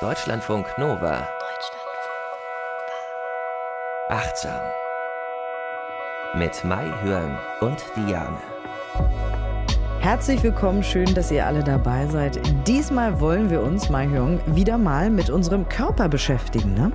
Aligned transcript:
Deutschlandfunk 0.00 0.64
Nova. 0.78 1.28
Achtsam. 4.08 4.60
Mit 6.36 6.64
Mai 6.64 6.88
Hörn 7.02 7.36
und 7.60 7.84
Diane. 7.96 8.38
Herzlich 9.98 10.40
willkommen, 10.44 10.84
schön, 10.84 11.12
dass 11.16 11.32
ihr 11.32 11.44
alle 11.44 11.64
dabei 11.64 12.06
seid. 12.06 12.38
Diesmal 12.68 13.18
wollen 13.18 13.50
wir 13.50 13.60
uns, 13.60 13.90
Mai 13.90 14.06
Hyung, 14.06 14.40
wieder 14.46 14.78
mal 14.78 15.10
mit 15.10 15.30
unserem 15.30 15.68
Körper 15.68 16.08
beschäftigen, 16.08 16.74
ne? 16.74 16.92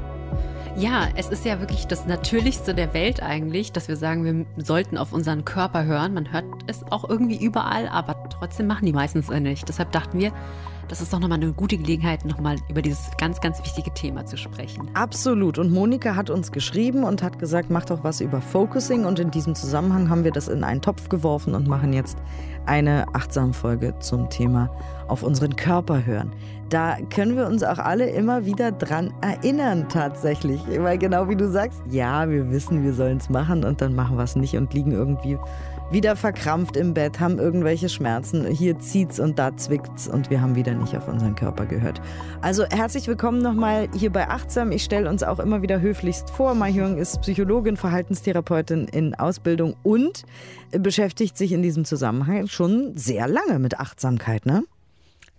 Ja, 0.77 1.09
es 1.17 1.27
ist 1.27 1.43
ja 1.43 1.59
wirklich 1.59 1.87
das 1.87 2.05
Natürlichste 2.05 2.73
der 2.73 2.93
Welt 2.93 3.21
eigentlich, 3.21 3.73
dass 3.73 3.89
wir 3.89 3.97
sagen, 3.97 4.23
wir 4.23 4.63
sollten 4.63 4.97
auf 4.97 5.11
unseren 5.11 5.43
Körper 5.43 5.83
hören. 5.83 6.13
Man 6.13 6.31
hört 6.31 6.45
es 6.67 6.85
auch 6.89 7.09
irgendwie 7.09 7.43
überall, 7.43 7.89
aber 7.89 8.29
trotzdem 8.29 8.67
machen 8.67 8.85
die 8.85 8.93
meistens 8.93 9.29
es 9.29 9.39
nicht. 9.41 9.67
Deshalb 9.67 9.91
dachten 9.91 10.19
wir, 10.19 10.31
das 10.87 11.01
ist 11.01 11.13
doch 11.13 11.19
nochmal 11.19 11.41
eine 11.41 11.53
gute 11.53 11.77
Gelegenheit, 11.77 12.25
nochmal 12.25 12.57
über 12.69 12.81
dieses 12.81 13.09
ganz, 13.17 13.41
ganz 13.41 13.59
wichtige 13.59 13.93
Thema 13.93 14.25
zu 14.25 14.37
sprechen. 14.37 14.89
Absolut. 14.93 15.57
Und 15.57 15.71
Monika 15.71 16.15
hat 16.15 16.29
uns 16.29 16.51
geschrieben 16.51 17.03
und 17.03 17.23
hat 17.23 17.39
gesagt, 17.39 17.69
mach 17.69 17.85
doch 17.85 18.03
was 18.03 18.21
über 18.21 18.41
Focusing. 18.41 19.05
Und 19.05 19.19
in 19.19 19.31
diesem 19.31 19.55
Zusammenhang 19.55 20.09
haben 20.09 20.23
wir 20.23 20.31
das 20.31 20.47
in 20.47 20.63
einen 20.63 20.81
Topf 20.81 21.09
geworfen 21.09 21.55
und 21.55 21.67
machen 21.67 21.93
jetzt 21.93 22.17
eine 22.65 23.05
achtsam 23.13 23.53
Folge 23.53 23.95
zum 23.99 24.29
Thema 24.29 24.69
auf 25.07 25.23
unseren 25.23 25.55
Körper 25.55 26.05
hören. 26.05 26.31
Da 26.69 26.97
können 27.13 27.35
wir 27.37 27.45
uns 27.45 27.63
auch 27.63 27.77
alle 27.77 28.09
immer 28.09 28.45
wieder 28.45 28.71
dran 28.71 29.13
erinnern, 29.21 29.87
tatsächlich. 29.89 30.61
Weil 30.67 30.97
genau 30.97 31.29
wie 31.29 31.35
du 31.35 31.49
sagst, 31.49 31.81
ja, 31.89 32.29
wir 32.29 32.49
wissen, 32.49 32.83
wir 32.83 32.93
sollen 32.93 33.17
es 33.17 33.29
machen 33.29 33.63
und 33.63 33.81
dann 33.81 33.93
machen 33.93 34.17
wir 34.17 34.23
es 34.23 34.35
nicht 34.35 34.57
und 34.57 34.73
liegen 34.73 34.91
irgendwie 34.91 35.37
wieder 35.93 36.15
verkrampft 36.15 36.75
im 36.75 36.95
Bett, 36.95 37.19
haben 37.19 37.37
irgendwelche 37.37 37.87
Schmerzen. 37.87 38.47
Hier 38.47 38.79
zieht's 38.79 39.19
und 39.19 39.37
da 39.37 39.55
zwickt's 39.55 40.07
und 40.07 40.31
wir 40.31 40.41
haben 40.41 40.55
wieder 40.55 40.73
nicht 40.73 40.97
auf 40.97 41.07
unseren 41.07 41.35
Körper 41.35 41.67
gehört. 41.67 42.01
Also 42.41 42.65
herzlich 42.65 43.07
willkommen 43.07 43.43
nochmal 43.43 43.87
hier 43.95 44.11
bei 44.11 44.27
Achtsam. 44.27 44.71
Ich 44.71 44.83
stelle 44.83 45.07
uns 45.07 45.21
auch 45.21 45.37
immer 45.37 45.61
wieder 45.61 45.81
höflichst 45.81 46.31
vor. 46.31 46.55
Mai 46.55 46.73
Hyung 46.73 46.97
ist 46.97 47.21
Psychologin, 47.21 47.77
Verhaltenstherapeutin 47.77 48.87
in 48.87 49.13
Ausbildung 49.13 49.75
und 49.83 50.23
beschäftigt 50.71 51.37
sich 51.37 51.51
in 51.51 51.61
diesem 51.61 51.85
Zusammenhang 51.85 52.47
schon 52.47 52.97
sehr 52.97 53.27
lange 53.27 53.59
mit 53.59 53.79
Achtsamkeit, 53.79 54.47
ne? 54.47 54.63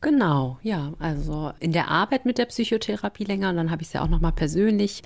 Genau, 0.03 0.59
ja. 0.63 0.93
Also 1.01 1.53
in 1.59 1.73
der 1.73 1.89
Arbeit 1.89 2.27
mit 2.27 2.39
der 2.39 2.47
Psychotherapie 2.47 3.25
länger 3.25 3.51
und 3.51 3.57
dann 3.57 3.73
habe 3.73 3.83
ich 3.83 3.89
es 3.89 3.95
ja 3.95 4.03
auch 4.03 4.09
nochmal 4.09 4.33
persönlich 4.33 5.03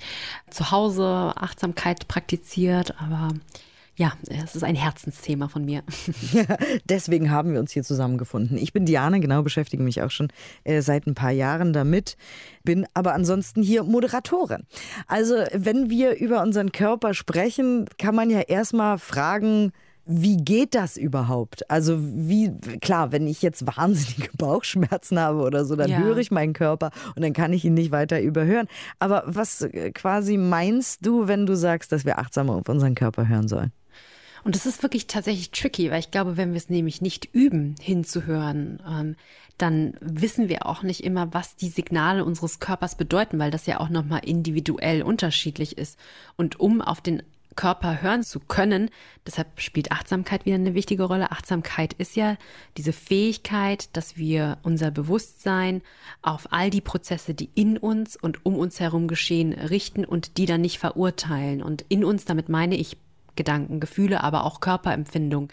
zu 0.51 0.69
Hause 0.69 1.33
Achtsamkeit 1.35 2.07
praktiziert. 2.07 2.93
Aber 3.01 3.29
ja, 3.99 4.13
es 4.29 4.55
ist 4.55 4.63
ein 4.63 4.75
Herzensthema 4.75 5.49
von 5.49 5.65
mir. 5.65 5.83
Ja, 6.31 6.45
deswegen 6.85 7.31
haben 7.31 7.51
wir 7.51 7.59
uns 7.59 7.73
hier 7.73 7.83
zusammengefunden. 7.83 8.57
Ich 8.57 8.71
bin 8.71 8.85
Diane, 8.85 9.19
genau, 9.19 9.41
beschäftige 9.41 9.83
mich 9.83 10.01
auch 10.01 10.09
schon 10.09 10.29
äh, 10.63 10.81
seit 10.81 11.05
ein 11.05 11.15
paar 11.15 11.31
Jahren 11.31 11.73
damit, 11.73 12.15
bin 12.63 12.87
aber 12.93 13.13
ansonsten 13.13 13.61
hier 13.61 13.83
Moderatorin. 13.83 14.63
Also, 15.07 15.35
wenn 15.53 15.89
wir 15.89 16.17
über 16.17 16.41
unseren 16.41 16.71
Körper 16.71 17.13
sprechen, 17.13 17.87
kann 17.97 18.15
man 18.15 18.29
ja 18.29 18.39
erstmal 18.39 18.99
fragen, 18.99 19.73
wie 20.05 20.37
geht 20.37 20.75
das 20.75 20.95
überhaupt? 20.95 21.69
Also 21.69 21.99
wie, 21.99 22.51
klar, 22.79 23.11
wenn 23.11 23.27
ich 23.27 23.41
jetzt 23.41 23.67
wahnsinnige 23.67 24.31
Bauchschmerzen 24.37 25.19
habe 25.19 25.41
oder 25.41 25.65
so, 25.65 25.75
dann 25.75 25.89
ja. 25.89 25.99
höre 25.99 26.17
ich 26.17 26.31
meinen 26.31 26.53
Körper 26.53 26.91
und 27.15 27.21
dann 27.21 27.33
kann 27.33 27.51
ich 27.51 27.65
ihn 27.65 27.73
nicht 27.73 27.91
weiter 27.91 28.21
überhören. 28.21 28.67
Aber 28.97 29.23
was 29.27 29.61
äh, 29.61 29.91
quasi 29.91 30.37
meinst 30.37 31.05
du, 31.05 31.27
wenn 31.27 31.45
du 31.45 31.55
sagst, 31.55 31.91
dass 31.91 32.05
wir 32.05 32.17
achtsamer 32.17 32.53
auf 32.53 32.69
unseren 32.69 32.95
Körper 32.95 33.27
hören 33.27 33.49
sollen? 33.49 33.73
Und 34.43 34.55
das 34.55 34.65
ist 34.65 34.83
wirklich 34.83 35.07
tatsächlich 35.07 35.51
tricky, 35.51 35.91
weil 35.91 35.99
ich 35.99 36.11
glaube, 36.11 36.37
wenn 36.37 36.51
wir 36.51 36.57
es 36.57 36.69
nämlich 36.69 37.01
nicht 37.01 37.29
üben, 37.33 37.75
hinzuhören, 37.81 38.81
ähm, 38.87 39.15
dann 39.57 39.93
wissen 39.99 40.47
wir 40.47 40.65
auch 40.65 40.83
nicht 40.83 41.03
immer, 41.03 41.33
was 41.33 41.55
die 41.55 41.69
Signale 41.69 42.23
unseres 42.23 42.59
Körpers 42.59 42.95
bedeuten, 42.95 43.39
weil 43.39 43.51
das 43.51 43.65
ja 43.65 43.79
auch 43.79 43.89
nochmal 43.89 44.21
individuell 44.23 45.01
unterschiedlich 45.01 45.77
ist. 45.77 45.99
Und 46.37 46.59
um 46.59 46.81
auf 46.81 47.01
den 47.01 47.23
Körper 47.59 48.01
hören 48.01 48.23
zu 48.23 48.39
können. 48.39 48.89
Deshalb 49.27 49.59
spielt 49.59 49.91
Achtsamkeit 49.91 50.45
wieder 50.45 50.55
eine 50.55 50.75
wichtige 50.75 51.03
Rolle. 51.03 51.31
Achtsamkeit 51.33 51.91
ist 51.91 52.15
ja 52.15 52.37
diese 52.77 52.93
Fähigkeit, 52.93 53.89
dass 53.97 54.15
wir 54.15 54.59
unser 54.63 54.91
Bewusstsein 54.91 55.81
auf 56.21 56.53
all 56.53 56.69
die 56.69 56.79
Prozesse, 56.79 57.33
die 57.33 57.49
in 57.55 57.77
uns 57.77 58.15
und 58.15 58.45
um 58.45 58.55
uns 58.55 58.79
herum 58.79 59.09
geschehen, 59.09 59.51
richten 59.51 60.05
und 60.05 60.37
die 60.37 60.45
dann 60.45 60.61
nicht 60.61 60.79
verurteilen. 60.79 61.61
Und 61.61 61.83
in 61.89 62.05
uns, 62.05 62.23
damit 62.23 62.47
meine 62.47 62.77
ich 62.77 62.95
Gedanken, 63.39 63.79
Gefühle, 63.79 64.21
aber 64.21 64.43
auch 64.43 64.59
Körperempfindung. 64.59 65.47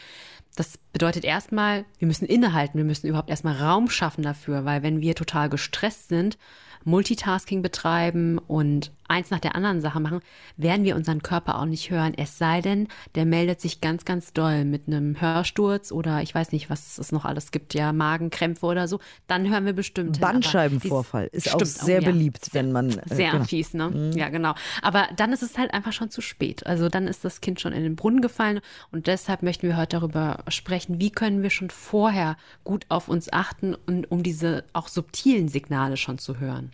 Das 0.57 0.79
bedeutet 0.93 1.25
erstmal, 1.25 1.85
wir 1.99 2.09
müssen 2.09 2.27
innehalten, 2.27 2.79
wir 2.79 2.85
müssen 2.85 3.07
überhaupt 3.07 3.31
erstmal 3.31 3.57
Raum 3.57 3.89
schaffen 3.89 4.23
dafür, 4.23 4.65
weil 4.65 4.83
wenn 4.83 5.01
wir 5.01 5.15
total 5.15 5.49
gestresst 5.49 6.09
sind, 6.09 6.37
Multitasking 6.85 7.63
betreiben 7.63 8.39
und 8.39 8.93
eins 9.09 9.31
nach 9.31 9.41
der 9.41 9.55
anderen 9.55 9.81
Sache 9.81 10.01
machen, 10.01 10.21
werden 10.57 10.85
wir 10.85 10.97
unseren 10.97 11.23
Körper 11.23 11.59
auch 11.59 11.65
nicht 11.65 11.91
hören. 11.91 12.15
Es 12.17 12.39
sei 12.39 12.61
denn, 12.61 12.89
der 13.15 13.25
meldet 13.25 13.61
sich 13.61 13.81
ganz, 13.81 14.05
ganz 14.05 14.33
doll 14.33 14.65
mit 14.65 14.87
einem 14.87 15.21
Hörsturz 15.21 15.93
oder 15.93 16.23
ich 16.23 16.35
weiß 16.35 16.53
nicht, 16.53 16.71
was 16.71 16.99
es 16.99 17.13
noch 17.13 17.25
alles 17.25 17.51
gibt, 17.51 17.75
ja, 17.75 17.93
Magenkrämpfe 17.93 18.67
oder 18.67 18.89
so. 18.89 19.01
Dann 19.27 19.49
hören 19.49 19.65
wir 19.65 19.73
bestimmt. 19.73 20.21
Bandscheibenvorfall 20.21 21.29
ist 21.33 21.55
auch 21.55 21.65
sehr 21.65 22.01
oh, 22.01 22.03
ja. 22.03 22.11
beliebt, 22.11 22.49
wenn 22.53 22.73
man. 22.73 22.91
Äh, 22.91 23.15
sehr 23.15 23.31
genau. 23.33 23.45
fies, 23.45 23.75
ne? 23.75 23.91
Mhm. 23.91 24.13
Ja, 24.13 24.29
genau. 24.29 24.55
Aber 24.83 25.09
dann 25.17 25.33
ist 25.33 25.43
es 25.43 25.59
halt 25.59 25.73
einfach 25.73 25.93
schon 25.93 26.11
zu 26.11 26.21
spät. 26.21 26.67
Also 26.67 26.89
dann 26.89 27.07
ist 27.07 27.25
das 27.25 27.41
Kind 27.41 27.61
schon 27.61 27.73
in 27.73 27.83
den 27.83 27.97
Brunnen 27.97 28.21
gefallen 28.21 28.61
und 28.91 29.07
deshalb 29.07 29.43
möchten 29.43 29.69
wir 29.69 29.77
heute 29.77 29.99
darüber 29.99 30.39
sprechen, 30.49 31.01
wie 31.01 31.11
können 31.11 31.43
wir 31.43 31.51
schon 31.51 31.71
vorher 31.71 32.37
gut 32.65 32.87
auf 32.89 33.09
uns 33.09 33.33
achten 33.33 33.75
und 33.75 34.11
um 34.11 34.23
diese 34.23 34.65
auch 34.73 34.89
subtilen 34.89 35.49
Signale 35.49 35.97
schon 35.97 36.19
zu 36.19 36.39
hören. 36.41 36.73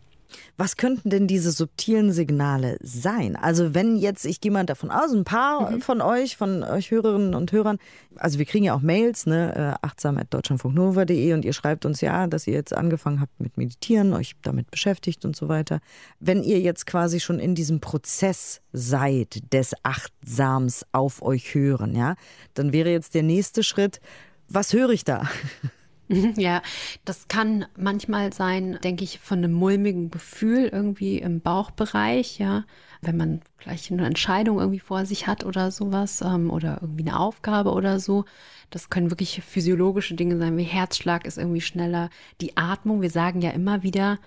Was 0.56 0.76
könnten 0.76 1.10
denn 1.10 1.26
diese 1.26 1.50
subtilen 1.50 2.12
Signale 2.12 2.78
sein? 2.82 3.36
Also 3.36 3.74
wenn 3.74 3.96
jetzt, 3.96 4.24
ich 4.24 4.40
gehe 4.40 4.50
mal 4.50 4.64
davon 4.64 4.90
aus, 4.90 5.12
ein 5.12 5.24
paar 5.24 5.70
mhm. 5.70 5.80
von 5.80 6.00
euch, 6.00 6.36
von 6.36 6.62
euch 6.62 6.90
Hörerinnen 6.90 7.34
und 7.34 7.52
Hörern, 7.52 7.78
also 8.16 8.38
wir 8.38 8.46
kriegen 8.46 8.64
ja 8.64 8.74
auch 8.74 8.80
Mails, 8.80 9.26
ne, 9.26 9.78
äh, 9.82 9.86
achtsam.deutschlandfunknova.de 9.86 11.32
und 11.34 11.44
ihr 11.44 11.52
schreibt 11.52 11.86
uns 11.86 12.00
ja, 12.00 12.26
dass 12.26 12.46
ihr 12.46 12.54
jetzt 12.54 12.74
angefangen 12.74 13.20
habt 13.20 13.40
mit 13.40 13.56
Meditieren, 13.56 14.12
euch 14.12 14.34
damit 14.42 14.70
beschäftigt 14.70 15.24
und 15.24 15.36
so 15.36 15.48
weiter. 15.48 15.80
Wenn 16.20 16.42
ihr 16.42 16.60
jetzt 16.60 16.86
quasi 16.86 17.20
schon 17.20 17.38
in 17.38 17.54
diesem 17.54 17.80
Prozess 17.80 18.60
seid 18.72 19.52
des 19.52 19.74
Achtsams 19.82 20.86
auf 20.92 21.22
euch 21.22 21.54
hören, 21.54 21.94
ja, 21.94 22.16
dann 22.54 22.72
wäre 22.72 22.90
jetzt 22.90 23.14
der 23.14 23.22
nächste 23.22 23.62
Schritt, 23.62 24.00
was 24.48 24.72
höre 24.72 24.90
ich 24.90 25.04
da? 25.04 25.28
Ja, 26.36 26.62
das 27.04 27.28
kann 27.28 27.66
manchmal 27.76 28.32
sein, 28.32 28.78
denke 28.82 29.04
ich, 29.04 29.18
von 29.18 29.38
einem 29.38 29.52
mulmigen 29.52 30.10
Gefühl 30.10 30.68
irgendwie 30.72 31.18
im 31.18 31.40
Bauchbereich, 31.40 32.38
ja, 32.38 32.64
wenn 33.00 33.16
man 33.16 33.40
gleich 33.58 33.90
eine 33.90 34.06
Entscheidung 34.06 34.58
irgendwie 34.58 34.78
vor 34.80 35.06
sich 35.06 35.26
hat 35.26 35.44
oder 35.44 35.70
sowas 35.70 36.20
ähm, 36.22 36.50
oder 36.50 36.78
irgendwie 36.80 37.08
eine 37.08 37.18
Aufgabe 37.18 37.72
oder 37.72 37.98
so. 38.00 38.24
Das 38.70 38.90
können 38.90 39.10
wirklich 39.10 39.42
physiologische 39.42 40.14
Dinge 40.14 40.38
sein, 40.38 40.56
wie 40.56 40.62
Herzschlag 40.62 41.26
ist 41.26 41.38
irgendwie 41.38 41.60
schneller, 41.60 42.10
die 42.40 42.56
Atmung. 42.56 43.02
Wir 43.02 43.10
sagen 43.10 43.40
ja 43.42 43.50
immer 43.50 43.82
wieder, 43.82 44.18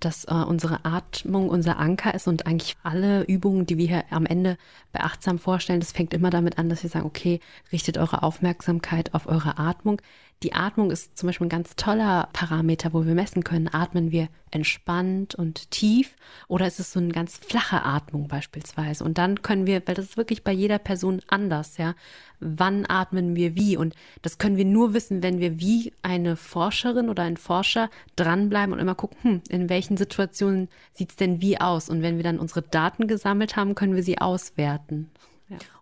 dass 0.00 0.24
äh, 0.24 0.32
unsere 0.34 0.84
Atmung 0.84 1.48
unser 1.48 1.78
Anker 1.78 2.14
ist 2.14 2.26
und 2.26 2.46
eigentlich 2.46 2.76
alle 2.82 3.22
Übungen, 3.24 3.66
die 3.66 3.76
wir 3.76 3.86
hier 3.86 4.04
am 4.10 4.26
Ende 4.26 4.56
beachtsam 4.92 5.38
vorstellen, 5.38 5.80
das 5.80 5.92
fängt 5.92 6.14
immer 6.14 6.30
damit 6.30 6.58
an, 6.58 6.68
dass 6.68 6.82
wir 6.82 6.90
sagen, 6.90 7.06
okay, 7.06 7.40
richtet 7.70 7.98
eure 7.98 8.22
Aufmerksamkeit 8.22 9.14
auf 9.14 9.26
eure 9.26 9.58
Atmung. 9.58 10.00
Die 10.42 10.54
Atmung 10.54 10.90
ist 10.90 11.18
zum 11.18 11.26
Beispiel 11.26 11.48
ein 11.48 11.50
ganz 11.50 11.76
toller 11.76 12.30
Parameter, 12.32 12.94
wo 12.94 13.04
wir 13.04 13.14
messen 13.14 13.44
können, 13.44 13.68
atmen 13.68 14.10
wir 14.10 14.28
entspannt 14.50 15.34
und 15.34 15.70
tief 15.70 16.16
oder 16.48 16.66
ist 16.66 16.80
es 16.80 16.92
so 16.92 16.98
eine 16.98 17.12
ganz 17.12 17.36
flache 17.36 17.84
Atmung 17.84 18.26
beispielsweise. 18.26 19.04
Und 19.04 19.18
dann 19.18 19.42
können 19.42 19.66
wir, 19.66 19.82
weil 19.86 19.94
das 19.94 20.06
ist 20.06 20.16
wirklich 20.16 20.42
bei 20.42 20.52
jeder 20.52 20.78
Person 20.78 21.20
anders, 21.28 21.76
ja, 21.76 21.94
wann 22.40 22.86
atmen 22.88 23.36
wir 23.36 23.54
wie. 23.54 23.76
Und 23.76 23.94
das 24.22 24.38
können 24.38 24.56
wir 24.56 24.64
nur 24.64 24.94
wissen, 24.94 25.22
wenn 25.22 25.40
wir 25.40 25.60
wie 25.60 25.92
eine 26.00 26.36
Forscherin 26.36 27.10
oder 27.10 27.24
ein 27.24 27.36
Forscher 27.36 27.90
dranbleiben 28.16 28.72
und 28.72 28.78
immer 28.78 28.94
gucken, 28.94 29.18
hm, 29.20 29.42
in 29.50 29.68
welchen 29.68 29.98
Situationen 29.98 30.70
sieht 30.94 31.10
es 31.10 31.16
denn 31.16 31.42
wie 31.42 31.60
aus. 31.60 31.90
Und 31.90 32.00
wenn 32.00 32.16
wir 32.16 32.24
dann 32.24 32.38
unsere 32.38 32.62
Daten 32.62 33.08
gesammelt 33.08 33.56
haben, 33.56 33.74
können 33.74 33.94
wir 33.94 34.02
sie 34.02 34.16
auswerten. 34.16 35.10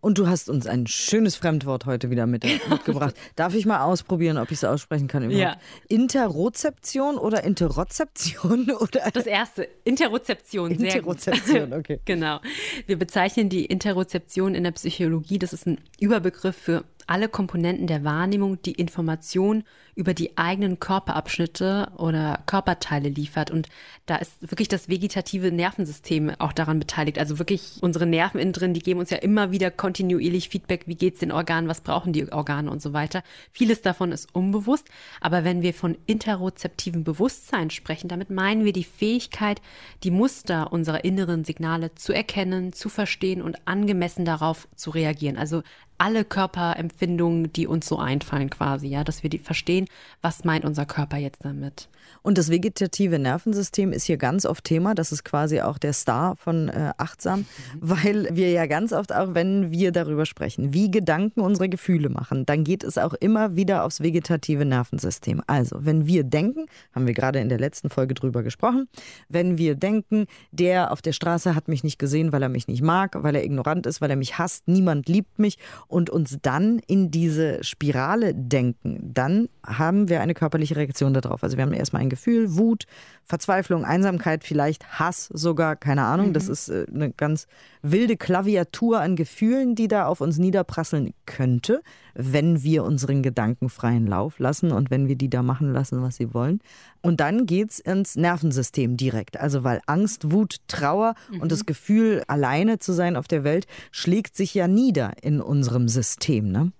Und 0.00 0.18
du 0.18 0.26
hast 0.28 0.48
uns 0.48 0.66
ein 0.66 0.86
schönes 0.86 1.36
Fremdwort 1.36 1.86
heute 1.86 2.10
wieder 2.10 2.26
mit, 2.26 2.44
mitgebracht. 2.70 3.14
Darf 3.36 3.54
ich 3.54 3.66
mal 3.66 3.82
ausprobieren, 3.82 4.38
ob 4.38 4.50
ich 4.50 4.58
es 4.58 4.64
aussprechen 4.64 5.08
kann? 5.08 5.24
Überhaupt? 5.24 5.40
Ja. 5.40 5.56
Interrozeption 5.88 7.18
oder 7.18 7.44
Interrozeption? 7.44 8.70
Oder? 8.78 9.10
Das 9.12 9.26
erste, 9.26 9.68
Interrozeption. 9.84 10.70
Interrozeption, 10.70 11.72
okay. 11.72 12.00
genau. 12.04 12.40
Wir 12.86 12.98
bezeichnen 12.98 13.48
die 13.48 13.64
Interrozeption 13.64 14.54
in 14.54 14.64
der 14.64 14.72
Psychologie, 14.72 15.38
das 15.38 15.52
ist 15.52 15.66
ein 15.66 15.78
Überbegriff 15.98 16.56
für 16.56 16.84
alle 17.08 17.28
Komponenten 17.28 17.86
der 17.86 18.04
Wahrnehmung, 18.04 18.60
die 18.62 18.72
Information 18.72 19.64
über 19.94 20.14
die 20.14 20.38
eigenen 20.38 20.78
Körperabschnitte 20.78 21.90
oder 21.96 22.42
Körperteile 22.46 23.08
liefert. 23.08 23.50
Und 23.50 23.68
da 24.06 24.16
ist 24.16 24.40
wirklich 24.40 24.68
das 24.68 24.88
vegetative 24.88 25.50
Nervensystem 25.50 26.30
auch 26.38 26.52
daran 26.52 26.78
beteiligt. 26.78 27.18
Also 27.18 27.40
wirklich 27.40 27.78
unsere 27.80 28.06
Nerven 28.06 28.38
innen 28.38 28.52
drin, 28.52 28.74
die 28.74 28.80
geben 28.80 29.00
uns 29.00 29.10
ja 29.10 29.16
immer 29.16 29.50
wieder 29.50 29.72
kontinuierlich 29.72 30.50
Feedback, 30.50 30.86
wie 30.86 30.94
geht's 30.94 31.18
den 31.18 31.32
Organen, 31.32 31.68
was 31.68 31.80
brauchen 31.80 32.12
die 32.12 32.30
Organe 32.30 32.70
und 32.70 32.80
so 32.80 32.92
weiter. 32.92 33.24
Vieles 33.50 33.82
davon 33.82 34.12
ist 34.12 34.32
unbewusst. 34.34 34.88
Aber 35.20 35.42
wenn 35.42 35.62
wir 35.62 35.74
von 35.74 35.96
interozeptivem 36.06 37.02
Bewusstsein 37.02 37.70
sprechen, 37.70 38.08
damit 38.08 38.30
meinen 38.30 38.64
wir 38.64 38.72
die 38.72 38.84
Fähigkeit, 38.84 39.60
die 40.04 40.12
Muster 40.12 40.72
unserer 40.72 41.04
inneren 41.04 41.42
Signale 41.44 41.94
zu 41.94 42.12
erkennen, 42.12 42.72
zu 42.72 42.88
verstehen 42.88 43.42
und 43.42 43.66
angemessen 43.66 44.24
darauf 44.24 44.68
zu 44.76 44.90
reagieren. 44.90 45.38
Also 45.38 45.62
alle 45.98 46.24
Körperempfindungen, 46.24 47.52
die 47.52 47.66
uns 47.66 47.86
so 47.86 47.98
einfallen 47.98 48.50
quasi, 48.50 48.86
ja, 48.86 49.04
dass 49.04 49.22
wir 49.22 49.30
die 49.30 49.38
verstehen, 49.38 49.86
was 50.22 50.44
meint 50.44 50.64
unser 50.64 50.86
Körper 50.86 51.16
jetzt 51.16 51.44
damit. 51.44 51.88
Und 52.22 52.38
das 52.38 52.50
vegetative 52.50 53.18
Nervensystem 53.18 53.92
ist 53.92 54.04
hier 54.04 54.16
ganz 54.16 54.46
oft 54.46 54.64
Thema. 54.64 54.94
Das 54.94 55.12
ist 55.12 55.24
quasi 55.24 55.60
auch 55.60 55.78
der 55.78 55.92
Star 55.92 56.36
von 56.36 56.68
äh, 56.68 56.92
Achtsam, 56.96 57.40
mhm. 57.40 57.44
weil 57.80 58.28
wir 58.32 58.50
ja 58.50 58.66
ganz 58.66 58.92
oft 58.92 59.12
auch, 59.12 59.34
wenn 59.34 59.70
wir 59.70 59.92
darüber 59.92 60.26
sprechen, 60.26 60.72
wie 60.72 60.90
Gedanken 60.90 61.40
unsere 61.40 61.68
Gefühle 61.68 62.08
machen, 62.08 62.46
dann 62.46 62.64
geht 62.64 62.84
es 62.84 62.98
auch 62.98 63.14
immer 63.14 63.56
wieder 63.56 63.84
aufs 63.84 64.00
vegetative 64.00 64.64
Nervensystem. 64.64 65.42
Also, 65.46 65.84
wenn 65.84 66.06
wir 66.06 66.24
denken, 66.24 66.66
haben 66.92 67.06
wir 67.06 67.14
gerade 67.14 67.40
in 67.40 67.48
der 67.48 67.58
letzten 67.58 67.90
Folge 67.90 68.14
drüber 68.14 68.42
gesprochen, 68.42 68.88
wenn 69.28 69.58
wir 69.58 69.74
denken, 69.74 70.26
der 70.52 70.92
auf 70.92 71.02
der 71.02 71.12
Straße 71.12 71.54
hat 71.54 71.68
mich 71.68 71.84
nicht 71.84 71.98
gesehen, 71.98 72.32
weil 72.32 72.42
er 72.42 72.48
mich 72.48 72.68
nicht 72.68 72.82
mag, 72.82 73.16
weil 73.22 73.34
er 73.36 73.44
ignorant 73.44 73.86
ist, 73.86 74.00
weil 74.00 74.10
er 74.10 74.16
mich 74.16 74.38
hasst, 74.38 74.68
niemand 74.68 75.08
liebt 75.08 75.38
mich 75.38 75.58
und 75.88 76.10
uns 76.10 76.38
dann 76.42 76.80
in 76.86 77.10
diese 77.10 77.64
Spirale 77.64 78.34
denken, 78.34 79.10
dann 79.12 79.48
haben 79.66 80.08
wir 80.08 80.20
eine 80.20 80.34
körperliche 80.34 80.76
Reaktion 80.76 81.14
darauf. 81.14 81.42
Also 81.42 81.56
wir 81.56 81.64
haben 81.64 81.72
erstmal 81.72 82.02
ein 82.02 82.10
Gefühl, 82.10 82.56
Wut, 82.56 82.84
Verzweiflung, 83.28 83.84
Einsamkeit, 83.84 84.42
vielleicht 84.42 84.98
Hass 84.98 85.26
sogar, 85.26 85.76
keine 85.76 86.04
Ahnung. 86.04 86.28
Mhm. 86.28 86.32
Das 86.32 86.48
ist 86.48 86.70
äh, 86.70 86.86
eine 86.92 87.10
ganz 87.10 87.46
wilde 87.82 88.16
Klaviatur 88.16 89.00
an 89.00 89.16
Gefühlen, 89.16 89.74
die 89.74 89.86
da 89.86 90.06
auf 90.06 90.22
uns 90.22 90.38
niederprasseln 90.38 91.12
könnte, 91.26 91.82
wenn 92.14 92.62
wir 92.62 92.84
unseren 92.84 93.22
Gedanken 93.22 93.68
freien 93.68 94.06
Lauf 94.06 94.38
lassen 94.38 94.72
und 94.72 94.90
wenn 94.90 95.08
wir 95.08 95.16
die 95.16 95.28
da 95.28 95.42
machen 95.42 95.74
lassen, 95.74 96.00
was 96.00 96.16
sie 96.16 96.32
wollen. 96.32 96.60
Und 97.02 97.20
dann 97.20 97.44
geht 97.44 97.70
es 97.70 97.80
ins 97.80 98.16
Nervensystem 98.16 98.96
direkt. 98.96 99.38
Also 99.38 99.62
weil 99.62 99.82
Angst, 99.84 100.32
Wut, 100.32 100.56
Trauer 100.66 101.14
mhm. 101.30 101.42
und 101.42 101.52
das 101.52 101.66
Gefühl, 101.66 102.24
alleine 102.28 102.78
zu 102.78 102.92
sein 102.92 103.14
auf 103.14 103.28
der 103.28 103.44
Welt, 103.44 103.66
schlägt 103.90 104.36
sich 104.36 104.54
ja 104.54 104.66
nieder 104.68 105.12
in 105.20 105.42
unserem 105.42 105.88
System. 105.88 106.50
Ne? 106.50 106.72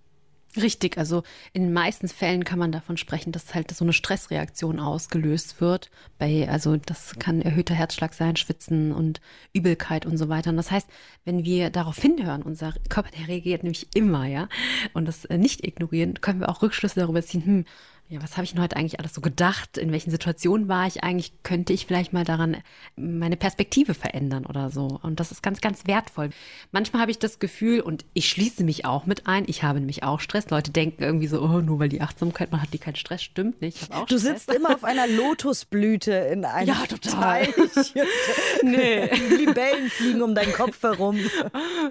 Richtig, 0.57 0.97
also 0.97 1.25
in 1.53 1.63
den 1.63 1.73
meisten 1.75 2.09
Fällen 2.09 2.43
kann 2.43 2.59
man 2.59 2.73
davon 2.73 2.97
sprechen, 2.97 3.33
dass 3.33 3.55
halt 3.55 3.71
so 3.71 3.85
eine 3.85 3.93
Stressreaktion 3.93 4.81
ausgelöst 4.81 5.61
wird. 5.61 5.91
Bei, 6.19 6.49
also 6.49 6.77
das 6.79 7.17
kann 7.19 7.43
erhöhter 7.43 7.75
Herzschlag 7.75 8.15
sein, 8.15 8.35
Schwitzen 8.37 8.93
und 8.93 9.21
Übelkeit 9.53 10.07
und 10.07 10.17
so 10.17 10.31
weiter. 10.31 10.51
Und 10.51 10.57
das 10.57 10.71
heißt, 10.71 10.89
wenn 11.27 11.45
wir 11.45 11.69
darauf 11.69 11.99
hinhören, 11.99 12.43
unser 12.43 12.73
Körper, 12.89 13.11
der 13.11 13.29
reagiert 13.29 13.63
nämlich 13.63 13.89
immer, 13.95 14.27
ja, 14.27 14.49
und 14.95 15.07
das 15.07 15.27
äh, 15.27 15.37
nicht 15.37 15.65
ignorieren, 15.67 16.21
können 16.23 16.41
wir 16.41 16.49
auch 16.49 16.63
Rückschlüsse 16.63 17.01
darüber 17.01 17.23
ziehen, 17.23 17.45
hm, 17.45 17.65
ja, 18.11 18.23
was 18.23 18.39
habe 18.39 18.45
ich 18.45 18.53
denn 18.53 18.63
heute 18.63 18.77
eigentlich 18.77 18.99
alles 18.99 19.13
so 19.13 19.21
gedacht? 19.21 19.77
In 19.77 19.93
welchen 19.93 20.11
Situationen 20.11 20.67
war 20.67 20.87
ich 20.87 21.05
eigentlich? 21.05 21.33
Könnte 21.43 21.75
ich 21.75 21.85
vielleicht 21.85 22.15
mal 22.15 22.25
daran 22.25 22.57
meine 22.97 23.37
Perspektive 23.37 23.93
verändern 23.93 24.47
oder 24.47 24.71
so? 24.71 24.99
Und 25.03 25.21
das 25.21 25.31
ist 25.31 25.43
ganz, 25.43 25.61
ganz 25.61 25.87
wertvoll. 25.87 26.31
Manchmal 26.73 27.03
habe 27.03 27.11
ich 27.11 27.19
das 27.19 27.39
Gefühl, 27.39 27.81
und 27.81 28.07
ich 28.15 28.31
schließe 28.31 28.65
mich 28.65 28.87
auch 28.87 29.05
mit 29.05 29.27
ein, 29.27 29.45
ich 29.47 29.63
habe 29.63 29.79
nämlich 29.79 30.05
auch 30.05 30.21
Stress. 30.21 30.49
Leute 30.49 30.71
denken 30.71 31.03
irgendwie 31.03 31.27
so, 31.27 31.43
oh, 31.43 31.61
nur 31.61 31.81
weil 31.81 31.91
die 31.91 32.01
Achtsamkeit, 32.01 32.51
man 32.51 32.63
hat 32.63 32.73
die 32.73 32.79
keinen 32.79 32.97
Stress. 32.97 33.23
Stimmt 33.23 33.61
nicht. 33.61 33.93
Du 34.09 34.19
Stress. 34.19 34.23
sitzt 34.23 34.55
immer 34.55 34.75
auf 34.75 34.85
einer 34.85 35.07
Lotusblüte 35.07 36.13
in 36.13 36.47
einem 36.47 36.69
ja, 36.69 36.87
total. 36.87 37.47
nee. 38.63 39.05
Libellen 39.37 39.91
fliegen 39.91 40.23
um 40.23 40.35
deinen 40.35 40.55
Kopf 40.55 40.83
herum. 40.83 41.19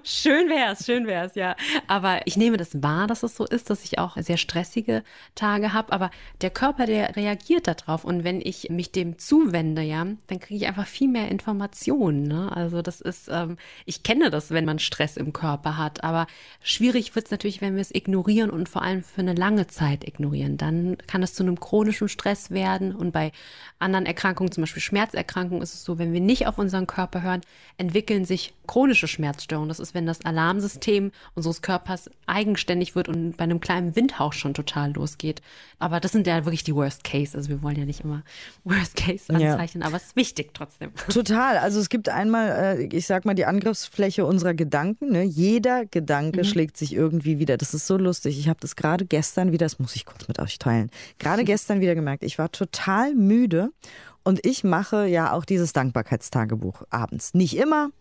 Schön 0.04 0.50
wär's, 0.50 0.84
schön 0.84 1.06
wär's, 1.06 1.36
ja. 1.36 1.56
Aber 1.88 2.26
ich 2.26 2.38
nehme 2.38 2.58
das 2.58 2.82
wahr, 2.82 3.06
dass 3.06 3.22
es 3.22 3.36
so 3.36 3.46
ist, 3.46 3.70
dass 3.70 3.84
ich 3.84 4.00
auch 4.00 4.18
sehr 4.18 4.38
stressige 4.38 5.04
Tage 5.36 5.74
habe. 5.74 5.94
Aber 5.94 6.07
der 6.42 6.50
Körper, 6.50 6.86
der 6.86 7.16
reagiert 7.16 7.68
darauf. 7.68 8.04
Und 8.04 8.24
wenn 8.24 8.42
ich 8.42 8.70
mich 8.70 8.92
dem 8.92 9.18
zuwende, 9.18 9.82
ja, 9.82 10.06
dann 10.28 10.40
kriege 10.40 10.56
ich 10.56 10.68
einfach 10.68 10.88
viel 10.88 11.08
mehr 11.08 11.30
Informationen. 11.30 12.24
Ne? 12.24 12.52
Also 12.56 12.82
das 12.82 13.02
ist, 13.02 13.30
ähm, 13.32 13.58
ich 13.86 14.04
kenne 14.04 14.30
das, 14.30 14.52
wenn 14.52 14.66
man 14.66 14.80
Stress 14.80 15.18
im 15.18 15.34
Körper 15.34 15.78
hat. 15.78 16.04
Aber 16.04 16.28
schwierig 16.62 17.16
wird 17.16 17.26
es 17.26 17.32
natürlich, 17.32 17.62
wenn 17.62 17.76
wir 17.76 17.82
es 17.82 17.94
ignorieren 17.94 18.50
und 18.50 18.70
vor 18.70 18.82
allem 18.82 19.04
für 19.04 19.22
eine 19.22 19.34
lange 19.34 19.68
Zeit 19.68 20.08
ignorieren. 20.08 20.58
Dann 20.58 20.98
kann 21.08 21.24
es 21.24 21.34
zu 21.34 21.44
einem 21.44 21.60
chronischen 21.60 22.10
Stress 22.10 22.52
werden. 22.52 22.96
Und 22.96 23.12
bei 23.12 23.32
anderen 23.80 24.06
Erkrankungen, 24.06 24.52
zum 24.52 24.64
Beispiel 24.64 24.82
Schmerzerkrankungen, 24.82 25.62
ist 25.62 25.74
es 25.74 25.84
so, 25.84 25.98
wenn 25.98 26.14
wir 26.14 26.22
nicht 26.22 26.48
auf 26.48 26.58
unseren 26.58 26.88
Körper 26.88 27.22
hören, 27.22 27.42
entwickeln 27.78 28.26
sich 28.26 28.54
chronische 28.68 29.08
Schmerzstörungen. 29.08 29.70
Das 29.70 29.80
ist, 29.80 29.94
wenn 29.94 30.06
das 30.06 30.26
Alarmsystem 30.26 31.12
unseres 31.36 31.62
Körpers 31.62 32.10
eigenständig 32.26 32.96
wird 32.96 33.08
und 33.08 33.38
bei 33.38 33.44
einem 33.44 33.60
kleinen 33.60 33.96
Windhauch 33.96 34.34
schon 34.34 34.54
total 34.54 34.94
losgeht. 34.94 35.42
Aber 35.80 35.97
das 36.00 36.12
sind 36.12 36.28
ja 36.28 36.46
wirklich 36.46 36.64
die 36.64 36.76
Worst 36.76 37.04
Case. 37.04 37.38
Also 37.38 37.50
wir 37.50 37.62
wollen 37.62 37.78
ja 37.78 37.86
nicht 37.86 38.02
immer 38.04 38.24
Worst 38.64 38.96
Case 38.96 39.34
anzeichnen, 39.34 39.82
ja. 39.82 39.88
aber 39.88 39.98
es 39.98 40.08
ist 40.08 40.16
wichtig 40.16 40.54
trotzdem. 40.54 40.92
Total. 41.10 41.58
Also 41.58 41.80
es 41.80 41.90
gibt 41.90 42.10
einmal, 42.10 42.78
äh, 42.80 42.84
ich 42.86 43.06
sag 43.08 43.26
mal, 43.26 43.34
die 43.34 43.46
Angriffsfläche 43.46 44.26
unserer 44.26 44.54
Gedanken. 44.54 45.12
Ne? 45.12 45.24
Jeder 45.24 45.86
Gedanke 45.86 46.40
mhm. 46.40 46.46
schlägt 46.46 46.78
sich 46.78 46.94
irgendwie 46.94 47.40
wieder. 47.40 47.58
Das 47.58 47.74
ist 47.74 47.88
so 47.88 47.98
lustig. 47.98 48.40
Ich 48.40 48.50
habe 48.50 48.60
das 48.60 48.76
gerade 48.76 49.06
gestern 49.06 49.52
wieder, 49.52 49.66
das 49.66 49.80
muss 49.80 49.96
ich 49.96 50.06
kurz 50.06 50.28
mit 50.28 50.40
euch 50.40 50.60
teilen, 50.60 50.90
gerade 51.20 51.44
gestern 51.46 51.82
wieder 51.82 51.96
gemerkt. 51.96 52.24
Ich 52.24 52.38
war 52.38 52.52
total 52.52 53.14
müde 53.16 53.72
und 54.24 54.46
ich 54.46 54.64
mache 54.64 55.06
ja 55.08 55.32
auch 55.32 55.46
dieses 55.46 55.74
Dankbarkeitstagebuch 55.74 56.84
abends. 56.90 57.34
Nicht 57.34 57.56
immer, 57.56 57.92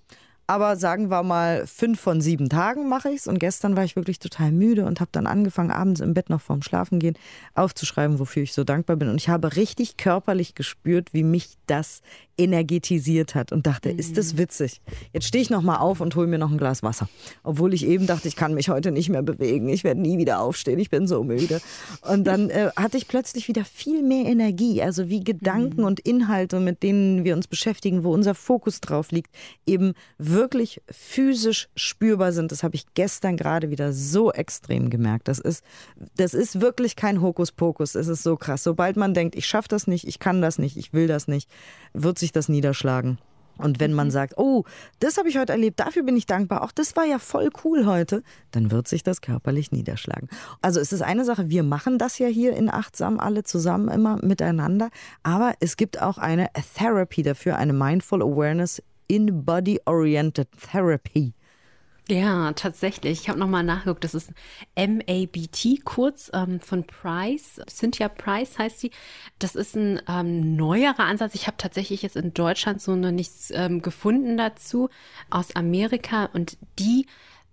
aber 0.47 0.77
sagen 0.77 1.11
wir 1.11 1.23
mal, 1.25 1.67
fünf 1.67 2.01
von 2.01 2.21
sieben 2.21 2.49
Tagen 2.49 2.89
mache 2.89 3.11
ich 3.11 3.17
es. 3.17 3.27
Und 3.27 3.39
gestern 3.39 3.77
war 3.77 3.85
ich 3.85 3.97
wirklich 3.97 4.21
total 4.21 4.53
müde 4.53 4.85
und 4.85 5.01
habe 5.01 5.11
dann 5.13 5.27
angefangen, 5.27 5.73
abends 5.73 6.01
im 6.01 6.15
Bett 6.15 6.31
noch 6.31 6.41
vorm 6.41 6.63
Schlafengehen 6.63 7.17
aufzuschreiben, 7.55 8.21
wofür 8.21 8.45
ich 8.45 8.53
so 8.53 8.63
dankbar 8.63 8.97
bin. 8.97 9.09
Und 9.09 9.17
ich 9.17 9.29
habe 9.29 9.57
richtig 9.57 9.97
körperlich 9.97 10.55
gespürt, 10.55 11.13
wie 11.13 11.25
mich 11.25 11.57
das 11.67 12.01
energetisiert 12.39 13.35
hat 13.35 13.51
und 13.51 13.67
dachte, 13.67 13.93
mhm. 13.93 13.99
ist 13.99 14.17
das 14.17 14.35
mhm. 14.35 14.39
witzig. 14.39 14.83
Jetzt 15.13 15.27
stehe 15.27 15.43
ich 15.43 15.51
noch 15.51 15.63
mal 15.63 15.79
auf 15.79 16.01
und 16.01 16.15
hole 16.15 16.27
mir 16.27 16.39
noch 16.39 16.51
ein 16.51 16.59
Glas 16.59 16.83
Wasser. 16.83 17.09
Obwohl 17.43 17.75
ich 17.75 17.87
eben 17.87 18.07
dachte, 18.07 18.29
ich 18.29 18.37
kann 18.37 18.55
mich 18.55 18.69
heute 18.69 18.93
nicht 18.93 19.09
mehr 19.09 19.23
bewegen. 19.23 19.69
Ich 19.69 19.85
werde 19.85 20.01
nie 20.01 20.19
wieder 20.19 20.41
aufstehen. 20.41 20.79
Ich 20.79 20.91
bin 20.91 21.09
so 21.09 21.25
müde. 21.25 21.61
Und 22.03 22.25
dann 22.25 22.51
äh, 22.51 22.71
hatte 22.77 22.99
ich 22.99 23.09
plötzlich 23.09 23.49
wieder 23.49 23.65
viel 23.65 24.03
mehr 24.03 24.27
Energie. 24.27 24.83
Also 24.83 25.09
wie 25.09 25.25
Gedanken 25.25 25.81
mhm. 25.81 25.87
und 25.87 26.01
Inhalte, 26.01 26.61
mit 26.61 26.83
denen 26.83 27.25
wir 27.25 27.35
uns 27.35 27.49
beschäftigen, 27.49 28.05
wo 28.05 28.13
unser 28.13 28.35
Fokus 28.35 28.81
drauf 28.81 29.11
liegt, 29.11 29.35
eben 29.65 29.95
wirklich 30.19 30.36
physisch 30.91 31.69
spürbar 31.77 32.33
sind. 32.33 32.53
Das 32.53 32.63
habe 32.63 32.75
ich 32.75 32.87
gestern 32.95 33.37
gerade 33.37 33.71
wieder 33.71 33.93
so 33.93 34.33
extrem 34.33 34.91
gemerkt. 34.91 35.29
Das 35.29 35.39
ist, 35.39 35.65
das 36.17 36.35
ist 36.35 36.61
wirklich 36.61 36.97
kein 36.97 37.21
Hokuspokus. 37.21 37.95
Es 37.95 38.09
ist 38.09 38.23
so 38.23 38.37
krass. 38.37 38.63
Sobald 38.63 38.97
man 38.97 39.15
denkt, 39.15 39.35
ich 39.37 39.47
schaffe 39.47 39.69
das 39.69 39.87
nicht, 39.87 40.07
ich 40.07 40.19
kann 40.19 40.43
das 40.43 40.59
nicht, 40.59 40.77
ich 40.77 40.93
will 40.93 41.07
das 41.07 41.29
nicht, 41.29 41.51
wird 41.93 42.19
sich 42.19 42.33
das 42.33 42.49
niederschlagen. 42.49 43.19
Und 43.59 43.81
wenn 43.81 43.93
man 43.93 44.09
mhm. 44.09 44.13
sagt, 44.13 44.37
oh, 44.37 44.65
das 44.99 45.17
habe 45.17 45.29
ich 45.29 45.39
heute 45.39 45.53
erlebt, 45.53 45.81
dafür 45.81 46.03
bin 46.03 46.17
ich 46.17 46.27
dankbar, 46.27 46.63
auch 46.63 46.73
das 46.73 46.95
war 46.97 47.05
ja 47.05 47.19
voll 47.19 47.49
cool 47.65 47.87
heute, 47.87 48.23
dann 48.51 48.71
wird 48.71 48.87
sich 48.89 49.03
das 49.03 49.21
körperlich 49.21 49.73
niederschlagen. 49.73 50.29
Also 50.61 50.81
es 50.81 50.93
ist 50.93 51.03
eine 51.03 51.25
Sache, 51.25 51.49
wir 51.49 51.63
machen 51.63 51.99
das 51.99 52.19
ja 52.19 52.27
hier 52.27 52.55
in 52.55 52.69
Achtsam 52.69 53.19
alle 53.19 53.45
zusammen 53.45 53.89
immer 53.89 54.23
miteinander, 54.23 54.91
aber 55.23 55.55
es 55.61 55.77
gibt 55.77 56.03
auch 56.03 56.19
eine 56.19 56.49
Therapy 56.77 57.23
dafür, 57.23 57.57
eine 57.57 57.73
Mindful 57.73 58.23
Awareness 58.23 58.83
in 59.09 59.45
Body 59.45 59.81
Oriented 59.87 60.49
Therapy. 60.71 61.35
Ja, 62.09 62.53
tatsächlich. 62.53 63.23
Ich 63.23 63.29
habe 63.29 63.39
nochmal 63.39 63.65
nachgeguckt. 63.65 64.05
Das 64.05 64.15
ist 64.15 64.31
MABT 64.77 65.85
kurz 65.85 66.31
ähm, 66.33 66.61
von 66.61 66.85
Price. 66.85 67.61
Cynthia 67.69 68.09
Price 68.09 68.61
heißt 68.61 68.79
sie. 68.79 68.93
Das 69.41 69.57
ist 69.57 69.75
ein 69.75 70.01
ähm, 70.09 70.55
neuerer 70.55 71.01
Ansatz. 71.01 71.35
Ich 71.35 71.49
habe 71.49 71.57
tatsächlich 71.57 72.03
jetzt 72.03 72.15
in 72.15 72.33
Deutschland 72.33 72.81
so 72.81 72.95
noch 72.95 73.11
nichts 73.11 73.51
ähm, 73.53 73.83
gefunden 73.83 74.37
dazu 74.37 74.89
aus 75.31 75.57
Amerika 75.57 76.27
und 76.33 76.59
die 76.79 77.07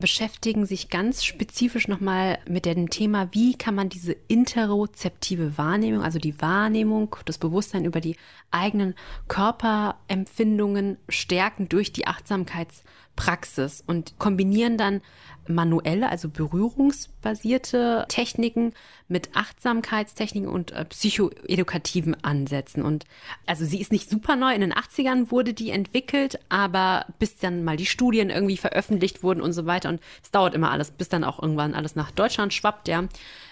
beschäftigen 0.04 0.66
sich 0.66 0.90
ganz 0.90 1.24
spezifisch 1.24 1.88
nochmal 1.88 2.38
mit 2.46 2.66
dem 2.66 2.90
Thema, 2.90 3.30
wie 3.32 3.58
kann 3.58 3.74
man 3.74 3.88
diese 3.88 4.12
interozeptive 4.28 5.58
Wahrnehmung, 5.58 6.04
also 6.04 6.20
die 6.20 6.42
Wahrnehmung, 6.42 7.16
das 7.24 7.38
Bewusstsein 7.38 7.86
über 7.86 8.02
die 8.02 8.18
eigenen 8.52 8.96
Körperempfindungen 9.30 10.98
stärken 11.08 11.70
durch 11.70 11.94
die 11.94 12.06
Achtsamkeitspraxis 12.06 13.82
und 13.88 14.20
kombinieren 14.20 14.78
dann 14.78 15.00
manuelle, 15.48 16.10
also 16.10 16.30
berührungsbasierte 16.30 18.06
Techniken 18.08 18.74
mit 19.08 19.36
Achtsamkeitstechniken 19.36 20.50
und 20.50 20.72
äh, 20.72 20.86
psychoedukativen 20.86 22.22
Ansätzen. 22.24 22.84
Und 22.84 23.06
also 23.46 23.66
sie 23.66 23.82
ist 23.82 23.92
nicht 23.92 24.10
super 24.10 24.36
neu. 24.36 24.54
In 24.54 24.62
den 24.62 24.74
80ern 24.74 25.32
wurde 25.32 25.54
die 25.54 25.70
entwickelt, 25.70 26.40
aber 26.50 27.06
bis 27.20 27.38
dann 27.38 27.64
mal 27.64 27.78
die 27.78 27.86
Studien 27.86 28.30
irgendwie 28.30 28.58
veröffentlicht 28.58 29.24
wurden 29.24 29.42
und 29.42 29.54
so 29.54 29.66
weiter. 29.66 29.90
Und 29.90 30.02
es 30.24 30.32
dauert 30.32 30.56
immer 30.56 30.72
alles, 30.72 30.92
bis 30.92 31.10
dann 31.10 31.24
auch 31.24 31.42
irgendwann 31.42 31.74
alles 31.74 31.96
nach 31.96 32.12
Deutschland 32.12 32.54
schwappt, 32.54 32.88
ja 32.88 33.04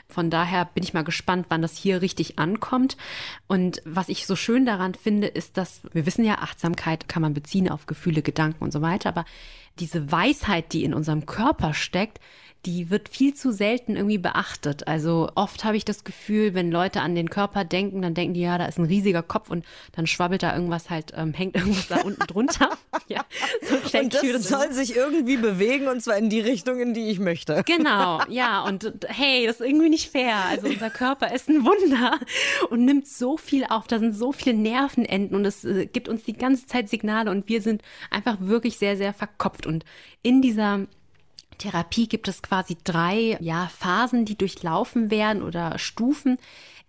Von 0.08 0.30
daher 0.30 0.66
bin 0.66 0.84
ich 0.84 0.94
mal 0.94 1.04
gespannt, 1.04 1.48
wann 1.50 1.62
das 1.62 1.78
hier 1.78 2.02
richtig 2.02 2.40
ankommt. 2.40 2.98
Und 3.48 3.82
was 3.86 4.10
ich 4.10 4.26
so 4.26 4.36
schön 4.36 4.66
daran 4.66 4.96
finde, 4.96 5.28
ist, 5.28 5.58
dass 5.58 5.82
wir 5.94 6.06
wissen 6.06 6.26
ja, 6.26 6.40
Achtsamkeit 6.40 7.08
kann 7.08 7.22
man 7.22 7.34
beziehen 7.34 7.70
auf 7.70 7.86
Gefühle, 7.86 8.22
Gedanken 8.22 8.64
und 8.64 8.72
so 8.72 8.82
weiter. 8.82 9.10
Aber 9.10 9.26
diese 9.80 10.12
Weisheit, 10.12 10.74
die 10.74 10.84
in 10.84 10.94
unserem 10.94 11.26
Körper 11.26 11.74
steckt, 11.74 12.20
die 12.66 12.92
wird 12.92 13.10
viel 13.10 13.34
zu 13.34 13.52
selten 13.52 13.96
irgendwie 13.96 14.20
beachtet. 14.20 14.88
Also 14.88 15.30
oft 15.34 15.64
habe 15.64 15.78
ich 15.78 15.86
das 15.86 16.04
Gefühl, 16.04 16.54
wenn 16.54 16.72
Leute 16.72 17.02
an 17.02 17.16
den 17.16 17.30
Körper 17.30 17.66
denken, 17.66 18.04
dann 18.04 18.14
denken 18.14 18.36
die, 18.36 18.42
ja, 18.42 18.58
da 18.58 18.66
ist 18.66 18.78
ein 18.78 18.86
riesiger 18.86 19.24
Kopf 19.24 19.50
und 19.50 19.66
dann 19.94 20.06
schwabbelt 20.06 20.44
da 20.44 20.54
irgendwas 20.54 20.90
halt, 20.92 21.12
ähm, 21.16 21.34
hängt 21.34 21.56
irgendwas 21.56 21.88
da 21.88 22.02
unten 22.02 22.26
drunter. 22.28 22.70
ja, 23.08 23.26
so 23.64 23.76
und 24.00 24.14
das, 24.14 24.22
das 24.22 24.48
soll 24.48 24.72
sich 24.74 24.96
irgendwie 24.96 25.38
bewegen 25.38 25.88
und 25.88 26.02
zwar 26.04 26.18
in 26.18 26.30
die 26.30 26.40
Richtung, 26.40 26.80
in 26.80 26.94
die 26.94 27.10
ich 27.10 27.20
möchte. 27.20 27.64
Genau, 27.66 28.22
ja. 28.30 28.64
Und 28.64 28.92
hey, 29.08 29.48
das 29.48 29.60
ist 29.60 29.66
irgendwie 29.66 29.90
nicht 29.90 30.12
fair. 30.12 30.36
Also 30.50 30.68
unser 30.68 30.92
Körper 30.92 31.34
ist 31.34 31.50
ein 31.50 31.66
Wunder 31.66 32.20
und 32.70 32.86
nimmt 32.86 33.08
so 33.08 33.38
viel 33.38 33.66
auf. 33.66 33.88
Da 33.88 33.98
sind 33.98 34.14
so 34.14 34.32
viele 34.32 34.56
Nervenenden 34.56 35.36
und 35.36 35.46
es 35.46 35.64
äh, 35.64 35.88
gibt 35.88 36.08
uns 36.08 36.24
die 36.26 36.34
ganze 36.34 36.68
Zeit 36.68 36.90
Signale 36.90 37.32
und 37.32 37.50
wir 37.50 37.62
sind 37.62 37.82
einfach 38.12 38.38
wirklich 38.40 38.78
sehr, 38.78 38.98
sehr 38.98 39.14
verkopft. 39.14 39.66
Und 39.66 39.84
in 40.22 40.44
dieser 40.44 40.86
Therapie 41.62 42.08
gibt 42.08 42.28
es 42.28 42.42
quasi 42.42 42.78
drei 42.84 43.38
ja, 43.40 43.68
Phasen, 43.68 44.26
die 44.26 44.36
durchlaufen 44.36 45.12
werden 45.12 45.44
oder 45.44 45.78
Stufen. 45.78 46.38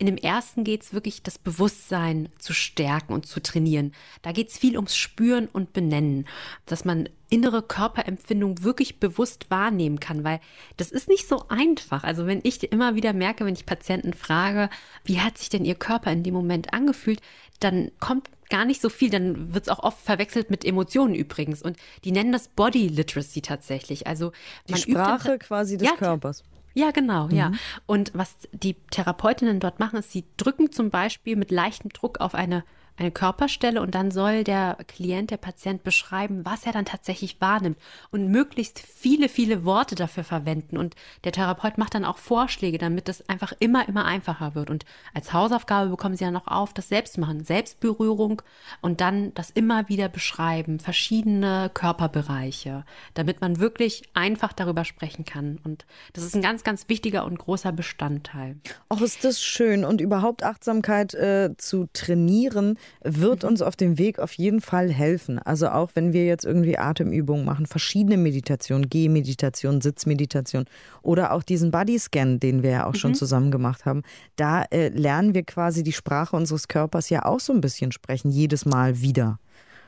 In 0.02 0.06
dem 0.06 0.16
ersten 0.16 0.64
geht 0.64 0.82
es 0.82 0.92
wirklich, 0.92 1.22
das 1.22 1.38
Bewusstsein 1.38 2.28
zu 2.36 2.52
stärken 2.52 3.12
und 3.12 3.24
zu 3.24 3.40
trainieren. 3.40 3.92
Da 4.22 4.32
geht 4.32 4.48
es 4.48 4.58
viel 4.58 4.74
ums 4.74 4.96
Spüren 4.96 5.46
und 5.46 5.72
Benennen, 5.72 6.26
dass 6.66 6.84
man 6.84 7.08
innere 7.30 7.62
Körperempfindung 7.62 8.64
wirklich 8.64 8.98
bewusst 8.98 9.48
wahrnehmen 9.48 10.00
kann, 10.00 10.24
weil 10.24 10.40
das 10.76 10.90
ist 10.90 11.06
nicht 11.06 11.28
so 11.28 11.44
einfach. 11.48 12.02
Also 12.02 12.26
wenn 12.26 12.40
ich 12.42 12.64
immer 12.72 12.96
wieder 12.96 13.12
merke, 13.12 13.46
wenn 13.46 13.54
ich 13.54 13.64
Patienten 13.64 14.12
frage, 14.12 14.70
wie 15.04 15.20
hat 15.20 15.38
sich 15.38 15.50
denn 15.50 15.64
ihr 15.64 15.76
Körper 15.76 16.10
in 16.10 16.24
dem 16.24 16.34
Moment 16.34 16.74
angefühlt, 16.74 17.20
dann 17.60 17.92
kommt 18.00 18.28
gar 18.50 18.64
nicht 18.64 18.82
so 18.82 18.88
viel. 18.88 19.10
Dann 19.10 19.54
wird 19.54 19.66
es 19.66 19.68
auch 19.68 19.84
oft 19.84 20.04
verwechselt 20.04 20.50
mit 20.50 20.64
Emotionen 20.64 21.14
übrigens. 21.14 21.62
Und 21.62 21.76
die 22.02 22.10
nennen 22.10 22.32
das 22.32 22.48
Body 22.48 22.88
Literacy 22.88 23.40
tatsächlich. 23.40 24.08
Also 24.08 24.32
die 24.68 24.76
Sprache 24.78 25.38
quasi 25.38 25.76
des 25.76 25.86
ja, 25.86 25.94
Körpers. 25.94 26.42
Ja, 26.74 26.90
genau, 26.90 27.26
mhm. 27.26 27.34
ja. 27.34 27.52
Und 27.86 28.12
was 28.14 28.36
die 28.52 28.74
Therapeutinnen 28.90 29.60
dort 29.60 29.78
machen, 29.78 29.98
ist, 29.98 30.12
sie 30.12 30.24
drücken 30.36 30.72
zum 30.72 30.90
Beispiel 30.90 31.36
mit 31.36 31.50
leichtem 31.50 31.90
Druck 31.90 32.20
auf 32.20 32.34
eine 32.34 32.64
eine 32.96 33.10
Körperstelle 33.10 33.80
und 33.80 33.94
dann 33.94 34.10
soll 34.10 34.44
der 34.44 34.76
Klient, 34.86 35.30
der 35.30 35.36
Patient 35.36 35.82
beschreiben, 35.82 36.44
was 36.44 36.66
er 36.66 36.72
dann 36.72 36.84
tatsächlich 36.84 37.40
wahrnimmt 37.40 37.78
und 38.10 38.28
möglichst 38.28 38.78
viele, 38.78 39.28
viele 39.28 39.64
Worte 39.64 39.94
dafür 39.94 40.24
verwenden. 40.24 40.76
Und 40.76 40.94
der 41.24 41.32
Therapeut 41.32 41.78
macht 41.78 41.94
dann 41.94 42.04
auch 42.04 42.18
Vorschläge, 42.18 42.78
damit 42.78 43.08
es 43.08 43.28
einfach 43.28 43.52
immer, 43.58 43.88
immer 43.88 44.04
einfacher 44.04 44.54
wird. 44.54 44.70
Und 44.70 44.84
als 45.14 45.32
Hausaufgabe 45.32 45.90
bekommen 45.90 46.16
sie 46.16 46.24
ja 46.24 46.30
noch 46.30 46.46
auf, 46.46 46.74
das 46.74 46.88
Selbstmachen, 46.88 47.44
Selbstberührung 47.44 48.42
und 48.80 49.00
dann 49.00 49.32
das 49.34 49.50
immer 49.50 49.88
wieder 49.88 50.08
beschreiben, 50.08 50.78
verschiedene 50.78 51.70
Körperbereiche, 51.72 52.84
damit 53.14 53.40
man 53.40 53.58
wirklich 53.58 54.02
einfach 54.14 54.52
darüber 54.52 54.84
sprechen 54.84 55.24
kann. 55.24 55.58
Und 55.64 55.86
das 56.12 56.24
ist 56.24 56.34
ein 56.34 56.42
ganz, 56.42 56.62
ganz 56.62 56.88
wichtiger 56.88 57.24
und 57.24 57.38
großer 57.38 57.72
Bestandteil. 57.72 58.56
Auch 58.88 59.00
ist 59.00 59.24
das 59.24 59.42
schön 59.42 59.84
und 59.84 60.00
überhaupt 60.00 60.42
Achtsamkeit 60.42 61.14
äh, 61.14 61.54
zu 61.56 61.88
trainieren 61.92 62.78
wird 63.02 63.44
uns 63.44 63.62
auf 63.62 63.76
dem 63.76 63.98
Weg 63.98 64.18
auf 64.18 64.32
jeden 64.32 64.60
Fall 64.60 64.90
helfen. 64.90 65.38
Also 65.38 65.68
auch 65.68 65.90
wenn 65.94 66.12
wir 66.12 66.26
jetzt 66.26 66.44
irgendwie 66.44 66.78
Atemübungen 66.78 67.44
machen, 67.44 67.66
verschiedene 67.66 68.16
Meditationen, 68.16 68.88
Gehmeditation, 68.88 69.80
Sitzmeditation 69.80 70.64
oder 71.02 71.32
auch 71.32 71.42
diesen 71.42 71.70
Bodyscan, 71.70 72.40
den 72.40 72.62
wir 72.62 72.70
ja 72.70 72.86
auch 72.86 72.92
mhm. 72.92 72.98
schon 72.98 73.14
zusammen 73.14 73.50
gemacht 73.50 73.84
haben, 73.84 74.02
da 74.36 74.62
äh, 74.64 74.88
lernen 74.88 75.34
wir 75.34 75.42
quasi 75.42 75.82
die 75.82 75.92
Sprache 75.92 76.36
unseres 76.36 76.68
Körpers 76.68 77.08
ja 77.10 77.24
auch 77.24 77.40
so 77.40 77.52
ein 77.52 77.60
bisschen 77.60 77.92
sprechen, 77.92 78.30
jedes 78.30 78.64
Mal 78.64 79.00
wieder. 79.00 79.38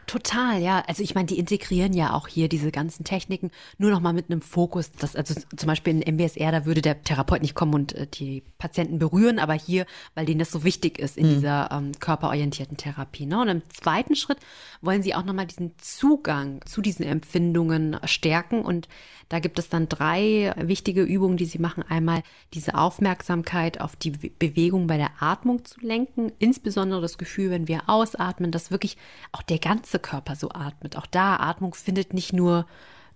Total, 0.07 0.61
ja. 0.61 0.83
Also 0.87 1.03
ich 1.03 1.15
meine, 1.15 1.27
die 1.27 1.39
integrieren 1.39 1.93
ja 1.93 2.13
auch 2.13 2.29
hier 2.29 2.49
diese 2.49 2.71
ganzen 2.71 3.05
Techniken 3.05 3.51
nur 3.79 3.91
noch 3.91 4.01
mal 4.01 4.13
mit 4.13 4.31
einem 4.31 4.41
Fokus. 4.41 4.93
Das, 4.93 5.17
also 5.17 5.35
zum 5.35 5.67
Beispiel 5.67 6.01
in 6.01 6.15
MBSR, 6.15 6.53
da 6.53 6.67
würde 6.67 6.83
der 6.83 7.03
Therapeut 7.03 7.43
nicht 7.43 7.55
kommen 7.55 7.75
und 7.75 7.93
äh, 7.95 8.07
die 8.07 8.43
Patienten 8.59 8.99
berühren, 8.99 9.39
aber 9.39 9.55
hier, 9.55 9.87
weil 10.15 10.27
denen 10.27 10.41
das 10.41 10.51
so 10.51 10.65
wichtig 10.65 10.99
ist 10.99 11.17
in 11.17 11.29
mhm. 11.29 11.35
dieser 11.35 11.71
ähm, 11.73 11.93
körperorientierten 11.99 12.77
Therapie. 12.77 13.27
Ne? 13.27 13.41
Und 13.41 13.49
im 13.49 13.63
zweiten 13.71 14.15
Schritt 14.15 14.39
wollen 14.83 15.03
sie 15.03 15.15
auch 15.15 15.25
noch 15.25 15.35
mal 15.35 15.47
diesen 15.47 15.73
Zugang 15.79 16.61
zu 16.67 16.83
diesen 16.83 17.05
Empfindungen 17.05 17.99
stärken 18.05 18.63
und 18.63 18.89
da 19.29 19.39
gibt 19.41 19.59
es 19.59 19.69
dann 19.69 19.89
drei 19.89 20.55
wichtige 20.57 21.03
Übungen, 21.03 21.37
die 21.37 21.47
Sie 21.47 21.59
machen. 21.59 21.83
Einmal 21.89 22.23
diese 22.53 22.75
Aufmerksamkeit 22.75 23.81
auf 23.81 23.97
die 23.97 24.11
Bewegung 24.11 24.87
bei 24.87 24.97
der 24.97 25.11
Atmung 25.21 25.65
zu 25.65 25.81
lenken, 25.81 26.33
insbesondere 26.39 27.01
das 27.01 27.19
Gefühl, 27.19 27.51
wenn 27.51 27.69
wir 27.69 27.89
ausatmen, 27.89 28.51
dass 28.51 28.71
wirklich 28.71 28.97
auch 29.33 29.43
der 29.43 29.59
ganze 29.59 29.94
Körper 29.99 30.37
so 30.37 30.51
atmet. 30.51 30.97
Auch 30.97 31.07
da 31.07 31.37
Atmung 31.37 31.75
findet 31.75 32.15
nicht 32.15 32.33
nur 32.33 32.67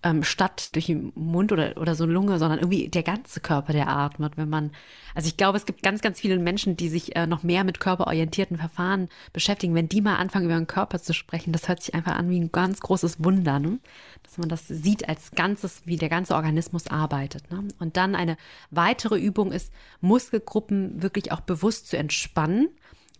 ähm, 0.03 0.23
statt 0.23 0.75
durch 0.75 0.87
den 0.87 1.13
Mund 1.17 1.51
oder, 1.51 1.77
oder 1.77 1.95
so 1.95 2.07
Lunge, 2.07 2.39
sondern 2.39 2.61
irgendwie 2.61 2.89
der 2.89 3.03
ganze 3.03 3.41
Körper, 3.41 3.73
der 3.73 3.89
atmet. 3.89 4.37
Wenn 4.37 4.49
man, 4.49 4.71
also 5.15 5.27
ich 5.27 5.37
glaube, 5.37 5.59
es 5.59 5.67
gibt 5.67 5.83
ganz, 5.83 6.01
ganz 6.03 6.21
viele 6.21 6.39
Menschen, 6.39 6.77
die 6.77 6.89
sich 6.89 7.17
äh, 7.17 7.27
noch 7.27 7.43
mehr 7.43 7.65
mit 7.65 7.81
körperorientierten 7.81 8.59
Verfahren 8.59 9.09
beschäftigen. 9.33 9.75
Wenn 9.75 9.89
die 9.89 10.01
mal 10.01 10.17
anfangen, 10.17 10.45
über 10.45 10.55
den 10.55 10.69
Körper 10.69 11.01
zu 11.01 11.15
sprechen, 11.15 11.53
das 11.53 11.69
hört 11.69 11.83
sich 11.83 11.95
einfach 11.95 12.15
an 12.15 12.31
wie 12.31 12.41
ein 12.41 12.53
ganz 12.53 12.81
großes 12.81 13.25
Wunder, 13.25 13.59
ne? 13.59 13.81
dass 14.23 14.39
man 14.39 14.49
das 14.49 14.69
sieht 14.69 15.09
als 15.09 15.33
Ganzes, 15.33 15.83
wie 15.85 15.97
der 15.97 16.09
ganze 16.09 16.35
Organismus 16.35 16.87
arbeitet. 16.87 17.51
Ne? 17.51 17.67
Und 17.81 17.97
dann 17.97 18.15
eine 18.15 18.37
weitere 18.71 19.19
Übung 19.19 19.51
ist, 19.51 19.73
Muskelgruppen 20.01 21.03
wirklich 21.03 21.33
auch 21.33 21.41
bewusst 21.41 21.89
zu 21.89 21.97
entspannen 21.97 22.69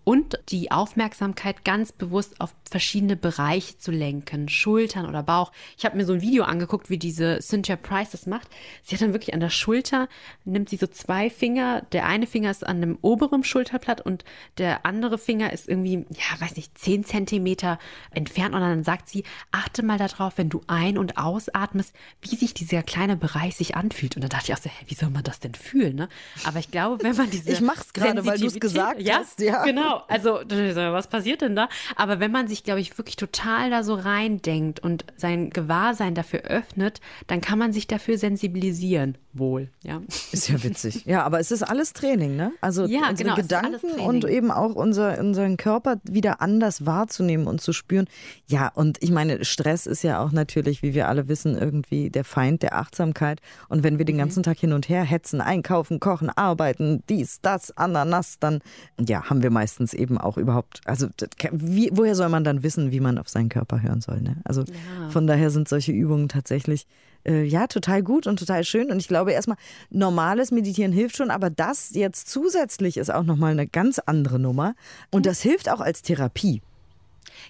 und 0.09 0.39
die 0.49 0.71
Aufmerksamkeit 0.71 1.67
ganz 1.67 1.93
bewusst 1.93 2.41
auf 2.41 2.55
verschiedene 2.65 3.15
Bereiche 3.15 3.77
zu 3.77 3.91
lenken, 3.91 4.49
Schultern 4.49 5.05
oder 5.05 5.23
Bauch. 5.23 5.53
Ich 5.77 5.85
habe 5.85 5.99
mir 5.99 6.07
so 6.07 6.15
ein 6.15 6.23
Video 6.23 6.45
angeguckt, 6.45 6.89
wie 6.89 6.97
diese 6.97 7.41
Cynthia 7.43 7.77
Price 7.77 8.13
das 8.13 8.25
macht. 8.25 8.49
Sie 8.83 8.95
hat 8.95 9.03
dann 9.03 9.13
wirklich 9.13 9.35
an 9.35 9.41
der 9.41 9.51
Schulter, 9.51 10.09
nimmt 10.47 10.71
sie 10.71 10.79
so 10.79 10.87
zwei 10.87 11.29
Finger, 11.29 11.83
der 11.93 12.07
eine 12.07 12.27
Finger 12.27 12.51
ist 12.51 12.67
an 12.67 12.81
dem 12.81 12.97
oberen 13.03 13.45
Schulterblatt 13.45 14.01
und 14.01 14.25
der 14.57 14.87
andere 14.87 15.19
Finger 15.19 15.53
ist 15.53 15.69
irgendwie, 15.69 16.07
ja, 16.09 16.41
weiß 16.41 16.57
nicht, 16.57 16.79
zehn 16.79 17.05
Zentimeter 17.05 17.79
entfernt 18.11 18.55
und 18.55 18.63
dann 18.63 18.85
sagt 18.85 19.11
sie, 19.11 19.25
achte 19.53 19.83
mal 19.83 19.99
darauf, 19.99 20.39
wenn 20.39 20.49
du 20.49 20.63
ein- 20.69 20.97
und 20.97 21.19
ausatmest, 21.19 21.95
wie 22.23 22.35
sich 22.35 22.55
dieser 22.55 22.83
kleine 22.83 23.19
Bereich 23.19 23.57
sich 23.57 23.77
anfühlt. 23.77 24.17
Und 24.17 24.23
dann 24.23 24.31
dachte 24.31 24.53
ich 24.53 24.59
auch 24.59 24.63
so, 24.63 24.71
hä, 24.71 24.87
wie 24.87 24.95
soll 24.95 25.11
man 25.11 25.25
das 25.25 25.39
denn 25.39 25.55
fühlen? 25.55 25.97
Ne? 25.97 26.09
Aber 26.45 26.61
ich 26.61 26.71
glaube, 26.71 27.05
wenn 27.05 27.15
man 27.15 27.29
diese 27.31 27.51
Ich 27.51 27.61
mach's 27.61 27.93
gerade, 27.93 28.25
weil 28.25 28.39
du 28.39 28.47
es 28.47 28.59
gesagt 28.59 29.03
ja, 29.03 29.19
hast. 29.19 29.41
Ja, 29.41 29.65
genau. 29.65 29.98
Also, 30.09 30.35
was 30.45 31.09
passiert 31.09 31.41
denn 31.41 31.57
da? 31.57 31.69
Aber 31.97 32.21
wenn 32.21 32.31
man 32.31 32.49
sich, 32.49 32.65
glaube 32.65 32.81
ich, 32.81 32.97
wirklich 32.99 33.17
total 33.17 33.71
da 33.71 33.83
so 33.83 33.95
reindenkt 33.95 34.81
und 34.81 35.05
sein 35.17 35.51
Gewahrsein 35.51 36.15
dafür 36.15 36.41
öffnet, 36.41 37.01
dann 37.27 37.41
kann 37.41 37.59
man 37.59 37.73
sich 37.73 37.87
dafür 37.87 38.19
sensibilisieren. 38.19 39.19
Wohl, 39.39 39.71
ja. 39.83 40.01
Ist 40.33 40.49
ja 40.49 40.63
witzig. 40.63 41.05
Ja, 41.05 41.23
aber 41.23 41.39
es 41.39 41.51
ist 41.51 41.63
alles 41.63 41.93
Training, 41.93 42.35
ne? 42.35 42.53
Also 42.61 42.87
ja, 42.87 43.11
unsere 43.11 43.31
genau, 43.31 43.37
Gedanken 43.37 44.01
und 44.01 44.25
eben 44.25 44.51
auch 44.51 44.75
unser, 44.75 45.19
unseren 45.19 45.57
Körper 45.57 45.99
wieder 46.03 46.41
anders 46.41 46.87
wahrzunehmen 46.87 47.47
und 47.47 47.61
zu 47.61 47.73
spüren. 47.73 48.07
Ja, 48.47 48.69
und 48.75 48.99
ich 49.01 49.11
meine, 49.11 49.45
Stress 49.45 49.87
ist 49.87 50.03
ja 50.03 50.21
auch 50.21 50.33
natürlich, 50.33 50.83
wie 50.83 50.95
wir 50.95 51.09
alle 51.09 51.29
wissen, 51.29 51.57
irgendwie 51.57 52.11
der 52.11 52.25
Feind 52.25 52.63
der 52.63 52.75
Achtsamkeit. 52.75 53.41
Und 53.69 53.83
wenn 53.83 53.99
wir 53.99 54.05
den 54.05 54.17
mhm. 54.17 54.21
ganzen 54.21 54.43
Tag 54.43 54.59
hin 54.59 54.73
und 54.73 54.89
her 54.89 55.05
hetzen, 55.05 55.41
einkaufen, 55.41 56.01
kochen, 56.01 56.31
arbeiten, 56.31 57.03
dies, 57.09 57.41
das, 57.41 57.77
Ananas, 57.77 58.39
dann 58.41 58.61
ja, 58.99 59.29
haben 59.29 59.43
wir 59.43 59.51
meistens 59.51 59.88
meistens 59.89 59.95
eben 59.95 60.19
auch 60.19 60.37
überhaupt, 60.37 60.81
also 60.85 61.09
wie, 61.53 61.91
woher 61.93 62.15
soll 62.15 62.29
man 62.29 62.45
dann 62.45 62.63
wissen, 62.63 62.91
wie 62.91 63.01
man 63.01 63.19
auf 63.19 63.29
seinen 63.29 63.49
Körper 63.49 63.83
hören 63.83 64.01
soll? 64.01 64.21
Ne? 64.21 64.37
Also 64.45 64.63
ja. 64.63 65.11
von 65.11 65.27
daher 65.27 65.51
sind 65.51 65.69
solche 65.69 65.93
Übungen 65.93 66.29
tatsächlich 66.29 66.87
äh, 67.27 67.45
ja 67.45 67.67
total 67.67 68.03
gut 68.03 68.27
und 68.27 68.39
total 68.39 68.65
schön. 68.65 68.91
Und 68.91 68.99
ich 68.99 69.09
glaube 69.09 69.33
erstmal, 69.33 69.57
normales 69.91 70.51
Meditieren 70.51 70.93
hilft 70.93 71.17
schon, 71.17 71.31
aber 71.31 71.51
das 71.51 71.91
jetzt 71.95 72.29
zusätzlich 72.29 72.97
ist 72.97 73.13
auch 73.13 73.25
nochmal 73.25 73.53
eine 73.53 73.67
ganz 73.67 73.99
andere 73.99 74.39
Nummer. 74.39 74.75
Und 75.11 75.27
das 75.27 75.43
hilft 75.43 75.69
auch 75.69 75.81
als 75.81 76.03
Therapie. 76.03 76.63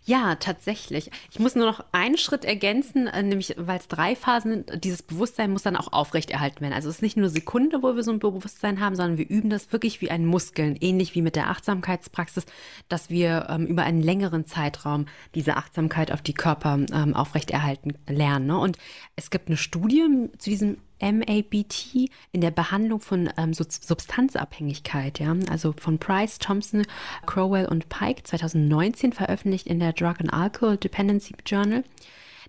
Ja, 0.04 0.34
tatsächlich. 0.36 1.10
Ich 1.30 1.38
muss 1.38 1.54
nur 1.54 1.66
noch 1.66 1.84
einen 1.92 2.16
Schritt 2.16 2.44
ergänzen, 2.44 3.06
äh, 3.06 3.22
nämlich 3.22 3.54
weil 3.56 3.78
es 3.78 3.88
drei 3.88 4.16
Phasen 4.16 4.50
sind. 4.50 4.84
Dieses 4.84 5.02
Bewusstsein 5.02 5.50
muss 5.50 5.62
dann 5.62 5.76
auch 5.76 5.92
aufrechterhalten 5.92 6.60
werden. 6.60 6.72
Also 6.72 6.88
es 6.88 6.96
ist 6.96 7.02
nicht 7.02 7.16
nur 7.16 7.28
Sekunde, 7.28 7.82
wo 7.82 7.94
wir 7.94 8.02
so 8.02 8.10
ein 8.10 8.18
Bewusstsein 8.18 8.80
haben, 8.80 8.96
sondern 8.96 9.18
wir 9.18 9.28
üben 9.28 9.50
das 9.50 9.72
wirklich 9.72 10.00
wie 10.00 10.10
ein 10.10 10.24
Muskeln, 10.24 10.76
ähnlich 10.80 11.14
wie 11.14 11.22
mit 11.22 11.36
der 11.36 11.50
Achtsamkeitspraxis, 11.50 12.46
dass 12.88 13.10
wir 13.10 13.46
ähm, 13.50 13.66
über 13.66 13.82
einen 13.82 14.02
längeren 14.02 14.46
Zeitraum 14.46 15.06
diese 15.34 15.56
Achtsamkeit 15.56 16.12
auf 16.12 16.22
die 16.22 16.34
Körper 16.34 16.78
ähm, 16.92 17.14
aufrechterhalten 17.14 17.98
lernen. 18.08 18.46
Ne? 18.46 18.58
Und 18.58 18.78
es 19.16 19.30
gibt 19.30 19.48
eine 19.48 19.56
Studie 19.56 20.06
zu 20.38 20.50
diesem 20.50 20.78
MABT 21.00 22.10
in 22.32 22.40
der 22.40 22.50
Behandlung 22.50 23.00
von 23.00 23.30
ähm, 23.36 23.52
Substanzabhängigkeit, 23.54 25.18
ja, 25.18 25.34
also 25.50 25.74
von 25.78 25.98
Price, 25.98 26.38
Thompson, 26.38 26.84
Crowell 27.26 27.66
und 27.66 27.88
Pike 27.88 28.22
2019 28.24 29.12
veröffentlicht 29.12 29.66
in 29.66 29.80
der 29.80 29.92
Drug 29.92 30.20
and 30.20 30.32
Alcohol 30.32 30.76
Dependency 30.76 31.34
Journal. 31.46 31.84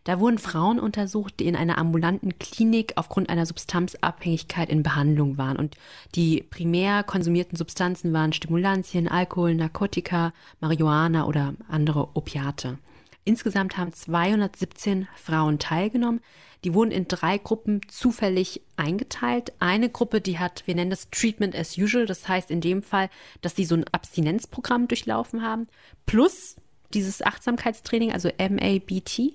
Da 0.05 0.19
wurden 0.19 0.37
Frauen 0.37 0.79
untersucht, 0.79 1.39
die 1.39 1.47
in 1.47 1.55
einer 1.55 1.77
ambulanten 1.77 2.39
Klinik 2.39 2.93
aufgrund 2.95 3.29
einer 3.29 3.45
Substanzabhängigkeit 3.45 4.69
in 4.69 4.81
Behandlung 4.81 5.37
waren. 5.37 5.57
Und 5.57 5.75
die 6.15 6.41
primär 6.41 7.03
konsumierten 7.03 7.57
Substanzen 7.57 8.13
waren 8.13 8.33
Stimulantien, 8.33 9.07
Alkohol, 9.07 9.55
Narkotika, 9.55 10.33
Marihuana 10.61 11.25
oder 11.25 11.53
andere 11.67 12.15
Opiate. 12.15 12.77
Insgesamt 13.23 13.77
haben 13.77 13.93
217 13.93 15.07
Frauen 15.15 15.59
teilgenommen. 15.59 16.21
Die 16.63 16.73
wurden 16.73 16.91
in 16.91 17.07
drei 17.07 17.37
Gruppen 17.37 17.81
zufällig 17.87 18.61
eingeteilt. 18.75 19.53
Eine 19.59 19.89
Gruppe, 19.89 20.19
die 20.19 20.39
hat, 20.39 20.63
wir 20.65 20.75
nennen 20.75 20.89
das 20.89 21.09
Treatment 21.09 21.55
as 21.55 21.77
usual, 21.77 22.05
das 22.05 22.27
heißt 22.27 22.51
in 22.51 22.59
dem 22.61 22.83
Fall, 22.83 23.09
dass 23.41 23.55
sie 23.55 23.65
so 23.65 23.75
ein 23.75 23.85
Abstinenzprogramm 23.91 24.87
durchlaufen 24.87 25.41
haben, 25.41 25.67
plus 26.05 26.57
dieses 26.93 27.21
Achtsamkeitstraining, 27.21 28.11
also 28.11 28.29
MABT. 28.37 29.33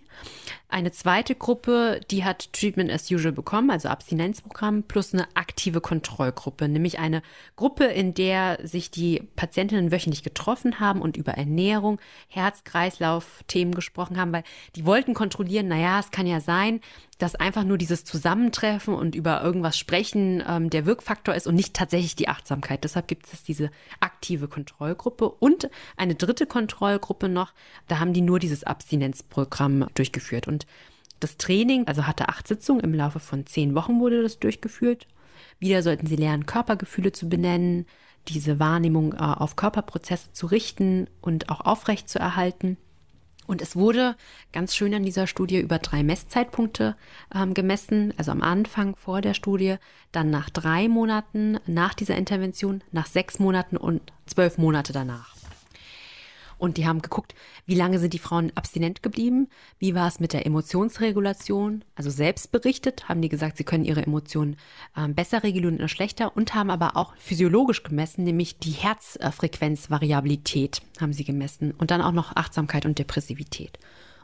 Eine 0.68 0.90
zweite 0.90 1.36
Gruppe, 1.36 2.00
die 2.10 2.24
hat 2.24 2.52
Treatment 2.52 2.90
as 2.90 3.08
usual 3.10 3.32
bekommen, 3.32 3.70
also 3.70 3.88
Abstinenzprogramm, 3.88 4.82
plus 4.82 5.14
eine 5.14 5.28
aktive 5.34 5.80
Kontrollgruppe, 5.80 6.68
nämlich 6.68 6.98
eine 6.98 7.22
Gruppe, 7.54 7.84
in 7.84 8.12
der 8.14 8.58
sich 8.62 8.90
die 8.90 9.22
Patientinnen 9.36 9.92
wöchentlich 9.92 10.24
getroffen 10.24 10.80
haben 10.80 11.00
und 11.00 11.16
über 11.16 11.32
Ernährung, 11.32 12.00
Herz-Kreislauf-Themen 12.28 13.74
gesprochen 13.74 14.18
haben, 14.18 14.32
weil 14.32 14.42
die 14.74 14.84
wollten 14.84 15.14
kontrollieren, 15.14 15.68
naja, 15.68 16.00
es 16.00 16.10
kann 16.10 16.26
ja 16.26 16.40
sein, 16.40 16.80
dass 17.18 17.36
einfach 17.36 17.62
nur 17.62 17.78
dieses 17.78 18.04
Zusammentreffen 18.04 18.94
und 18.94 19.14
über 19.14 19.42
irgendwas 19.42 19.78
sprechen 19.78 20.42
ähm, 20.46 20.70
der 20.70 20.86
Wirkfaktor 20.86 21.34
ist 21.34 21.46
und 21.46 21.54
nicht 21.54 21.74
tatsächlich 21.74 22.16
die 22.16 22.28
Achtsamkeit. 22.28 22.82
Deshalb 22.82 23.06
gibt 23.06 23.32
es 23.32 23.44
diese 23.44 23.70
aktive 24.00 24.13
Kontrollgruppe 24.48 25.28
und 25.28 25.68
eine 25.96 26.14
dritte 26.14 26.46
Kontrollgruppe 26.46 27.28
noch, 27.28 27.52
da 27.88 27.98
haben 27.98 28.12
die 28.12 28.20
nur 28.20 28.38
dieses 28.38 28.64
Abstinenzprogramm 28.64 29.86
durchgeführt. 29.94 30.48
Und 30.48 30.66
das 31.20 31.36
Training, 31.36 31.86
also 31.86 32.06
hatte 32.06 32.28
acht 32.28 32.48
Sitzungen, 32.48 32.82
im 32.82 32.94
Laufe 32.94 33.20
von 33.20 33.46
zehn 33.46 33.74
Wochen 33.74 34.00
wurde 34.00 34.22
das 34.22 34.38
durchgeführt. 34.38 35.06
Wieder 35.58 35.82
sollten 35.82 36.06
sie 36.06 36.16
lernen, 36.16 36.46
Körpergefühle 36.46 37.12
zu 37.12 37.28
benennen, 37.28 37.86
diese 38.28 38.58
Wahrnehmung 38.58 39.12
äh, 39.14 39.18
auf 39.18 39.56
Körperprozesse 39.56 40.32
zu 40.32 40.46
richten 40.46 41.08
und 41.20 41.50
auch 41.50 41.60
aufrecht 41.60 42.08
zu 42.08 42.18
erhalten. 42.18 42.76
Und 43.46 43.60
es 43.60 43.76
wurde 43.76 44.16
ganz 44.52 44.74
schön 44.74 44.94
an 44.94 45.02
dieser 45.02 45.26
Studie 45.26 45.60
über 45.60 45.78
drei 45.78 46.02
Messzeitpunkte 46.02 46.96
ähm, 47.34 47.54
gemessen, 47.54 48.14
also 48.16 48.30
am 48.30 48.42
Anfang 48.42 48.96
vor 48.96 49.20
der 49.20 49.34
Studie, 49.34 49.76
dann 50.12 50.30
nach 50.30 50.48
drei 50.50 50.88
Monaten 50.88 51.58
nach 51.66 51.94
dieser 51.94 52.16
Intervention, 52.16 52.82
nach 52.92 53.06
sechs 53.06 53.38
Monaten 53.38 53.76
und 53.76 54.00
zwölf 54.26 54.58
Monate 54.58 54.92
danach. 54.92 55.33
Und 56.58 56.76
die 56.76 56.86
haben 56.86 57.02
geguckt, 57.02 57.34
wie 57.66 57.74
lange 57.74 57.98
sind 57.98 58.14
die 58.14 58.18
Frauen 58.18 58.52
abstinent 58.54 59.02
geblieben, 59.02 59.48
wie 59.78 59.94
war 59.94 60.08
es 60.08 60.20
mit 60.20 60.32
der 60.32 60.46
Emotionsregulation, 60.46 61.84
also 61.94 62.08
selbst 62.10 62.52
berichtet, 62.52 63.08
haben 63.08 63.22
die 63.22 63.28
gesagt, 63.28 63.56
sie 63.56 63.64
können 63.64 63.84
ihre 63.84 64.02
Emotionen 64.02 64.56
äh, 64.96 65.08
besser 65.08 65.42
regulieren 65.42 65.76
oder 65.76 65.88
schlechter 65.88 66.36
und 66.36 66.54
haben 66.54 66.70
aber 66.70 66.96
auch 66.96 67.14
physiologisch 67.16 67.82
gemessen, 67.82 68.24
nämlich 68.24 68.58
die 68.58 68.70
Herzfrequenzvariabilität 68.70 70.82
haben 71.00 71.12
sie 71.12 71.24
gemessen 71.24 71.72
und 71.72 71.90
dann 71.90 72.02
auch 72.02 72.12
noch 72.12 72.36
Achtsamkeit 72.36 72.86
und 72.86 72.98
Depressivität. 72.98 73.78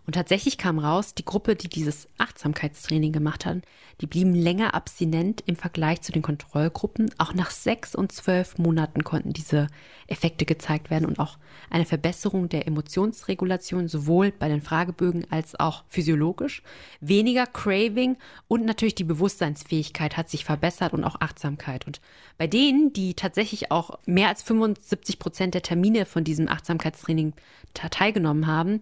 Und 0.06 0.14
tatsächlich 0.14 0.58
kam 0.58 0.78
raus, 0.78 1.14
die 1.14 1.24
Gruppe, 1.24 1.56
die 1.56 1.68
dieses 1.68 2.08
Achtsamkeitstraining 2.18 3.12
gemacht 3.12 3.46
hat, 3.46 3.58
die 4.00 4.06
blieben 4.06 4.34
länger 4.34 4.74
abstinent 4.74 5.42
im 5.46 5.56
Vergleich 5.56 6.00
zu 6.00 6.10
den 6.10 6.22
Kontrollgruppen. 6.22 7.10
Auch 7.18 7.34
nach 7.34 7.50
sechs 7.50 7.94
und 7.94 8.12
zwölf 8.12 8.56
Monaten 8.58 9.04
konnten 9.04 9.32
diese 9.32 9.68
Effekte 10.06 10.46
gezeigt 10.46 10.90
werden 10.90 11.04
und 11.04 11.18
auch 11.18 11.38
eine 11.68 11.84
Verbesserung 11.84 12.48
der 12.48 12.66
Emotionsregulation 12.66 13.88
sowohl 13.88 14.32
bei 14.32 14.48
den 14.48 14.62
Fragebögen 14.62 15.26
als 15.30 15.58
auch 15.58 15.84
physiologisch. 15.88 16.62
Weniger 17.00 17.46
Craving 17.46 18.16
und 18.48 18.64
natürlich 18.64 18.94
die 18.94 19.04
Bewusstseinsfähigkeit 19.04 20.16
hat 20.16 20.30
sich 20.30 20.44
verbessert 20.44 20.94
und 20.94 21.04
auch 21.04 21.20
Achtsamkeit. 21.20 21.86
Und 21.86 22.00
bei 22.38 22.46
denen, 22.46 22.92
die 22.92 23.14
tatsächlich 23.14 23.70
auch 23.70 23.98
mehr 24.06 24.28
als 24.28 24.42
75 24.42 25.18
Prozent 25.18 25.54
der 25.54 25.62
Termine 25.62 26.06
von 26.06 26.24
diesem 26.24 26.48
Achtsamkeitstraining 26.48 27.34
teilgenommen 27.74 28.46
haben, 28.46 28.80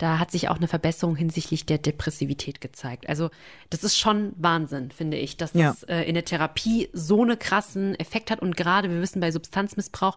da 0.00 0.18
hat 0.18 0.30
sich 0.30 0.48
auch 0.48 0.56
eine 0.56 0.66
Verbesserung 0.66 1.14
hinsichtlich 1.14 1.66
der 1.66 1.76
Depressivität 1.76 2.62
gezeigt. 2.62 3.06
Also 3.06 3.28
das 3.68 3.84
ist 3.84 3.98
schon 3.98 4.32
Wahnsinn, 4.38 4.90
finde 4.90 5.18
ich, 5.18 5.36
dass 5.36 5.52
ja. 5.52 5.68
das 5.68 5.82
äh, 5.82 6.04
in 6.04 6.14
der 6.14 6.24
Therapie 6.24 6.88
so 6.94 7.20
einen 7.20 7.38
krassen 7.38 7.94
Effekt 8.00 8.30
hat. 8.30 8.40
Und 8.40 8.56
gerade, 8.56 8.88
wir 8.88 9.02
wissen, 9.02 9.20
bei 9.20 9.30
Substanzmissbrauch, 9.30 10.16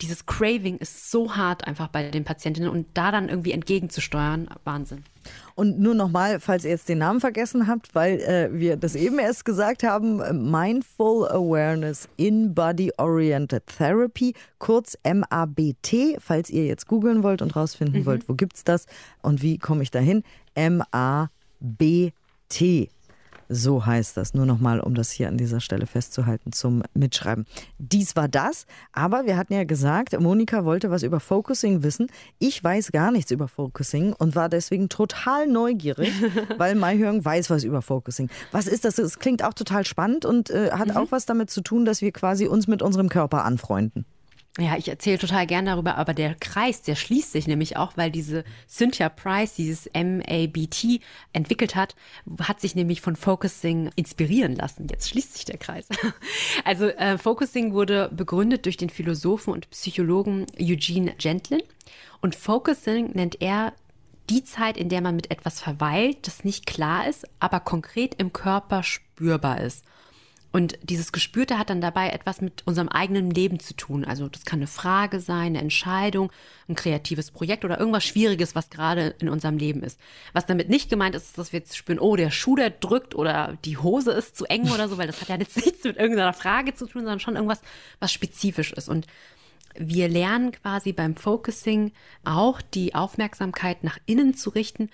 dieses 0.00 0.26
Craving 0.26 0.76
ist 0.78 1.10
so 1.10 1.34
hart 1.34 1.66
einfach 1.66 1.88
bei 1.88 2.08
den 2.08 2.22
Patientinnen 2.22 2.70
und 2.70 2.86
da 2.94 3.10
dann 3.10 3.28
irgendwie 3.28 3.50
entgegenzusteuern, 3.50 4.48
Wahnsinn. 4.62 5.02
Und 5.54 5.78
nur 5.78 5.94
nochmal, 5.94 6.40
falls 6.40 6.64
ihr 6.64 6.70
jetzt 6.70 6.88
den 6.88 6.98
Namen 6.98 7.20
vergessen 7.20 7.66
habt, 7.66 7.94
weil 7.94 8.20
äh, 8.20 8.48
wir 8.52 8.76
das 8.76 8.94
eben 8.94 9.18
erst 9.18 9.44
gesagt 9.44 9.82
haben, 9.82 10.18
Mindful 10.50 11.28
Awareness 11.28 12.08
in 12.16 12.54
Body 12.54 12.92
Oriented 12.98 13.66
Therapy, 13.66 14.34
kurz 14.58 14.96
MABT, 15.04 16.18
falls 16.18 16.50
ihr 16.50 16.66
jetzt 16.66 16.86
googeln 16.86 17.22
wollt 17.22 17.42
und 17.42 17.56
rausfinden 17.56 18.00
mhm. 18.00 18.06
wollt, 18.06 18.28
wo 18.28 18.34
gibt's 18.34 18.64
das 18.64 18.86
und 19.22 19.42
wie 19.42 19.58
komme 19.58 19.82
ich 19.82 19.90
dahin? 19.90 20.22
MABT. 20.54 21.30
So 23.48 23.86
heißt 23.86 24.16
das. 24.16 24.34
Nur 24.34 24.46
nochmal, 24.46 24.80
um 24.80 24.94
das 24.94 25.10
hier 25.10 25.28
an 25.28 25.36
dieser 25.36 25.60
Stelle 25.60 25.86
festzuhalten 25.86 26.52
zum 26.52 26.82
Mitschreiben. 26.94 27.46
Dies 27.78 28.16
war 28.16 28.28
das, 28.28 28.66
aber 28.92 29.26
wir 29.26 29.36
hatten 29.36 29.52
ja 29.52 29.64
gesagt, 29.64 30.18
Monika 30.18 30.64
wollte 30.64 30.90
was 30.90 31.02
über 31.02 31.20
Focusing 31.20 31.82
wissen. 31.82 32.08
Ich 32.38 32.62
weiß 32.62 32.92
gar 32.92 33.10
nichts 33.10 33.30
über 33.30 33.48
Focusing 33.48 34.12
und 34.12 34.34
war 34.34 34.48
deswegen 34.48 34.88
total 34.88 35.46
neugierig, 35.46 36.12
weil 36.58 36.74
Mai 36.74 36.96
weiß 36.96 37.50
was 37.50 37.64
über 37.64 37.82
Focusing. 37.82 38.30
Was 38.52 38.66
ist 38.66 38.84
das? 38.84 38.98
Es 38.98 39.18
klingt 39.18 39.44
auch 39.44 39.54
total 39.54 39.84
spannend 39.84 40.24
und 40.24 40.50
äh, 40.50 40.70
hat 40.70 40.88
mhm. 40.88 40.96
auch 40.96 41.10
was 41.10 41.26
damit 41.26 41.50
zu 41.50 41.60
tun, 41.60 41.84
dass 41.84 42.00
wir 42.00 42.12
quasi 42.12 42.46
uns 42.46 42.66
mit 42.66 42.82
unserem 42.82 43.08
Körper 43.08 43.44
anfreunden. 43.44 44.06
Ja, 44.58 44.76
ich 44.78 44.88
erzähle 44.88 45.18
total 45.18 45.46
gern 45.46 45.66
darüber, 45.66 45.96
aber 45.96 46.14
der 46.14 46.34
Kreis, 46.34 46.80
der 46.80 46.94
schließt 46.94 47.32
sich 47.32 47.46
nämlich 47.46 47.76
auch, 47.76 47.96
weil 47.96 48.10
diese 48.10 48.42
Cynthia 48.66 49.10
Price 49.10 49.54
dieses 49.54 49.86
MABT 49.92 51.00
entwickelt 51.34 51.74
hat, 51.74 51.94
hat 52.40 52.60
sich 52.60 52.74
nämlich 52.74 53.02
von 53.02 53.16
Focusing 53.16 53.90
inspirieren 53.96 54.56
lassen. 54.56 54.86
Jetzt 54.90 55.10
schließt 55.10 55.34
sich 55.34 55.44
der 55.44 55.58
Kreis. 55.58 55.86
Also 56.64 56.86
äh, 56.86 57.18
Focusing 57.18 57.74
wurde 57.74 58.10
begründet 58.12 58.64
durch 58.64 58.76
den 58.76 58.90
Philosophen 58.90 59.52
und 59.52 59.70
Psychologen 59.70 60.46
Eugene 60.58 61.14
Gentlin 61.16 61.62
und 62.20 62.34
Focusing 62.34 63.12
nennt 63.12 63.40
er 63.40 63.72
die 64.30 64.42
Zeit, 64.42 64.76
in 64.76 64.88
der 64.88 65.00
man 65.00 65.14
mit 65.14 65.30
etwas 65.30 65.60
verweilt, 65.60 66.26
das 66.26 66.44
nicht 66.44 66.66
klar 66.66 67.06
ist, 67.06 67.26
aber 67.38 67.60
konkret 67.60 68.14
im 68.14 68.32
Körper 68.32 68.82
spürbar 68.82 69.60
ist. 69.60 69.84
Und 70.56 70.78
dieses 70.82 71.12
Gespürte 71.12 71.58
hat 71.58 71.68
dann 71.68 71.82
dabei 71.82 72.08
etwas 72.08 72.40
mit 72.40 72.66
unserem 72.66 72.88
eigenen 72.88 73.30
Leben 73.30 73.60
zu 73.60 73.76
tun. 73.76 74.06
Also 74.06 74.26
das 74.26 74.46
kann 74.46 74.60
eine 74.60 74.66
Frage 74.66 75.20
sein, 75.20 75.48
eine 75.48 75.60
Entscheidung, 75.60 76.32
ein 76.66 76.74
kreatives 76.74 77.30
Projekt 77.30 77.66
oder 77.66 77.78
irgendwas 77.78 78.06
Schwieriges, 78.06 78.54
was 78.54 78.70
gerade 78.70 79.14
in 79.18 79.28
unserem 79.28 79.58
Leben 79.58 79.82
ist. 79.82 80.00
Was 80.32 80.46
damit 80.46 80.70
nicht 80.70 80.88
gemeint 80.88 81.14
ist, 81.14 81.24
ist, 81.24 81.36
dass 81.36 81.52
wir 81.52 81.58
jetzt 81.58 81.76
spüren, 81.76 81.98
oh, 81.98 82.16
der 82.16 82.30
Schuh, 82.30 82.56
der 82.56 82.70
drückt 82.70 83.14
oder 83.14 83.58
die 83.66 83.76
Hose 83.76 84.12
ist 84.12 84.34
zu 84.34 84.46
eng 84.46 84.70
oder 84.70 84.88
so, 84.88 84.96
weil 84.96 85.08
das 85.08 85.20
hat 85.20 85.28
ja 85.28 85.36
jetzt 85.38 85.56
nichts 85.56 85.84
mit 85.84 85.98
irgendeiner 85.98 86.32
Frage 86.32 86.74
zu 86.74 86.86
tun, 86.86 87.02
sondern 87.02 87.20
schon 87.20 87.34
irgendwas, 87.34 87.60
was 88.00 88.10
spezifisch 88.10 88.72
ist. 88.72 88.88
Und 88.88 89.06
wir 89.78 90.08
lernen 90.08 90.52
quasi 90.52 90.94
beim 90.94 91.16
Focusing 91.16 91.92
auch 92.24 92.62
die 92.62 92.94
Aufmerksamkeit 92.94 93.84
nach 93.84 93.98
innen 94.06 94.32
zu 94.32 94.48
richten 94.48 94.88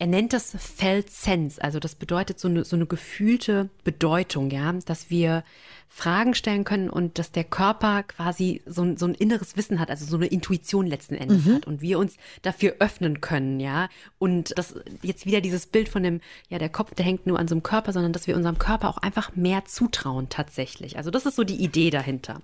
er 0.00 0.06
nennt 0.06 0.32
das 0.32 0.56
Felt 0.58 1.10
Sense, 1.10 1.62
also 1.62 1.78
das 1.78 1.94
bedeutet 1.94 2.40
so 2.40 2.48
eine, 2.48 2.64
so 2.64 2.74
eine 2.74 2.86
gefühlte 2.86 3.68
Bedeutung, 3.84 4.50
ja, 4.50 4.72
dass 4.86 5.10
wir 5.10 5.44
Fragen 5.90 6.34
stellen 6.34 6.64
können 6.64 6.88
und 6.88 7.18
dass 7.18 7.32
der 7.32 7.44
Körper 7.44 8.04
quasi 8.04 8.62
so, 8.64 8.96
so 8.96 9.04
ein 9.04 9.14
inneres 9.14 9.58
Wissen 9.58 9.78
hat, 9.78 9.90
also 9.90 10.06
so 10.06 10.16
eine 10.16 10.28
Intuition 10.28 10.86
letzten 10.86 11.16
Endes 11.16 11.44
mhm. 11.44 11.56
hat 11.56 11.66
und 11.66 11.82
wir 11.82 11.98
uns 11.98 12.16
dafür 12.40 12.76
öffnen 12.78 13.20
können, 13.20 13.60
ja. 13.60 13.90
Und 14.18 14.56
das 14.56 14.74
jetzt 15.02 15.26
wieder 15.26 15.42
dieses 15.42 15.66
Bild 15.66 15.90
von 15.90 16.02
dem, 16.02 16.22
ja, 16.48 16.58
der 16.58 16.70
Kopf, 16.70 16.94
der 16.94 17.04
hängt 17.04 17.26
nur 17.26 17.38
an 17.38 17.46
so 17.46 17.54
einem 17.54 17.62
Körper, 17.62 17.92
sondern 17.92 18.14
dass 18.14 18.26
wir 18.26 18.36
unserem 18.36 18.58
Körper 18.58 18.88
auch 18.88 18.98
einfach 18.98 19.36
mehr 19.36 19.66
zutrauen 19.66 20.30
tatsächlich. 20.30 20.96
Also 20.96 21.10
das 21.10 21.26
ist 21.26 21.36
so 21.36 21.44
die 21.44 21.62
Idee 21.62 21.90
dahinter. 21.90 22.40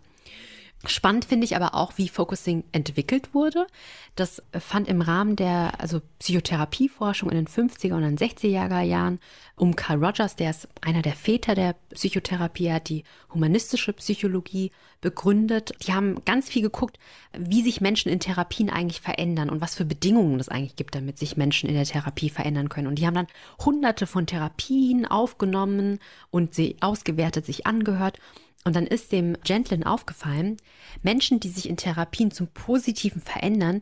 Spannend 0.89 1.25
finde 1.25 1.45
ich 1.45 1.57
aber 1.57 1.75
auch, 1.75 1.93
wie 1.97 2.09
Focusing 2.09 2.65
entwickelt 2.73 3.35
wurde. 3.35 3.67
Das 4.15 4.43
fand 4.53 4.89
im 4.89 5.01
Rahmen 5.01 5.37
der 5.37 5.81
also 5.81 6.01
Psychotherapieforschung 6.19 7.31
in 7.31 7.37
den 7.37 7.47
50er 7.47 7.95
und 7.95 8.03
den 8.03 8.17
60er 8.19 8.81
Jahren 8.83 9.19
um 9.57 9.75
Carl 9.75 10.05
Rogers, 10.05 10.37
der 10.37 10.51
ist 10.51 10.69
einer 10.83 11.03
der 11.03 11.15
Väter 11.15 11.55
der 11.55 11.77
Psychotherapie, 11.95 12.73
hat 12.73 12.89
die 12.89 13.05
humanistische 13.33 13.93
Psychologie 13.95 14.71
begründet. 15.01 15.73
Die 15.87 15.93
haben 15.93 16.25
ganz 16.25 16.49
viel 16.49 16.63
geguckt, 16.63 16.99
wie 17.37 17.63
sich 17.63 17.81
Menschen 17.81 18.11
in 18.11 18.21
Therapien 18.21 18.71
eigentlich 18.71 19.01
verändern 19.01 19.51
und 19.51 19.61
was 19.61 19.75
für 19.75 19.85
Bedingungen 19.85 20.41
es 20.41 20.49
eigentlich 20.49 20.77
gibt, 20.77 20.95
damit 20.95 21.19
sich 21.19 21.37
Menschen 21.37 21.69
in 21.69 21.75
der 21.75 21.85
Therapie 21.85 22.31
verändern 22.31 22.69
können. 22.69 22.87
Und 22.87 22.99
die 22.99 23.07
haben 23.07 23.15
dann 23.15 23.29
hunderte 23.65 24.07
von 24.07 24.27
Therapien 24.27 25.07
aufgenommen 25.07 26.01
und 26.31 26.55
sie 26.55 26.77
ausgewertet, 26.81 27.47
sich 27.47 27.67
angehört 27.67 28.19
und 28.67 28.75
dann 28.75 28.89
ist 28.89 29.13
dem 29.13 29.37
Gentlin 29.45 29.85
aufgefallen, 29.85 30.57
Menschen, 31.05 31.39
die 31.39 31.51
sich 31.51 31.69
in 31.69 31.77
Therapien 31.77 32.33
zum 32.33 32.49
Positiven 32.49 33.23
verändern, 33.23 33.81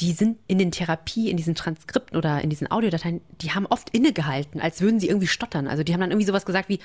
die 0.00 0.10
sind 0.10 0.38
in 0.48 0.58
den 0.58 0.72
Therapie, 0.72 1.30
in 1.30 1.36
diesen 1.36 1.54
Transkripten 1.54 2.18
oder 2.18 2.42
in 2.42 2.50
diesen 2.50 2.68
Audiodateien, 2.68 3.20
die 3.40 3.52
haben 3.52 3.66
oft 3.66 3.88
innegehalten, 3.90 4.60
als 4.60 4.80
würden 4.80 4.98
sie 4.98 5.06
irgendwie 5.06 5.28
stottern. 5.28 5.68
Also 5.68 5.84
die 5.84 5.92
haben 5.92 6.00
dann 6.00 6.10
irgendwie 6.10 6.26
sowas 6.26 6.44
gesagt 6.44 6.68
wie, 6.68 6.80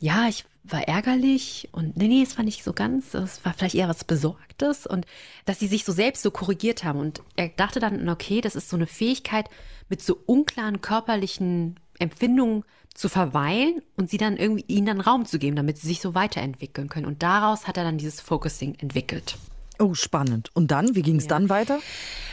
ja, 0.00 0.26
ich 0.28 0.44
war 0.64 0.82
ärgerlich 0.88 1.68
und 1.70 1.96
nee, 1.96 2.08
nee, 2.08 2.22
es 2.22 2.36
war 2.36 2.44
nicht 2.44 2.64
so 2.64 2.72
ganz, 2.72 3.14
es 3.14 3.44
war 3.44 3.54
vielleicht 3.54 3.76
eher 3.76 3.88
was 3.88 4.02
Besorgtes 4.02 4.84
und 4.84 5.06
dass 5.44 5.60
sie 5.60 5.68
sich 5.68 5.84
so 5.84 5.92
selbst 5.92 6.24
so 6.24 6.32
korrigiert 6.32 6.82
haben. 6.82 6.98
Und 6.98 7.22
er 7.36 7.50
dachte 7.50 7.78
dann, 7.78 8.08
okay, 8.08 8.40
das 8.40 8.56
ist 8.56 8.68
so 8.68 8.76
eine 8.76 8.88
Fähigkeit, 8.88 9.48
mit 9.88 10.02
so 10.02 10.18
unklaren 10.26 10.80
körperlichen 10.80 11.78
Empfindungen 12.00 12.64
zu 12.94 13.08
verweilen 13.08 13.82
und 13.96 14.10
sie 14.10 14.18
dann 14.18 14.36
irgendwie 14.36 14.64
ihnen 14.66 14.86
dann 14.86 15.00
Raum 15.00 15.24
zu 15.24 15.38
geben, 15.38 15.56
damit 15.56 15.78
sie 15.78 15.88
sich 15.88 16.00
so 16.00 16.14
weiterentwickeln 16.14 16.88
können. 16.88 17.06
Und 17.06 17.22
daraus 17.22 17.66
hat 17.66 17.76
er 17.76 17.84
dann 17.84 17.98
dieses 17.98 18.20
Focusing 18.20 18.74
entwickelt. 18.78 19.36
Oh, 19.78 19.94
spannend. 19.94 20.50
Und 20.54 20.70
dann, 20.70 20.94
wie 20.94 21.02
ging 21.02 21.16
es 21.16 21.24
ja. 21.24 21.30
dann 21.30 21.48
weiter? 21.48 21.78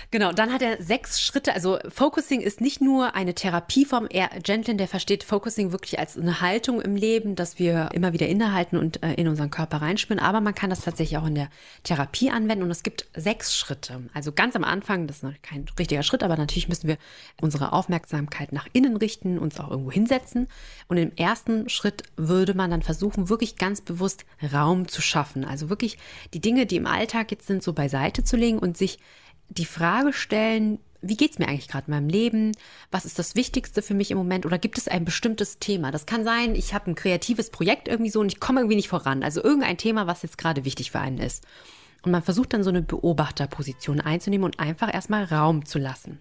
Genau, 0.10 0.32
dann 0.32 0.54
hat 0.54 0.62
er 0.62 0.82
sechs 0.82 1.22
Schritte. 1.22 1.54
Also 1.54 1.80
Focusing 1.90 2.40
ist 2.40 2.62
nicht 2.62 2.80
nur 2.80 3.14
eine 3.14 3.36
Therapieform. 3.36 4.08
Er, 4.10 4.30
Gentlin, 4.42 4.78
der 4.78 4.88
versteht 4.88 5.26
Focusing 5.26 5.74
wirklich 5.74 6.00
als 6.00 6.18
eine 6.18 6.40
Haltung 6.40 6.80
im 6.80 6.96
Leben, 6.96 7.36
dass 7.36 7.60
wir 7.60 7.90
immer 7.94 8.14
wieder 8.14 8.28
innehalten 8.28 8.78
und 8.78 9.04
äh, 9.04 9.16
in 9.16 9.28
unseren 9.28 9.52
Körper 9.52 9.82
reinspüren. 9.82 10.24
Aber 10.24 10.40
man 10.40 10.56
kann 10.56 10.70
das 10.70 10.82
tatsächlich 10.82 11.18
auch 11.18 11.26
in 11.26 11.36
der 11.36 11.50
Therapie 11.84 12.30
anwenden. 12.30 12.64
Und 12.64 12.72
es 12.72 12.84
gibt 12.84 13.06
sechs 13.18 13.58
Schritte. 13.58 14.02
Also 14.14 14.32
ganz 14.32 14.56
am 14.56 14.64
Anfang, 14.64 15.08
das 15.08 15.18
ist 15.18 15.24
noch 15.24 15.34
kein 15.42 15.66
richtiger 15.78 16.04
Schritt, 16.04 16.24
aber 16.24 16.38
natürlich 16.38 16.70
müssen 16.70 16.88
wir 16.88 16.98
unsere 17.42 17.74
Aufmerksamkeit 17.74 18.54
nach 18.54 18.68
innen 18.72 18.96
richten, 18.96 19.38
uns 19.38 19.60
auch 19.60 19.70
irgendwo 19.70 19.92
hinsetzen. 19.92 20.48
Und 20.88 20.96
im 20.96 21.12
ersten 21.18 21.68
Schritt 21.68 22.04
würde 22.16 22.54
man 22.54 22.72
dann 22.72 22.82
versuchen, 22.82 23.28
wirklich 23.28 23.58
ganz 23.58 23.82
bewusst 23.82 24.24
Raum 24.54 24.88
zu 24.88 25.02
schaffen. 25.02 25.44
Also 25.44 25.70
wirklich 25.70 25.98
die 26.34 26.40
Dinge, 26.40 26.66
die 26.66 26.78
im 26.78 26.88
Alltag 26.88 27.32
jetzt 27.32 27.48
sind, 27.48 27.62
so 27.62 27.74
beiseite 27.74 28.24
zu 28.24 28.38
legen 28.38 28.60
und 28.60 28.78
sich 28.78 29.00
die 29.50 29.66
Frage 29.66 30.14
stellen, 30.14 30.80
wie 31.02 31.16
geht 31.16 31.32
es 31.32 31.40
mir 31.40 31.48
eigentlich 31.48 31.68
gerade 31.68 31.88
in 31.88 31.94
meinem 31.94 32.10
Leben? 32.10 32.52
Was 32.92 33.06
ist 33.06 33.20
das 33.20 33.36
Wichtigste 33.36 33.82
für 33.82 33.94
mich 33.94 34.12
im 34.12 34.18
Moment? 34.18 34.46
Oder 34.46 34.58
gibt 34.58 34.78
es 34.78 34.88
ein 34.88 35.06
bestimmtes 35.06 35.60
Thema? 35.60 35.92
Das 35.92 36.06
kann 36.06 36.24
sein, 36.24 36.56
ich 36.56 36.74
habe 36.74 36.92
ein 36.92 36.96
kreatives 36.96 37.50
Projekt 37.50 37.88
irgendwie 37.88 38.10
so 38.10 38.20
und 38.20 38.32
ich 38.32 38.40
komme 38.40 38.62
irgendwie 38.62 38.76
nicht 38.76 38.90
voran. 38.90 39.24
Also 39.24 39.44
irgendein 39.44 39.78
Thema, 39.78 40.08
was 40.08 40.24
jetzt 40.24 40.38
gerade 40.38 40.66
wichtig 40.66 40.92
für 40.92 41.00
einen 41.00 41.20
ist. 41.20 41.46
Und 42.04 42.12
man 42.12 42.24
versucht 42.24 42.54
dann 42.54 42.64
so 42.64 42.70
eine 42.70 42.82
Beobachterposition 42.82 44.02
einzunehmen 44.02 44.46
und 44.46 44.60
einfach 44.60 44.94
erstmal 44.94 45.26
Raum 45.26 45.66
zu 45.66 45.80
lassen. 45.80 46.20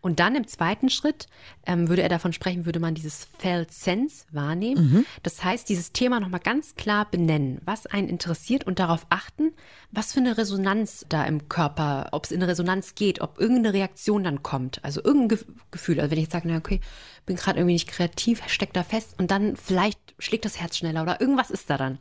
Und 0.00 0.20
dann 0.20 0.34
im 0.34 0.46
zweiten 0.46 0.88
Schritt 0.88 1.26
ähm, 1.66 1.88
würde 1.88 2.02
er 2.02 2.08
davon 2.08 2.32
sprechen, 2.32 2.66
würde 2.66 2.80
man 2.80 2.94
dieses 2.94 3.26
Felt 3.38 3.72
Sense 3.72 4.24
wahrnehmen. 4.30 4.90
Mhm. 4.90 5.06
Das 5.22 5.42
heißt, 5.42 5.68
dieses 5.68 5.92
Thema 5.92 6.20
nochmal 6.20 6.40
ganz 6.40 6.74
klar 6.74 7.06
benennen, 7.10 7.60
was 7.64 7.86
einen 7.86 8.08
interessiert 8.08 8.64
und 8.64 8.78
darauf 8.78 9.06
achten, 9.10 9.52
was 9.90 10.12
für 10.12 10.20
eine 10.20 10.36
Resonanz 10.38 11.06
da 11.08 11.24
im 11.24 11.48
Körper, 11.48 12.08
ob 12.12 12.24
es 12.24 12.32
in 12.32 12.42
eine 12.42 12.50
Resonanz 12.50 12.94
geht, 12.94 13.20
ob 13.20 13.40
irgendeine 13.40 13.74
Reaktion 13.74 14.24
dann 14.24 14.42
kommt. 14.42 14.84
Also 14.84 15.02
irgendein 15.02 15.38
Gefühl. 15.70 16.00
Also 16.00 16.10
wenn 16.10 16.18
ich 16.18 16.24
jetzt 16.24 16.32
sage, 16.32 16.48
na 16.48 16.58
okay, 16.58 16.80
bin 17.24 17.36
gerade 17.36 17.58
irgendwie 17.58 17.74
nicht 17.74 17.88
kreativ, 17.88 18.42
steckt 18.46 18.76
da 18.76 18.82
fest 18.82 19.14
und 19.18 19.30
dann 19.30 19.56
vielleicht 19.56 19.98
schlägt 20.18 20.44
das 20.44 20.60
Herz 20.60 20.76
schneller 20.76 21.02
oder 21.02 21.20
irgendwas 21.20 21.50
ist 21.50 21.68
da 21.70 21.76
dann. 21.76 21.98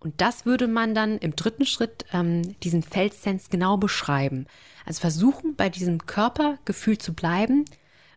Und 0.00 0.20
das 0.20 0.46
würde 0.46 0.68
man 0.68 0.94
dann 0.94 1.18
im 1.18 1.34
dritten 1.34 1.66
Schritt 1.66 2.04
ähm, 2.12 2.58
diesen 2.60 2.82
Feldsens 2.82 3.50
genau 3.50 3.76
beschreiben. 3.76 4.46
Also 4.86 5.00
versuchen, 5.00 5.56
bei 5.56 5.68
diesem 5.68 6.06
Körpergefühl 6.06 6.98
zu 6.98 7.14
bleiben 7.14 7.64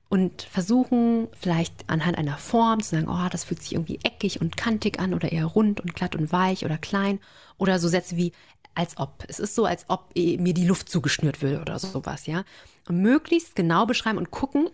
und 0.10 0.44
versuchen, 0.44 1.28
vielleicht 1.40 1.90
anhand 1.90 2.18
einer 2.18 2.38
Form 2.38 2.82
zu 2.82 2.92
sagen, 2.96 3.08
oh, 3.10 3.30
das 3.32 3.46
fühlt 3.46 3.64
sich 3.64 3.74
irgendwie 3.74 4.00
eckig 4.04 4.42
und 4.42 4.58
kantig 4.58 5.00
an 5.00 5.14
oder 5.14 5.32
eher 5.32 5.46
rund 5.46 5.80
und 5.80 5.96
glatt 5.96 6.16
und 6.16 6.32
weich 6.32 6.66
oder 6.66 6.78
klein. 6.78 7.20
Oder 7.58 7.80
so 7.80 7.88
Sätze 7.88 8.16
wie 8.16 8.32
als 8.76 8.98
ob. 8.98 9.26
Es 9.28 9.40
ist 9.40 9.56
so, 9.56 9.66
als 9.66 9.86
ob 9.90 10.16
mir 10.16 10.54
die 10.54 10.66
Luft 10.66 10.90
zugeschnürt 10.90 11.42
würde 11.42 11.62
oder 11.62 11.78
sowas, 11.80 12.26
ja. 12.26 12.44
Und 12.88 13.02
möglichst 13.02 13.56
genau 13.56 13.86
beschreiben 13.86 14.18
und 14.18 14.32
gucken, 14.32 14.70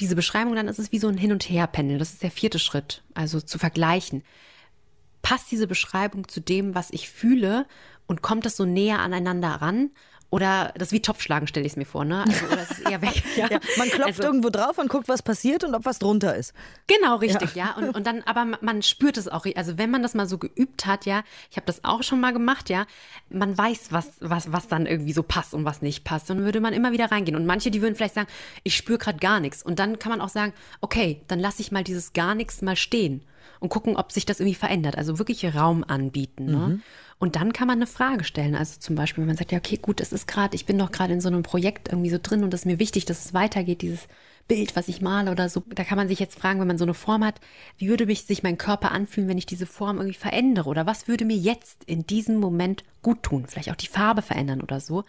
diese 0.00 0.16
Beschreibung 0.16 0.54
dann 0.54 0.68
ist 0.68 0.78
es 0.78 0.92
wie 0.92 0.98
so 0.98 1.08
ein 1.08 1.18
Hin- 1.18 1.32
und 1.32 1.48
Her-Pendel. 1.48 1.98
Das 1.98 2.12
ist 2.12 2.22
der 2.22 2.30
vierte 2.30 2.58
Schritt. 2.58 3.02
Also 3.14 3.40
zu 3.40 3.58
vergleichen 3.58 4.22
passt 5.26 5.50
diese 5.50 5.66
Beschreibung 5.66 6.28
zu 6.28 6.40
dem, 6.40 6.76
was 6.76 6.90
ich 6.92 7.10
fühle 7.10 7.66
und 8.06 8.22
kommt 8.22 8.46
das 8.46 8.56
so 8.56 8.64
näher 8.64 9.00
aneinander 9.00 9.48
ran? 9.48 9.90
Oder 10.30 10.72
das 10.76 10.92
wie 10.92 11.02
Topfschlagen 11.02 11.48
stelle 11.48 11.66
ich 11.66 11.72
es 11.72 11.76
mir 11.76 11.84
vor, 11.84 12.04
ne? 12.04 12.24
Also, 12.24 12.46
oder 12.46 12.62
es 12.62 12.70
ist 12.70 12.88
eher 12.88 13.02
weg. 13.02 13.24
Ja. 13.36 13.48
ja 13.50 13.58
man 13.76 13.88
klopft 13.88 14.06
also, 14.06 14.22
irgendwo 14.22 14.50
drauf 14.50 14.78
und 14.78 14.88
guckt, 14.88 15.08
was 15.08 15.22
passiert 15.22 15.64
und 15.64 15.74
ob 15.74 15.84
was 15.84 15.98
drunter 15.98 16.36
ist. 16.36 16.54
Genau, 16.86 17.16
richtig, 17.16 17.56
ja. 17.56 17.66
ja. 17.66 17.76
Und, 17.76 17.96
und 17.96 18.06
dann, 18.06 18.22
aber 18.22 18.56
man 18.60 18.82
spürt 18.82 19.16
es 19.16 19.26
auch. 19.26 19.46
Also 19.56 19.78
wenn 19.78 19.90
man 19.90 20.02
das 20.02 20.14
mal 20.14 20.28
so 20.28 20.38
geübt 20.38 20.86
hat, 20.86 21.06
ja, 21.06 21.24
ich 21.50 21.56
habe 21.56 21.66
das 21.66 21.82
auch 21.82 22.04
schon 22.04 22.20
mal 22.20 22.32
gemacht, 22.32 22.70
ja, 22.70 22.86
man 23.28 23.58
weiß, 23.58 23.88
was, 23.90 24.12
was, 24.20 24.52
was 24.52 24.68
dann 24.68 24.86
irgendwie 24.86 25.12
so 25.12 25.24
passt 25.24 25.54
und 25.54 25.64
was 25.64 25.82
nicht 25.82 26.04
passt. 26.04 26.30
Und 26.30 26.36
dann 26.36 26.44
würde 26.44 26.60
man 26.60 26.72
immer 26.72 26.92
wieder 26.92 27.10
reingehen. 27.10 27.36
Und 27.36 27.46
manche, 27.46 27.72
die 27.72 27.82
würden 27.82 27.96
vielleicht 27.96 28.14
sagen, 28.14 28.28
ich 28.62 28.76
spüre 28.76 28.98
gerade 28.98 29.18
gar 29.18 29.40
nichts. 29.40 29.60
Und 29.60 29.80
dann 29.80 29.98
kann 29.98 30.10
man 30.10 30.20
auch 30.20 30.28
sagen, 30.28 30.52
okay, 30.80 31.20
dann 31.26 31.40
lasse 31.40 31.62
ich 31.62 31.72
mal 31.72 31.82
dieses 31.82 32.12
gar 32.12 32.36
nichts 32.36 32.62
mal 32.62 32.76
stehen 32.76 33.24
und 33.60 33.68
gucken, 33.68 33.96
ob 33.96 34.12
sich 34.12 34.26
das 34.26 34.40
irgendwie 34.40 34.54
verändert. 34.54 34.98
Also 34.98 35.18
wirklich 35.18 35.54
Raum 35.54 35.84
anbieten. 35.86 36.46
Ne? 36.46 36.56
Mhm. 36.56 36.82
Und 37.18 37.36
dann 37.36 37.52
kann 37.52 37.66
man 37.66 37.78
eine 37.78 37.86
Frage 37.86 38.24
stellen. 38.24 38.54
Also 38.54 38.78
zum 38.78 38.94
Beispiel, 38.94 39.22
wenn 39.22 39.28
man 39.28 39.36
sagt, 39.36 39.52
ja, 39.52 39.58
okay, 39.58 39.78
gut, 39.80 40.00
das 40.00 40.12
ist 40.12 40.26
gerade, 40.26 40.54
ich 40.54 40.66
bin 40.66 40.78
doch 40.78 40.92
gerade 40.92 41.14
in 41.14 41.20
so 41.20 41.28
einem 41.28 41.42
Projekt 41.42 41.88
irgendwie 41.88 42.10
so 42.10 42.18
drin 42.22 42.44
und 42.44 42.52
es 42.52 42.60
ist 42.60 42.66
mir 42.66 42.78
wichtig, 42.78 43.06
dass 43.06 43.24
es 43.24 43.34
weitergeht, 43.34 43.82
dieses 43.82 44.08
Bild, 44.48 44.76
was 44.76 44.88
ich 44.88 45.00
male 45.00 45.30
oder 45.30 45.48
so. 45.48 45.62
Da 45.74 45.82
kann 45.82 45.96
man 45.96 46.08
sich 46.08 46.20
jetzt 46.20 46.38
fragen, 46.38 46.60
wenn 46.60 46.68
man 46.68 46.78
so 46.78 46.84
eine 46.84 46.94
Form 46.94 47.24
hat, 47.24 47.40
wie 47.78 47.88
würde 47.88 48.06
mich 48.06 48.24
sich 48.24 48.42
mein 48.42 48.58
Körper 48.58 48.92
anfühlen, 48.92 49.28
wenn 49.28 49.38
ich 49.38 49.46
diese 49.46 49.66
Form 49.66 49.96
irgendwie 49.96 50.18
verändere? 50.18 50.68
Oder 50.68 50.86
was 50.86 51.08
würde 51.08 51.24
mir 51.24 51.36
jetzt 51.36 51.84
in 51.84 52.06
diesem 52.06 52.36
Moment 52.36 52.84
gut 53.02 53.22
tun? 53.22 53.46
Vielleicht 53.48 53.70
auch 53.70 53.76
die 53.76 53.88
Farbe 53.88 54.22
verändern 54.22 54.60
oder 54.60 54.80
so. 54.80 55.04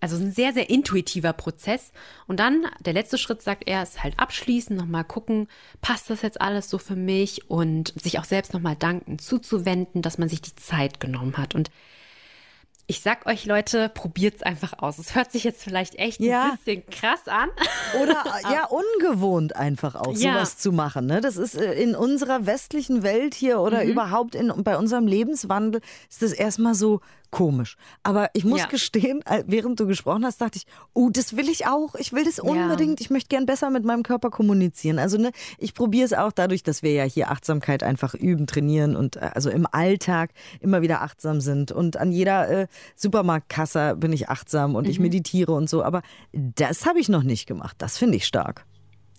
Also 0.00 0.16
ein 0.16 0.30
sehr, 0.30 0.52
sehr 0.52 0.68
intuitiver 0.68 1.32
Prozess. 1.32 1.92
Und 2.26 2.38
dann 2.38 2.66
der 2.80 2.92
letzte 2.92 3.18
Schritt, 3.18 3.42
sagt 3.42 3.64
er, 3.66 3.82
ist 3.82 4.02
halt 4.02 4.18
abschließen, 4.18 4.76
nochmal 4.76 5.04
gucken, 5.04 5.48
passt 5.80 6.10
das 6.10 6.22
jetzt 6.22 6.40
alles 6.40 6.68
so 6.68 6.78
für 6.78 6.96
mich 6.96 7.50
und 7.50 7.92
sich 8.00 8.18
auch 8.18 8.24
selbst 8.24 8.52
nochmal 8.52 8.76
danken, 8.76 9.18
zuzuwenden, 9.18 10.02
dass 10.02 10.18
man 10.18 10.28
sich 10.28 10.42
die 10.42 10.54
Zeit 10.54 11.00
genommen 11.00 11.36
hat. 11.36 11.54
Und 11.54 11.70
ich 12.88 13.00
sag 13.00 13.26
euch, 13.26 13.46
Leute, 13.46 13.88
probiert's 13.88 14.44
einfach 14.44 14.74
aus. 14.78 14.98
Es 14.98 15.16
hört 15.16 15.32
sich 15.32 15.42
jetzt 15.42 15.62
vielleicht 15.62 15.96
echt 15.96 16.20
ja. 16.20 16.44
ein 16.44 16.56
bisschen 16.56 16.86
krass 16.86 17.26
an. 17.26 17.50
Oder 18.00 18.24
ja, 18.52 18.66
ungewohnt 18.66 19.56
einfach 19.56 19.96
auch, 19.96 20.16
ja. 20.16 20.34
sowas 20.34 20.58
zu 20.58 20.70
machen. 20.70 21.06
Ne? 21.06 21.20
Das 21.20 21.36
ist 21.36 21.56
äh, 21.56 21.74
in 21.74 21.96
unserer 21.96 22.46
westlichen 22.46 23.02
Welt 23.02 23.34
hier 23.34 23.60
oder 23.60 23.82
mhm. 23.82 23.90
überhaupt 23.90 24.36
in, 24.36 24.52
bei 24.62 24.76
unserem 24.76 25.08
Lebenswandel 25.08 25.80
ist 26.08 26.22
das 26.22 26.32
erstmal 26.32 26.74
so 26.74 27.00
komisch. 27.30 27.76
Aber 28.02 28.30
ich 28.34 28.44
muss 28.44 28.60
ja. 28.60 28.66
gestehen, 28.66 29.22
während 29.46 29.80
du 29.80 29.86
gesprochen 29.86 30.24
hast, 30.24 30.40
dachte 30.40 30.58
ich, 30.58 30.66
oh, 30.94 31.10
das 31.10 31.36
will 31.36 31.48
ich 31.48 31.66
auch. 31.66 31.94
Ich 31.96 32.12
will 32.12 32.24
das 32.24 32.38
unbedingt. 32.38 33.00
Ich 33.00 33.10
möchte 33.10 33.28
gern 33.28 33.46
besser 33.46 33.70
mit 33.70 33.84
meinem 33.84 34.02
Körper 34.02 34.30
kommunizieren. 34.30 34.98
Also 34.98 35.18
ne, 35.18 35.32
ich 35.58 35.74
probiere 35.74 36.04
es 36.04 36.12
auch 36.12 36.32
dadurch, 36.32 36.62
dass 36.62 36.82
wir 36.82 36.92
ja 36.92 37.04
hier 37.04 37.30
Achtsamkeit 37.30 37.82
einfach 37.82 38.14
üben, 38.14 38.46
trainieren 38.46 38.96
und 38.96 39.16
äh, 39.16 39.30
also 39.34 39.50
im 39.50 39.66
Alltag 39.70 40.30
immer 40.60 40.82
wieder 40.82 41.02
achtsam 41.02 41.40
sind. 41.40 41.72
Und 41.72 41.96
an 41.96 42.12
jeder 42.12 42.48
äh, 42.48 42.66
Supermarktkasse 42.94 43.96
bin 43.96 44.12
ich 44.12 44.28
achtsam 44.28 44.74
und 44.74 44.84
mhm. 44.84 44.90
ich 44.90 44.98
meditiere 44.98 45.52
und 45.52 45.68
so. 45.68 45.82
Aber 45.82 46.02
das 46.32 46.86
habe 46.86 47.00
ich 47.00 47.08
noch 47.08 47.22
nicht 47.22 47.46
gemacht. 47.46 47.76
Das 47.78 47.98
finde 47.98 48.16
ich 48.16 48.26
stark. 48.26 48.64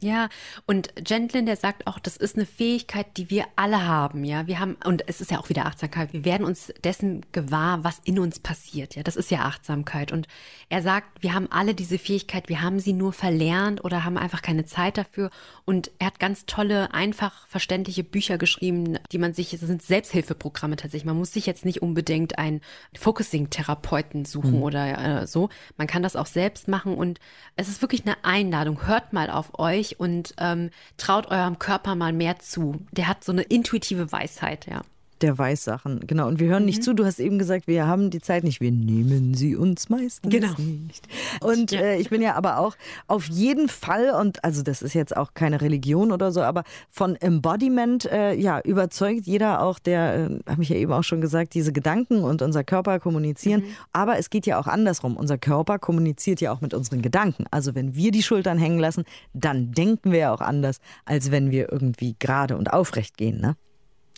Ja, 0.01 0.29
und 0.65 0.93
Gentlin, 0.95 1.45
der 1.45 1.55
sagt 1.55 1.88
auch, 1.88 1.97
das 1.97 2.17
ist 2.17 2.36
eine 2.36 2.45
Fähigkeit, 2.45 3.17
die 3.17 3.29
wir 3.29 3.45
alle 3.55 3.86
haben, 3.86 4.23
ja. 4.23 4.47
Wir 4.47 4.60
haben, 4.60 4.77
und 4.86 5.03
es 5.07 5.21
ist 5.21 5.31
ja 5.31 5.39
auch 5.39 5.49
wieder 5.49 5.65
Achtsamkeit, 5.65 6.13
wir 6.13 6.25
werden 6.25 6.45
uns 6.45 6.71
dessen 6.83 7.25
gewahr, 7.31 7.83
was 7.83 7.99
in 8.03 8.19
uns 8.19 8.39
passiert, 8.39 8.95
ja. 8.95 9.03
Das 9.03 9.15
ist 9.15 9.31
ja 9.31 9.39
Achtsamkeit. 9.39 10.12
Und 10.12 10.27
er 10.69 10.81
sagt, 10.81 11.23
wir 11.23 11.33
haben 11.33 11.51
alle 11.51 11.73
diese 11.73 11.97
Fähigkeit, 11.97 12.49
wir 12.49 12.62
haben 12.62 12.79
sie 12.79 12.93
nur 12.93 13.13
verlernt 13.13 13.83
oder 13.83 14.03
haben 14.03 14.17
einfach 14.17 14.41
keine 14.41 14.65
Zeit 14.65 14.97
dafür. 14.97 15.31
Und 15.65 15.91
er 15.99 16.07
hat 16.07 16.19
ganz 16.19 16.45
tolle, 16.45 16.93
einfach 16.93 17.47
verständliche 17.47 18.03
Bücher 18.03 18.38
geschrieben, 18.38 18.99
die 19.12 19.17
man 19.17 19.33
sich, 19.33 19.51
das 19.51 19.62
sind 19.62 19.81
Selbsthilfeprogramme 19.81 20.75
tatsächlich. 20.75 21.05
Man 21.05 21.17
muss 21.17 21.33
sich 21.33 21.45
jetzt 21.45 21.65
nicht 21.65 21.81
unbedingt 21.81 22.38
einen 22.38 22.62
Focusing-Therapeuten 22.95 24.25
suchen 24.25 24.57
mhm. 24.57 24.63
oder 24.63 25.21
äh, 25.21 25.27
so. 25.27 25.49
Man 25.77 25.88
kann 25.88 26.03
das 26.03 26.15
auch 26.15 26.25
selbst 26.25 26.67
machen 26.67 26.93
und 26.93 27.19
es 27.55 27.67
ist 27.67 27.81
wirklich 27.81 28.05
eine 28.05 28.23
Einladung. 28.23 28.86
Hört 28.86 29.13
mal 29.13 29.29
auf 29.29 29.57
euch 29.57 29.87
euch 29.88 30.00
und 30.00 30.34
ähm, 30.38 30.69
traut 30.97 31.28
eurem 31.28 31.60
Körper 31.60 31.95
mal 31.95 32.13
mehr 32.13 32.39
zu. 32.39 32.86
Der 32.91 33.08
hat 33.08 33.23
so 33.23 33.32
eine 33.32 33.43
intuitive 33.43 34.12
Weisheit, 34.12 34.67
ja. 34.67 34.82
Der 35.21 35.38
weiß 35.38 35.63
Sachen, 35.63 36.01
genau. 36.06 36.27
Und 36.27 36.39
wir 36.39 36.47
hören 36.47 36.63
mhm. 36.63 36.67
nicht 36.67 36.84
zu. 36.84 36.93
Du 36.93 37.06
hast 37.06 37.19
eben 37.19 37.39
gesagt, 37.39 37.67
wir 37.67 37.88
haben 37.88 38.12
die 38.12 38.21
Zeit 38.21 38.43
nicht. 38.43 38.62
Wir 38.62 38.71
nehmen 38.71 39.34
sie 39.34 39.56
uns 39.56 39.89
meistens 39.89 40.32
genau. 40.32 40.53
nicht. 40.58 41.08
Und 41.41 41.71
ja. 41.71 41.82
äh, 41.82 41.99
ich 41.99 42.10
bin 42.10 42.21
ja 42.21 42.36
aber 42.36 42.60
auch 42.60 42.75
auf 43.08 43.25
jeden 43.25 43.67
Fall, 43.67 44.12
und 44.12 44.43
also 44.43 44.62
das 44.62 44.82
ist 44.82 44.93
jetzt 44.93 45.17
auch 45.17 45.34
keine 45.34 45.62
Religion 45.62 46.12
oder 46.12 46.32
so, 46.32 46.41
aber 46.41 46.63
von 46.91 47.15
Embodiment, 47.15 48.06
äh, 48.06 48.34
ja, 48.34 48.60
überzeugt 48.60 49.25
jeder 49.25 49.62
auch, 49.62 49.80
der, 49.80 50.30
äh, 50.30 50.39
habe 50.51 50.62
ich 50.62 50.69
ja 50.69 50.75
eben 50.75 50.93
auch 50.93 51.03
schon 51.03 51.21
gesagt, 51.21 51.56
diese 51.56 51.73
Gedanken 51.73 52.23
und 52.23 52.43
unser 52.43 52.63
Körper 52.63 52.99
kommunizieren. 52.99 53.62
Mhm. 53.62 53.75
Aber 53.93 54.19
es 54.19 54.30
geht 54.30 54.45
ja 54.45 54.60
auch 54.60 54.67
andersrum. 54.67 55.17
Unser 55.17 55.39
Körper 55.39 55.80
kommuniziert 55.80 56.41
ja 56.41 56.51
auch 56.51 56.62
mit 56.62 56.75
unseren 56.75 57.01
Gedanken. 57.01 57.45
Also 57.49 57.73
wenn 57.73 57.95
wir 57.95 58.12
die 58.12 58.23
Schultern 58.23 58.60
hängen 58.60 58.80
lassen, 58.80 59.03
dann 59.34 59.71
denken 59.71 60.12
wir 60.12 60.19
ja 60.19 60.34
auch 60.34 60.41
anders, 60.41 60.77
als 61.06 61.32
wenn 61.32 61.49
wir 61.49 61.71
irgendwie 61.71 62.15
gerade 62.19 62.56
und 62.58 62.71
aufrecht 62.71 63.17
gehen, 63.17 63.41
ne? 63.41 63.56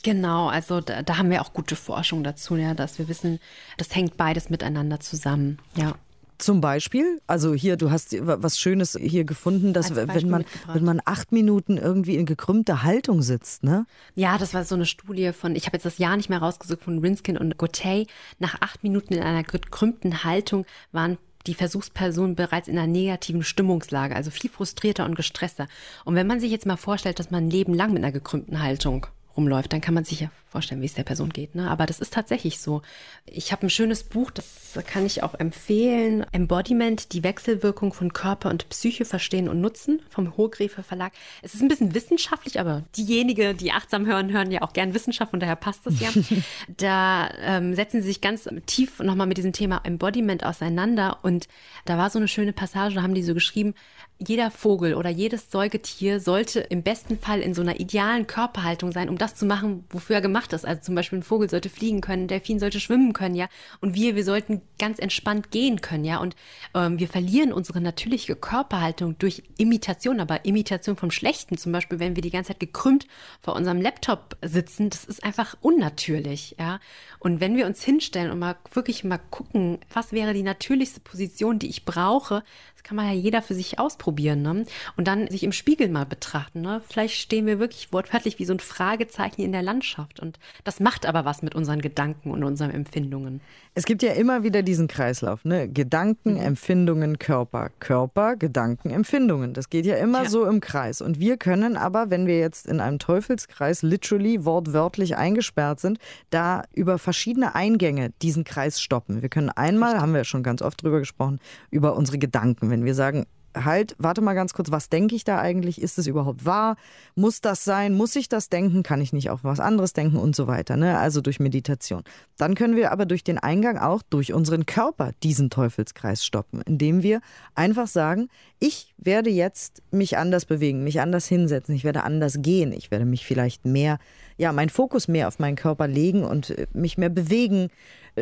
Genau, 0.03 0.47
also 0.47 0.81
da, 0.81 1.01
da, 1.01 1.17
haben 1.17 1.29
wir 1.29 1.41
auch 1.41 1.53
gute 1.53 1.75
Forschung 1.75 2.23
dazu, 2.23 2.55
ja, 2.55 2.73
dass 2.73 2.99
wir 2.99 3.07
wissen, 3.07 3.39
das 3.77 3.93
hängt 3.95 4.17
beides 4.17 4.49
miteinander 4.49 4.99
zusammen, 4.99 5.59
ja. 5.75 5.95
Zum 6.38 6.62
Beispiel, 6.62 7.19
also 7.27 7.53
hier, 7.53 7.75
du 7.75 7.91
hast 7.91 8.15
was 8.21 8.57
Schönes 8.57 8.97
hier 8.97 9.25
gefunden, 9.25 9.73
dass 9.73 9.93
wenn 9.93 10.29
man, 10.29 10.45
wenn 10.71 10.85
man 10.85 11.01
acht 11.03 11.33
Minuten 11.33 11.75
irgendwie 11.75 12.15
in 12.15 12.25
gekrümmter 12.25 12.83
Haltung 12.83 13.21
sitzt, 13.21 13.65
ne? 13.65 13.85
Ja, 14.15 14.38
das 14.38 14.53
war 14.53 14.63
so 14.63 14.75
eine 14.75 14.85
Studie 14.85 15.33
von, 15.33 15.53
ich 15.57 15.65
habe 15.65 15.75
jetzt 15.75 15.85
das 15.85 15.97
Jahr 15.97 16.15
nicht 16.15 16.29
mehr 16.29 16.39
rausgesucht, 16.39 16.81
von 16.81 16.99
Rinskin 16.99 17.38
und 17.38 17.57
Gotay. 17.57 18.07
Nach 18.39 18.55
acht 18.62 18.83
Minuten 18.83 19.15
in 19.15 19.21
einer 19.21 19.43
gekrümmten 19.43 20.23
Haltung 20.23 20.65
waren 20.93 21.17
die 21.45 21.55
Versuchspersonen 21.55 22.35
bereits 22.35 22.69
in 22.69 22.77
einer 22.77 22.88
negativen 22.88 23.43
Stimmungslage, 23.43 24.15
also 24.15 24.31
viel 24.31 24.49
frustrierter 24.49 25.03
und 25.03 25.15
gestresster. 25.15 25.67
Und 26.05 26.15
wenn 26.15 26.27
man 26.27 26.39
sich 26.39 26.51
jetzt 26.51 26.65
mal 26.65 26.77
vorstellt, 26.77 27.19
dass 27.19 27.31
man 27.31 27.45
ein 27.47 27.51
Leben 27.51 27.73
lang 27.73 27.91
mit 27.91 28.01
einer 28.01 28.13
gekrümmten 28.13 28.62
Haltung 28.62 29.07
rumläuft, 29.35 29.73
dann 29.73 29.81
kann 29.81 29.93
man 29.93 30.03
sich 30.03 30.21
ja 30.21 30.31
vorstellen, 30.49 30.81
wie 30.81 30.85
es 30.85 30.93
der 30.93 31.03
Person 31.03 31.29
geht. 31.29 31.55
Ne? 31.55 31.69
Aber 31.69 31.85
das 31.85 31.99
ist 31.99 32.13
tatsächlich 32.13 32.59
so. 32.59 32.81
Ich 33.25 33.51
habe 33.51 33.67
ein 33.67 33.69
schönes 33.69 34.03
Buch, 34.03 34.31
das 34.31 34.77
kann 34.88 35.05
ich 35.05 35.23
auch 35.23 35.35
empfehlen. 35.35 36.25
Embodiment, 36.31 37.13
die 37.13 37.23
Wechselwirkung 37.23 37.93
von 37.93 38.13
Körper 38.13 38.49
und 38.49 38.67
Psyche 38.69 39.05
verstehen 39.05 39.47
und 39.47 39.62
nutzen 39.62 40.01
vom 40.09 40.35
Hohgräfe 40.38 40.83
Verlag. 40.83 41.13
Es 41.41 41.53
ist 41.53 41.62
ein 41.62 41.67
bisschen 41.67 41.93
wissenschaftlich, 41.93 42.59
aber 42.59 42.83
diejenigen, 42.97 43.57
die 43.57 43.71
achtsam 43.71 44.05
hören, 44.05 44.31
hören 44.31 44.51
ja 44.51 44.62
auch 44.62 44.73
gern 44.73 44.93
Wissenschaft 44.93 45.33
und 45.33 45.41
daher 45.41 45.55
passt 45.55 45.85
das 45.85 45.99
ja. 45.99 46.09
da 46.77 47.29
ähm, 47.41 47.75
setzen 47.75 48.01
sie 48.01 48.07
sich 48.07 48.21
ganz 48.21 48.49
tief 48.65 48.99
nochmal 48.99 49.27
mit 49.27 49.38
diesem 49.38 49.53
Thema 49.53 49.81
Embodiment 49.83 50.43
auseinander 50.43 51.19
und 51.21 51.47
da 51.85 51.97
war 51.97 52.09
so 52.09 52.19
eine 52.19 52.27
schöne 52.27 52.53
Passage, 52.53 52.95
da 52.95 53.03
haben 53.03 53.13
die 53.13 53.23
so 53.23 53.33
geschrieben, 53.33 53.73
jeder 54.19 54.51
Vogel 54.51 54.95
oder 54.95 55.09
jedes 55.09 55.49
Säugetier 55.49 56.19
sollte 56.19 56.59
im 56.59 56.83
besten 56.83 57.17
Fall 57.17 57.39
in 57.39 57.53
so 57.53 57.62
einer 57.62 57.79
idealen 57.79 58.27
Körperhaltung 58.27 58.91
sein, 58.91 59.07
um 59.07 59.17
das 59.17 59.35
zu 59.35 59.45
machen, 59.45 59.85
wofür 59.89 60.17
er 60.17 60.21
gemacht 60.21 60.38
ist. 60.47 60.65
Also 60.65 60.82
zum 60.82 60.95
Beispiel 60.95 61.19
ein 61.19 61.23
Vogel 61.23 61.49
sollte 61.49 61.69
fliegen 61.69 62.02
können, 62.02 62.23
ein 62.23 62.28
Delfin 62.28 62.60
sollte 62.60 62.80
schwimmen 62.80 63.13
können, 63.13 63.36
ja. 63.36 63.47
Und 63.82 63.95
wir, 63.95 64.15
wir 64.15 64.23
sollten 64.23 64.62
ganz 64.78 64.99
entspannt 64.99 65.52
gehen 65.52 65.82
können, 65.82 66.06
ja. 66.06 66.19
Und 66.19 66.36
ähm, 66.73 66.99
wir 66.99 67.08
verlieren 67.08 67.54
unsere 67.54 67.82
natürliche 67.82 68.36
Körperhaltung 68.36 69.17
durch 69.17 69.43
Imitation, 69.58 70.19
aber 70.19 70.45
Imitation 70.45 70.95
vom 70.95 71.12
Schlechten. 71.12 71.58
Zum 71.58 71.71
Beispiel, 71.71 71.99
wenn 71.99 72.15
wir 72.15 72.23
die 72.23 72.32
ganze 72.32 72.49
Zeit 72.49 72.60
gekrümmt 72.60 73.08
vor 73.41 73.56
unserem 73.56 73.82
Laptop 73.82 74.38
sitzen, 74.43 74.89
das 74.89 75.06
ist 75.06 75.23
einfach 75.23 75.56
unnatürlich, 75.62 76.56
ja. 76.60 76.80
Und 77.19 77.39
wenn 77.39 77.58
wir 77.58 77.65
uns 77.65 77.84
hinstellen 77.84 78.32
und 78.32 78.39
mal 78.39 78.56
wirklich 78.73 79.04
mal 79.04 79.19
gucken, 79.30 79.80
was 79.93 80.12
wäre 80.12 80.34
die 80.34 80.43
natürlichste 80.43 80.99
Position, 80.99 81.60
die 81.60 81.67
ich 81.67 81.86
brauche, 81.86 82.43
das 82.79 82.83
kann 82.83 82.95
man 82.95 83.07
ja 83.07 83.13
jeder 83.13 83.41
für 83.41 83.53
sich 83.53 83.77
ausprobieren, 83.77 84.41
ne? 84.41 84.65
Und 84.95 85.07
dann 85.07 85.27
sich 85.27 85.43
im 85.43 85.51
Spiegel 85.51 85.89
mal 85.89 86.05
betrachten, 86.05 86.61
ne? 86.61 86.81
Vielleicht 86.87 87.15
stehen 87.15 87.45
wir 87.45 87.59
wirklich 87.59 87.91
wortwörtlich 87.91 88.39
wie 88.39 88.45
so 88.45 88.53
ein 88.53 88.61
Fragezeichen 88.61 89.41
in 89.41 89.51
der 89.51 89.61
Landschaft. 89.61 90.21
Und 90.21 90.39
das 90.63 90.79
macht 90.79 91.05
aber 91.05 91.25
was 91.25 91.41
mit 91.41 91.55
unseren 91.55 91.81
Gedanken 91.81 92.31
und 92.31 92.41
unseren 92.45 92.71
Empfindungen. 92.71 93.41
Es 93.75 93.85
gibt 93.85 94.01
ja 94.01 94.13
immer 94.13 94.43
wieder 94.43 94.63
diesen 94.63 94.87
Kreislauf, 94.87 95.43
ne? 95.43 95.67
Gedanken, 95.67 96.35
mhm. 96.35 96.41
Empfindungen, 96.41 97.19
Körper. 97.19 97.69
Körper, 97.79 98.37
Gedanken, 98.37 98.91
Empfindungen. 98.91 99.53
Das 99.53 99.69
geht 99.69 99.85
ja 99.85 99.97
immer 99.97 100.23
ja. 100.23 100.29
so 100.29 100.45
im 100.45 100.61
Kreis. 100.61 101.01
Und 101.01 101.19
wir 101.19 101.35
können 101.35 101.75
aber, 101.75 102.09
wenn 102.09 102.27
wir 102.27 102.39
jetzt 102.39 102.65
in 102.65 102.79
einem 102.79 102.99
Teufelskreis 102.99 103.81
literally 103.81 104.45
wortwörtlich 104.45 105.17
eingesperrt 105.17 105.81
sind, 105.81 105.99
da 106.29 106.63
über 106.73 106.97
verschiedene 106.97 107.55
Eingänge 107.55 108.11
diesen 108.21 108.45
Kreis 108.45 108.81
stoppen. 108.81 109.21
Wir 109.21 109.29
können 109.29 109.49
einmal, 109.49 109.89
Richtig. 109.89 110.01
haben 110.01 110.11
wir 110.13 110.19
ja 110.19 110.23
schon 110.23 110.43
ganz 110.43 110.61
oft 110.61 110.81
drüber 110.81 110.99
gesprochen, 110.99 111.39
über 111.71 111.97
unsere 111.97 112.17
Gedanken 112.17 112.68
wenn 112.69 112.86
wir 112.86 112.95
sagen, 112.95 113.25
halt, 113.55 113.95
warte 113.97 114.21
mal 114.21 114.34
ganz 114.34 114.53
kurz, 114.53 114.71
was 114.71 114.89
denke 114.89 115.15
ich 115.15 115.23
da 115.23 115.39
eigentlich? 115.39 115.82
Ist 115.82 115.97
es 115.97 116.08
überhaupt 116.08 116.45
wahr? 116.45 116.75
Muss 117.15 117.41
das 117.41 117.63
sein? 117.63 117.93
Muss 117.93 118.15
ich 118.15 118.29
das 118.29 118.49
denken? 118.49 118.84
Kann 118.84 119.01
ich 119.01 119.13
nicht 119.13 119.29
auch 119.29 119.39
was 119.43 119.60
anderes 119.60 119.93
denken 119.93 120.17
und 120.17 120.36
so 120.36 120.47
weiter? 120.47 120.77
Ne? 120.77 120.97
Also 120.97 121.21
durch 121.21 121.39
Meditation. 121.39 122.03
Dann 122.38 122.55
können 122.55 122.75
wir 122.75 122.91
aber 122.91 123.05
durch 123.05 123.23
den 123.23 123.38
Eingang 123.38 123.77
auch 123.77 124.01
durch 124.10 124.34
unseren 124.34 124.65
Körper 124.65 125.12
diesen 125.23 125.49
Teufelskreis 125.49 126.25
stoppen, 126.25 126.62
indem 126.62 127.03
wir 127.03 127.21
einfach 127.55 127.88
sagen, 127.88 128.29
ich 128.60 128.93
werde 128.97 129.29
jetzt 129.29 129.82
mich 129.91 130.17
anders 130.17 130.45
bewegen, 130.45 130.84
mich 130.84 131.01
anders 131.01 131.27
hinsetzen, 131.27 131.75
ich 131.75 131.84
werde 131.84 132.03
anders 132.03 132.41
gehen, 132.41 132.71
ich 132.71 132.91
werde 132.91 133.05
mich 133.05 133.25
vielleicht 133.25 133.65
mehr, 133.65 133.99
ja, 134.38 134.51
meinen 134.51 134.69
Fokus 134.69 135.08
mehr 135.08 135.27
auf 135.27 135.39
meinen 135.39 135.55
Körper 135.55 135.88
legen 135.88 136.23
und 136.23 136.51
äh, 136.51 136.67
mich 136.73 136.97
mehr 136.97 137.10
bewegen 137.10 137.69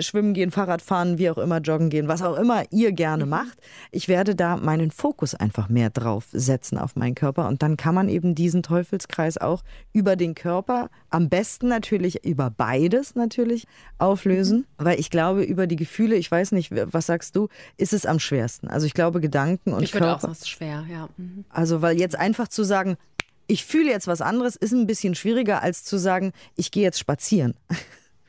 schwimmen 0.02 0.34
gehen, 0.34 0.52
Fahrrad 0.52 0.82
fahren, 0.82 1.18
wie 1.18 1.30
auch 1.30 1.38
immer, 1.38 1.60
joggen 1.60 1.90
gehen, 1.90 2.08
was 2.08 2.22
auch 2.22 2.36
immer 2.36 2.64
ihr 2.72 2.92
gerne 2.92 3.26
mhm. 3.26 3.32
macht. 3.32 3.58
Ich 3.92 4.08
werde 4.08 4.36
da 4.36 4.58
meinen 4.58 4.92
Fokus 4.92 5.36
einfach 5.36 5.70
mehr 5.70 5.90
drauf 5.90 6.26
setzen 6.32 6.78
auf 6.78 6.96
meinen 6.96 7.16
Körper 7.16 7.48
und 7.48 7.62
dann 7.64 7.78
kann 7.78 7.96
man 7.96 8.10
eben 8.10 8.36
diesen 8.36 8.64
Teufelskreis 8.64 9.38
auch 9.38 9.64
über 9.94 10.16
den 10.16 10.36
Körper, 10.36 10.90
am 11.10 11.30
besten 11.30 11.68
natürlich 11.68 12.26
über 12.26 12.50
beides 12.50 13.16
natürlich 13.16 13.68
auflösen, 13.98 14.66
mhm. 14.80 14.86
weil 14.86 15.00
ich 15.00 15.10
glaube, 15.10 15.44
über 15.44 15.68
die 15.68 15.76
Gefühle, 15.76 16.16
ich 16.16 16.30
weiß 16.30 16.52
nicht, 16.52 16.72
was 16.72 17.06
sagst 17.06 17.36
du, 17.36 17.48
ist 17.78 17.94
es 17.94 18.06
am 18.06 18.20
schwersten. 18.20 18.68
Also 18.68 18.86
ich 18.86 18.94
glaube, 18.94 19.22
Gedanken 19.22 19.74
und 19.74 19.84
ich 19.84 19.92
Körper. 19.92 20.06
Ich 20.06 20.10
würde 20.10 20.16
auch 20.16 20.22
sagen, 20.22 20.34
es 20.34 20.40
ist 20.40 20.50
schwer, 20.50 20.86
ja. 20.92 21.10
Mhm. 21.18 21.46
Also, 21.50 21.82
weil 21.82 22.00
jetzt 22.00 22.18
einfach 22.18 22.48
zu 22.48 22.64
sagen, 22.64 22.98
ich 23.48 23.66
fühle 23.66 23.90
jetzt 23.90 24.08
was 24.08 24.22
anderes, 24.22 24.56
ist 24.56 24.74
ein 24.74 24.88
bisschen 24.88 25.16
schwieriger 25.16 25.64
als 25.64 25.84
zu 25.84 25.98
sagen, 25.98 26.34
ich 26.56 26.72
gehe 26.72 26.84
jetzt 26.84 27.00
spazieren. 27.00 27.56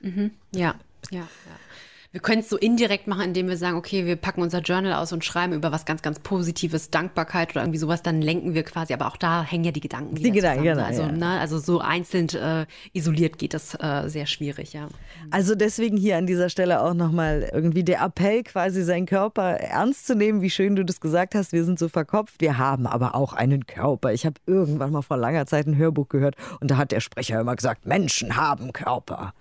Mhm. 0.01 0.31
Ja, 0.55 0.77
ja, 1.11 1.19
ja. 1.47 1.68
Wir 2.11 2.21
können 2.21 2.41
es 2.41 2.49
so 2.49 2.57
indirekt 2.57 3.07
machen, 3.07 3.23
indem 3.23 3.49
wir 3.49 3.59
sagen, 3.59 3.77
okay, 3.77 4.07
wir 4.07 4.17
packen 4.17 4.41
unser 4.41 4.61
Journal 4.61 4.95
aus 4.95 5.13
und 5.13 5.27
schreiben 5.27 5.53
über 5.53 5.73
was 5.73 5.85
ganz, 5.85 6.01
ganz 6.01 6.19
Positives, 6.21 6.89
Dankbarkeit 6.91 7.51
oder 7.51 7.61
irgendwie 7.61 7.79
sowas, 7.79 8.03
dann 8.03 8.23
lenken 8.23 8.55
wir 8.55 8.63
quasi. 8.63 8.95
Aber 8.95 9.09
auch 9.09 9.19
da 9.19 9.43
hängen 9.43 9.65
ja 9.65 9.73
die 9.73 9.81
Gedanken. 9.81 10.15
Die 10.15 10.31
Gedanken, 10.31 10.65
genau. 10.65 10.83
Also, 10.83 11.03
ja. 11.03 11.13
ne, 11.13 11.39
also 11.39 11.59
so 11.59 11.81
einzeln 11.81 12.31
äh, 12.31 12.65
isoliert 12.95 13.37
geht 13.37 13.53
das 13.53 13.75
äh, 13.75 14.09
sehr 14.09 14.25
schwierig, 14.25 14.73
ja. 14.73 14.89
Also 15.31 15.55
deswegen 15.55 15.99
hier 15.99 16.17
an 16.17 16.27
dieser 16.27 16.49
Stelle 16.49 16.83
auch 16.83 16.95
nochmal 16.95 17.51
irgendwie 17.53 17.85
der 17.85 18.01
Appell, 18.01 18.43
quasi 18.43 18.83
seinen 18.85 19.05
Körper 19.05 19.59
ernst 19.59 20.07
zu 20.07 20.15
nehmen, 20.15 20.41
wie 20.41 20.49
schön 20.49 20.77
du 20.77 20.87
das 20.87 21.01
gesagt 21.01 21.35
hast. 21.35 21.53
Wir 21.53 21.65
sind 21.65 21.79
so 21.79 21.91
verkopft. 21.91 22.37
Wir 22.39 22.57
haben 22.57 22.87
aber 22.87 23.15
auch 23.17 23.35
einen 23.35 23.67
Körper. 23.67 24.15
Ich 24.15 24.25
habe 24.25 24.37
irgendwann 24.47 24.93
mal 24.93 25.03
vor 25.03 25.19
langer 25.19 25.45
Zeit 25.45 25.67
ein 25.67 25.77
Hörbuch 25.77 26.09
gehört 26.09 26.37
und 26.61 26.71
da 26.71 26.79
hat 26.79 26.91
der 26.91 27.01
Sprecher 27.01 27.39
immer 27.39 27.55
gesagt, 27.55 27.85
Menschen 27.85 28.37
haben 28.37 28.73
Körper. 28.73 29.35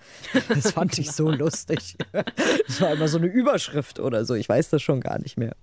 Das 0.49 0.71
fand 0.71 0.99
ich 0.99 1.13
so 1.13 1.31
lustig. 1.31 1.95
Das 2.65 2.81
war 2.81 2.93
immer 2.93 3.07
so 3.07 3.17
eine 3.17 3.27
Überschrift 3.27 3.99
oder 3.99 4.25
so. 4.25 4.33
Ich 4.33 4.47
weiß 4.47 4.69
das 4.69 4.81
schon 4.81 5.01
gar 5.01 5.19
nicht 5.19 5.37
mehr. 5.37 5.55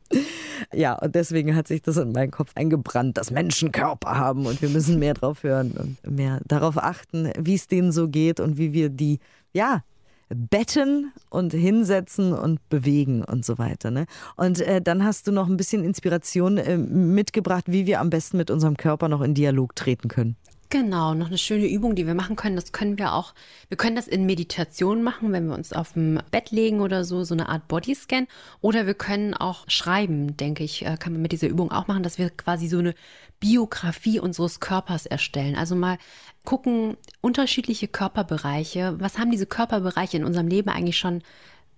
Ja, 0.73 0.95
und 0.95 1.15
deswegen 1.15 1.55
hat 1.57 1.69
sich 1.69 1.83
das 1.83 1.97
in 1.97 2.13
meinen 2.13 2.31
Kopf 2.31 2.53
eingebrannt, 2.55 3.19
dass 3.19 3.31
Menschen 3.31 3.73
Körper 3.73 4.17
haben 4.17 4.47
und 4.47 4.63
wir 4.63 4.69
müssen 4.69 4.99
mehr 4.99 5.15
drauf 5.15 5.43
hören 5.43 5.73
und 5.73 6.17
mehr 6.17 6.41
darauf 6.47 6.79
achten, 6.79 7.31
wie 7.39 7.55
es 7.55 7.67
denen 7.67 7.93
so 7.93 8.09
geht 8.09 8.41
und 8.41 8.57
wie 8.57 8.73
wir 8.73 8.89
die, 8.89 9.19
ja, 9.53 9.83
betten 10.29 11.13
und 11.31 11.53
hinsetzen 11.53 12.33
und 12.33 12.67
bewegen 12.69 13.25
und 13.25 13.45
so 13.45 13.59
weiter. 13.59 13.91
Ne? 13.91 14.07
Und 14.37 14.61
äh, 14.61 14.81
dann 14.81 15.05
hast 15.05 15.27
du 15.27 15.33
noch 15.33 15.49
ein 15.49 15.57
bisschen 15.57 15.85
Inspiration 15.85 16.59
äh, 16.59 16.77
mitgebracht, 16.77 17.65
wie 17.67 17.87
wir 17.87 18.01
am 18.01 18.11
besten 18.11 18.37
mit 18.37 18.51
unserem 18.51 18.77
Körper 18.77 19.09
noch 19.09 19.21
in 19.21 19.35
Dialog 19.35 19.77
treten 19.77 20.09
können. 20.09 20.37
Genau, 20.71 21.15
noch 21.15 21.29
eine 21.29 21.39
schöne 21.39 21.69
Übung, 21.69 21.95
die 21.95 22.07
wir 22.07 22.15
machen 22.15 22.37
können. 22.37 22.57
Das 22.57 22.73
können 22.73 22.99
wir 22.99 23.13
auch, 23.13 23.35
wir 23.69 23.77
können 23.77 23.97
das 23.97 24.09
in 24.09 24.27
Meditation 24.27 25.03
machen, 25.03 25.31
wenn 25.33 25.47
wir 25.47 25.55
uns 25.55 25.73
auf 25.73 25.93
dem 25.93 26.21
Bett 26.31 26.51
legen 26.51 26.81
oder 26.81 27.05
so, 27.05 27.23
so 27.23 27.35
eine 27.35 27.49
Art 27.49 27.69
Bodyscan. 27.69 28.27
Oder 28.61 28.87
wir 28.87 28.95
können 28.95 29.35
auch 29.35 29.69
schreiben, 29.69 30.37
denke 30.37 30.65
ich, 30.65 30.85
äh, 30.85 30.97
kann 30.99 31.13
man 31.13 31.23
mit 31.23 31.33
dieser 31.33 31.49
Übung 31.49 31.71
auch 31.71 31.87
machen, 31.87 32.03
dass 32.03 32.19
wir 32.19 32.31
quasi 32.31 32.67
so 32.67 32.79
eine 32.79 32.95
Biografie 33.41 34.19
unseres 34.21 34.59
Körpers 34.59 35.07
erstellen. 35.07 35.55
Also 35.55 35.77
mal 35.77 35.99
gucken, 36.45 36.97
unterschiedliche 37.21 37.89
Körperbereiche. 37.89 38.97
Was 38.99 39.19
haben 39.19 39.31
diese 39.31 39.47
Körperbereiche 39.47 40.17
in 40.17 40.25
unserem 40.25 40.49
Leben 40.49 40.71
eigentlich 40.71 40.99
schon 40.99 41.23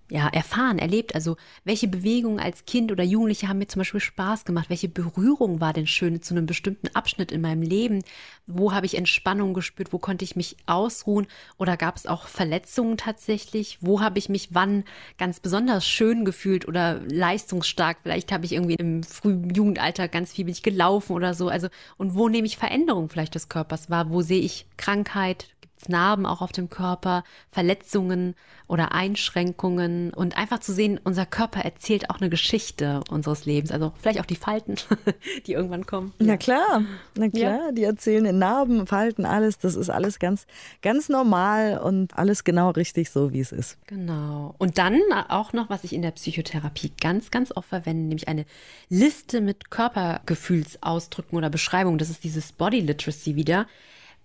ja, 0.09 0.27
erfahren, 0.29 0.79
erlebt. 0.79 1.15
Also 1.15 1.35
welche 1.65 1.87
Bewegungen 1.87 2.39
als 2.39 2.65
Kind 2.65 2.91
oder 2.91 3.03
Jugendliche 3.03 3.47
haben 3.47 3.57
mir 3.57 3.67
zum 3.67 3.81
Beispiel 3.81 3.99
Spaß 3.99 4.45
gemacht? 4.45 4.69
Welche 4.69 4.87
Berührung 4.87 5.59
war 5.59 5.73
denn 5.73 5.87
schön 5.87 6.21
zu 6.21 6.33
einem 6.33 6.45
bestimmten 6.45 6.87
Abschnitt 6.95 7.31
in 7.31 7.41
meinem 7.41 7.61
Leben? 7.61 8.03
Wo 8.45 8.71
habe 8.71 8.85
ich 8.85 8.95
Entspannung 8.95 9.53
gespürt? 9.53 9.91
Wo 9.91 9.97
konnte 9.97 10.23
ich 10.23 10.35
mich 10.35 10.55
ausruhen? 10.65 11.27
Oder 11.57 11.75
gab 11.75 11.97
es 11.97 12.05
auch 12.05 12.27
Verletzungen 12.27 12.97
tatsächlich? 12.97 13.79
Wo 13.81 13.99
habe 13.99 14.17
ich 14.19 14.29
mich 14.29 14.49
wann 14.51 14.85
ganz 15.17 15.41
besonders 15.41 15.85
schön 15.85 16.23
gefühlt 16.23 16.67
oder 16.67 17.01
leistungsstark? 17.09 17.97
Vielleicht 18.03 18.31
habe 18.31 18.45
ich 18.45 18.53
irgendwie 18.53 18.75
im 18.75 19.03
frühen 19.03 19.49
Jugendalter 19.53 20.07
ganz 20.07 20.31
viel 20.31 20.45
bin 20.45 20.53
ich 20.53 20.63
gelaufen 20.63 21.13
oder 21.13 21.33
so. 21.33 21.49
Also 21.49 21.67
und 21.97 22.15
wo 22.15 22.29
nehme 22.29 22.47
ich 22.47 22.57
Veränderungen 22.57 23.09
vielleicht 23.09 23.35
des 23.35 23.49
Körpers 23.49 23.89
wahr? 23.89 24.09
Wo 24.09 24.21
sehe 24.21 24.39
ich 24.39 24.67
Krankheit? 24.77 25.47
Narben 25.87 26.25
auch 26.25 26.41
auf 26.41 26.51
dem 26.51 26.69
Körper, 26.69 27.23
Verletzungen 27.51 28.35
oder 28.67 28.91
Einschränkungen 28.93 30.13
und 30.13 30.37
einfach 30.37 30.59
zu 30.59 30.73
sehen, 30.73 30.99
unser 31.03 31.25
Körper 31.25 31.61
erzählt 31.61 32.09
auch 32.09 32.19
eine 32.19 32.29
Geschichte 32.29 33.01
unseres 33.09 33.45
Lebens, 33.45 33.71
also 33.71 33.93
vielleicht 33.99 34.19
auch 34.19 34.25
die 34.25 34.35
Falten, 34.35 34.75
die 35.45 35.53
irgendwann 35.53 35.85
kommen. 35.85 36.13
Na 36.19 36.35
klar, 36.37 36.83
na 37.15 37.29
klar, 37.29 37.67
ja. 37.67 37.71
die 37.71 37.83
erzählen 37.83 38.37
Narben, 38.37 38.87
Falten, 38.87 39.25
alles, 39.25 39.57
das 39.57 39.75
ist 39.75 39.89
alles 39.89 40.19
ganz, 40.19 40.47
ganz 40.81 41.09
normal 41.09 41.79
und 41.79 42.17
alles 42.17 42.43
genau 42.43 42.71
richtig 42.71 43.09
so, 43.09 43.31
wie 43.31 43.39
es 43.39 43.51
ist. 43.51 43.77
Genau. 43.87 44.55
Und 44.57 44.77
dann 44.77 44.99
auch 45.29 45.53
noch, 45.53 45.69
was 45.69 45.83
ich 45.83 45.93
in 45.93 46.01
der 46.01 46.11
Psychotherapie 46.11 46.91
ganz, 46.99 47.31
ganz 47.31 47.55
oft 47.55 47.69
verwende, 47.69 48.03
nämlich 48.03 48.27
eine 48.27 48.45
Liste 48.89 49.41
mit 49.41 49.69
Körpergefühlsausdrücken 49.69 51.37
oder 51.37 51.49
Beschreibungen. 51.49 51.97
Das 51.97 52.09
ist 52.09 52.23
dieses 52.23 52.51
Body 52.51 52.81
Literacy 52.81 53.35
wieder 53.35 53.67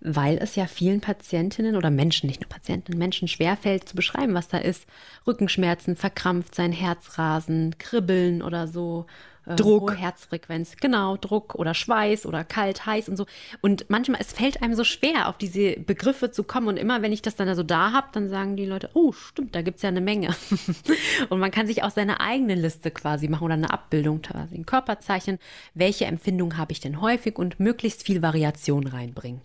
weil 0.03 0.37
es 0.37 0.55
ja 0.55 0.67
vielen 0.67 0.99
Patientinnen 0.99 1.77
oder 1.77 1.89
Menschen, 1.89 2.27
nicht 2.27 2.41
nur 2.41 2.49
Patientinnen, 2.49 2.99
Menschen 2.99 3.29
schwerfällt 3.29 3.87
zu 3.87 3.95
beschreiben, 3.95 4.33
was 4.33 4.49
da 4.49 4.57
ist. 4.57 4.85
Rückenschmerzen, 5.25 5.95
verkrampft 5.95 6.55
sein 6.55 6.73
Herzrasen, 6.73 7.77
Kribbeln 7.77 8.41
oder 8.41 8.67
so. 8.67 9.05
äh, 9.45 9.55
Druck. 9.55 9.91
Hohe 9.91 9.97
Herzfrequenz, 9.97 10.75
genau, 10.75 11.15
Druck 11.15 11.55
oder 11.55 11.73
Schweiß 11.73 12.25
oder 12.25 12.43
kalt, 12.43 12.85
heiß 12.85 13.07
und 13.07 13.15
so. 13.15 13.25
Und 13.61 13.85
manchmal, 13.89 14.19
es 14.19 14.33
fällt 14.33 14.61
einem 14.61 14.75
so 14.75 14.83
schwer, 14.83 15.29
auf 15.29 15.37
diese 15.37 15.79
Begriffe 15.79 16.31
zu 16.31 16.43
kommen. 16.43 16.67
Und 16.67 16.77
immer, 16.77 17.01
wenn 17.01 17.13
ich 17.13 17.21
das 17.21 17.37
dann 17.37 17.53
so 17.55 17.63
da 17.63 17.93
habe, 17.93 18.07
dann 18.11 18.29
sagen 18.29 18.57
die 18.57 18.65
Leute, 18.65 18.89
oh, 18.93 19.13
stimmt, 19.13 19.55
da 19.55 19.61
gibt's 19.61 19.83
ja 19.83 19.89
eine 19.89 20.01
Menge. 20.01 20.35
und 21.29 21.39
man 21.39 21.51
kann 21.51 21.65
sich 21.65 21.81
auch 21.81 21.91
seine 21.91 22.19
eigene 22.19 22.55
Liste 22.55 22.91
quasi 22.91 23.29
machen 23.29 23.45
oder 23.45 23.53
eine 23.53 23.71
Abbildung, 23.71 24.21
quasi 24.21 24.55
ein 24.55 24.65
Körperzeichen. 24.65 25.39
Welche 25.73 26.05
Empfindung 26.05 26.57
habe 26.57 26.73
ich 26.73 26.81
denn 26.81 26.99
häufig 26.99 27.37
und 27.37 27.61
möglichst 27.61 28.03
viel 28.03 28.21
Variation 28.21 28.87
reinbringen. 28.87 29.41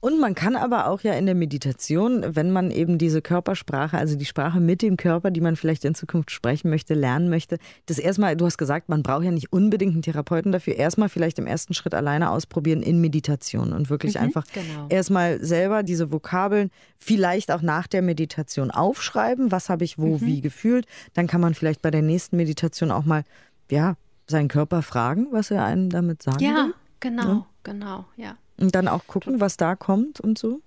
Und 0.00 0.20
man 0.20 0.34
kann 0.34 0.56
aber 0.56 0.88
auch 0.88 1.00
ja 1.00 1.14
in 1.14 1.26
der 1.26 1.34
Meditation, 1.34 2.24
wenn 2.36 2.50
man 2.50 2.70
eben 2.70 2.98
diese 2.98 3.22
Körpersprache, 3.22 3.98
also 3.98 4.16
die 4.16 4.24
Sprache 4.24 4.60
mit 4.60 4.82
dem 4.82 4.96
Körper, 4.96 5.30
die 5.30 5.40
man 5.40 5.56
vielleicht 5.56 5.84
in 5.84 5.94
Zukunft 5.94 6.30
sprechen 6.30 6.70
möchte, 6.70 6.94
lernen 6.94 7.28
möchte, 7.28 7.58
das 7.86 7.98
erstmal, 7.98 8.36
du 8.36 8.44
hast 8.46 8.58
gesagt, 8.58 8.88
man 8.88 9.02
braucht 9.02 9.24
ja 9.24 9.30
nicht 9.30 9.52
unbedingt 9.52 9.92
einen 9.94 10.02
Therapeuten 10.02 10.52
dafür, 10.52 10.76
erstmal 10.76 11.08
vielleicht 11.08 11.38
im 11.38 11.46
ersten 11.46 11.74
Schritt 11.74 11.94
alleine 11.94 12.30
ausprobieren 12.30 12.82
in 12.82 13.00
Meditation 13.00 13.72
und 13.72 13.90
wirklich 13.90 14.18
einfach 14.18 14.44
genau. 14.52 14.86
erstmal 14.88 15.42
selber 15.44 15.82
diese 15.82 16.12
Vokabeln 16.12 16.70
vielleicht 16.98 17.50
auch 17.50 17.62
nach 17.62 17.86
der 17.86 18.02
Meditation 18.02 18.70
aufschreiben, 18.70 19.52
was 19.52 19.68
habe 19.68 19.84
ich 19.84 19.98
wo 19.98 20.20
wie 20.20 20.40
gefühlt, 20.40 20.86
dann 21.14 21.26
kann 21.26 21.40
man 21.40 21.54
vielleicht 21.54 21.82
bei 21.82 21.90
der 21.90 22.02
nächsten 22.02 22.36
Meditation 22.36 22.90
auch 22.90 23.04
mal, 23.04 23.24
ja, 23.70 23.96
seinen 24.28 24.48
Körper 24.48 24.82
fragen, 24.82 25.28
was 25.30 25.50
er 25.50 25.64
einem 25.64 25.90
damit 25.90 26.22
sagen 26.22 26.40
will. 26.40 26.46
Ja, 26.46 26.70
genau, 27.00 27.46
genau, 27.62 28.04
ja. 28.16 28.36
Und 28.60 28.74
dann 28.74 28.88
auch 28.88 29.06
gucken, 29.06 29.40
was 29.40 29.56
da 29.56 29.74
kommt 29.76 30.20
und 30.20 30.38
so. 30.38 30.60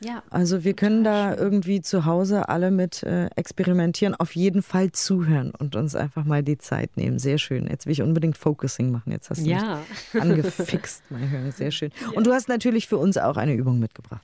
Ja. 0.00 0.22
Also 0.30 0.62
wir 0.62 0.74
können 0.74 1.02
da 1.02 1.34
irgendwie 1.34 1.80
zu 1.80 2.04
Hause 2.04 2.48
alle 2.48 2.70
mit 2.70 3.02
äh, 3.02 3.26
experimentieren, 3.34 4.14
auf 4.14 4.36
jeden 4.36 4.62
Fall 4.62 4.92
zuhören 4.92 5.50
und 5.50 5.74
uns 5.74 5.96
einfach 5.96 6.24
mal 6.24 6.44
die 6.44 6.56
Zeit 6.56 6.96
nehmen. 6.96 7.18
Sehr 7.18 7.38
schön. 7.38 7.66
Jetzt 7.66 7.86
will 7.86 7.92
ich 7.92 8.02
unbedingt 8.02 8.38
Focusing 8.38 8.92
machen. 8.92 9.10
Jetzt 9.10 9.28
hast 9.28 9.44
du 9.44 9.50
Ja. 9.50 9.80
mich 10.12 10.22
angefixt, 10.22 11.02
mein 11.10 11.28
Hören. 11.28 11.50
Sehr 11.50 11.72
schön. 11.72 11.90
Und 12.14 12.28
du 12.28 12.32
hast 12.32 12.48
natürlich 12.48 12.86
für 12.86 12.96
uns 12.96 13.18
auch 13.18 13.36
eine 13.36 13.54
Übung 13.54 13.80
mitgebracht. 13.80 14.22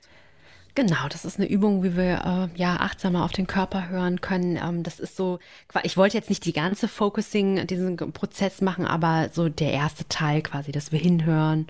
Genau, 0.75 1.07
das 1.09 1.23
ist 1.23 1.39
eine 1.39 1.47
Übung, 1.47 1.83
wie 1.83 1.95
wir 1.95 2.49
äh, 2.53 2.59
ja 2.59 2.75
achtsamer 2.81 3.23
auf 3.23 3.31
den 3.31 3.47
Körper 3.47 3.87
hören 3.87 4.19
können. 4.19 4.57
Ähm, 4.57 4.83
das 4.83 4.99
ist 4.99 5.15
so, 5.15 5.39
ich 5.83 5.95
wollte 5.95 6.17
jetzt 6.17 6.29
nicht 6.29 6.43
die 6.43 6.51
ganze 6.51 6.89
Focusing, 6.89 7.65
diesen 7.65 7.95
Prozess 7.95 8.59
machen, 8.59 8.85
aber 8.85 9.29
so 9.31 9.47
der 9.47 9.71
erste 9.71 10.05
Teil 10.09 10.41
quasi, 10.41 10.73
dass 10.73 10.91
wir 10.91 10.99
hinhören 10.99 11.67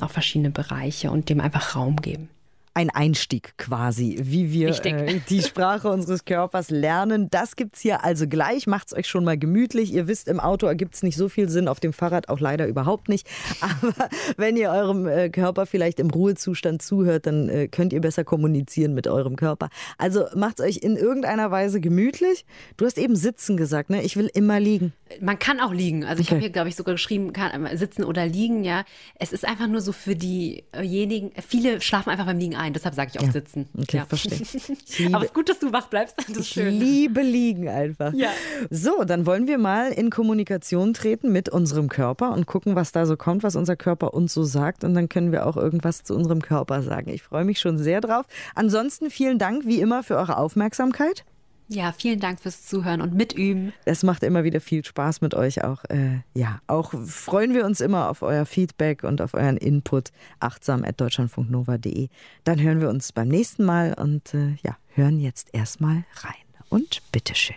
auf 0.00 0.12
verschiedene 0.12 0.50
Bereiche 0.50 1.10
und 1.10 1.28
dem 1.28 1.42
einfach 1.42 1.76
Raum 1.76 1.96
geben. 1.96 2.30
Ein 2.76 2.90
Einstieg 2.90 3.54
quasi, 3.56 4.18
wie 4.20 4.52
wir 4.52 4.68
äh, 4.84 5.20
die 5.30 5.40
Sprache 5.40 5.88
unseres 5.88 6.26
Körpers 6.26 6.68
lernen. 6.68 7.28
Das 7.30 7.56
gibt's 7.56 7.80
hier 7.80 8.04
also 8.04 8.28
gleich. 8.28 8.66
Macht's 8.66 8.94
euch 8.94 9.06
schon 9.08 9.24
mal 9.24 9.38
gemütlich. 9.38 9.94
Ihr 9.94 10.08
wisst, 10.08 10.28
im 10.28 10.40
Auto 10.40 10.66
ergibt's 10.66 11.02
nicht 11.02 11.16
so 11.16 11.30
viel 11.30 11.48
Sinn, 11.48 11.68
auf 11.68 11.80
dem 11.80 11.94
Fahrrad 11.94 12.28
auch 12.28 12.38
leider 12.38 12.66
überhaupt 12.66 13.08
nicht. 13.08 13.26
Aber 13.62 13.94
wenn 14.36 14.58
ihr 14.58 14.70
eurem 14.70 15.06
äh, 15.06 15.30
Körper 15.30 15.64
vielleicht 15.64 15.98
im 16.00 16.10
Ruhezustand 16.10 16.82
zuhört, 16.82 17.24
dann 17.24 17.48
äh, 17.48 17.66
könnt 17.68 17.94
ihr 17.94 18.02
besser 18.02 18.24
kommunizieren 18.24 18.92
mit 18.92 19.08
eurem 19.08 19.36
Körper. 19.36 19.70
Also 19.96 20.26
macht's 20.34 20.60
euch 20.60 20.76
in 20.76 20.96
irgendeiner 20.96 21.50
Weise 21.50 21.80
gemütlich. 21.80 22.44
Du 22.76 22.84
hast 22.84 22.98
eben 22.98 23.16
sitzen 23.16 23.56
gesagt, 23.56 23.88
ne? 23.88 24.02
Ich 24.02 24.18
will 24.18 24.30
immer 24.34 24.60
liegen. 24.60 24.92
Man 25.22 25.38
kann 25.38 25.60
auch 25.60 25.72
liegen. 25.72 26.04
Also 26.04 26.20
ich 26.20 26.26
Okay. 26.26 26.34
habe 26.34 26.40
hier, 26.40 26.50
glaube 26.50 26.68
ich, 26.68 26.76
sogar 26.76 26.94
geschrieben, 26.94 27.32
kann 27.32 27.64
äh, 27.64 27.76
sitzen 27.78 28.04
oder 28.04 28.26
liegen, 28.26 28.64
ja. 28.64 28.84
Es 29.18 29.32
ist 29.32 29.46
einfach 29.46 29.66
nur 29.66 29.80
so 29.80 29.92
für 29.92 30.14
diejenigen, 30.14 31.30
viele 31.48 31.80
schlafen 31.80 32.10
einfach 32.10 32.26
beim 32.26 32.38
Liegen 32.38 32.54
ein, 32.56 32.65
deshalb 32.72 32.94
sage 32.94 33.10
ich 33.14 33.20
auch 33.20 33.30
sitzen. 33.30 33.68
Okay, 33.76 33.98
ja. 33.98 34.04
verstehe. 34.06 34.38
Ich 34.88 35.06
Aber 35.14 35.18
es 35.18 35.30
ist 35.30 35.34
gut, 35.34 35.48
dass 35.48 35.58
du 35.58 35.72
wach 35.72 35.88
bleibst. 35.88 36.16
Das 36.18 36.28
ist 36.28 36.38
Ich 36.38 36.48
schön. 36.48 36.78
liebe 36.78 37.22
liegen 37.22 37.68
einfach. 37.68 38.12
Ja. 38.14 38.30
So, 38.70 39.04
dann 39.04 39.26
wollen 39.26 39.46
wir 39.46 39.58
mal 39.58 39.92
in 39.92 40.10
Kommunikation 40.10 40.94
treten 40.94 41.32
mit 41.32 41.48
unserem 41.48 41.88
Körper 41.88 42.32
und 42.32 42.46
gucken, 42.46 42.74
was 42.74 42.92
da 42.92 43.06
so 43.06 43.16
kommt, 43.16 43.42
was 43.42 43.56
unser 43.56 43.76
Körper 43.76 44.14
uns 44.14 44.32
so 44.34 44.44
sagt. 44.44 44.84
Und 44.84 44.94
dann 44.94 45.08
können 45.08 45.32
wir 45.32 45.46
auch 45.46 45.56
irgendwas 45.56 46.02
zu 46.02 46.14
unserem 46.14 46.42
Körper 46.42 46.82
sagen. 46.82 47.10
Ich 47.10 47.22
freue 47.22 47.44
mich 47.44 47.58
schon 47.60 47.78
sehr 47.78 48.00
drauf. 48.00 48.26
Ansonsten 48.54 49.10
vielen 49.10 49.38
Dank 49.38 49.66
wie 49.66 49.80
immer 49.80 50.02
für 50.02 50.16
eure 50.16 50.38
Aufmerksamkeit. 50.38 51.24
Ja, 51.68 51.92
vielen 51.92 52.20
Dank 52.20 52.40
fürs 52.40 52.64
Zuhören 52.64 53.00
und 53.00 53.14
mitüben. 53.14 53.72
Es 53.84 54.04
macht 54.04 54.22
immer 54.22 54.44
wieder 54.44 54.60
viel 54.60 54.84
Spaß 54.84 55.20
mit 55.20 55.34
euch 55.34 55.64
auch. 55.64 55.84
Äh, 55.88 56.20
ja, 56.32 56.60
auch 56.68 56.92
freuen 57.04 57.54
wir 57.54 57.64
uns 57.66 57.80
immer 57.80 58.08
auf 58.08 58.22
euer 58.22 58.46
Feedback 58.46 59.02
und 59.02 59.20
auf 59.20 59.34
euren 59.34 59.56
Input. 59.56 60.12
achtsam.deutschlandfunknova.de. 60.38 62.08
Dann 62.44 62.60
hören 62.60 62.80
wir 62.80 62.88
uns 62.88 63.10
beim 63.12 63.28
nächsten 63.28 63.64
Mal 63.64 63.94
und 63.94 64.32
äh, 64.32 64.56
ja, 64.62 64.76
hören 64.94 65.18
jetzt 65.18 65.48
erstmal 65.52 66.04
rein. 66.22 66.34
Und 66.68 67.02
bitteschön. 67.10 67.56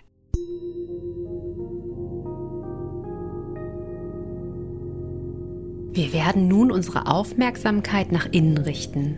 Wir 5.91 6.13
werden 6.13 6.47
nun 6.47 6.71
unsere 6.71 7.07
Aufmerksamkeit 7.07 8.11
nach 8.11 8.27
innen 8.31 8.57
richten, 8.57 9.17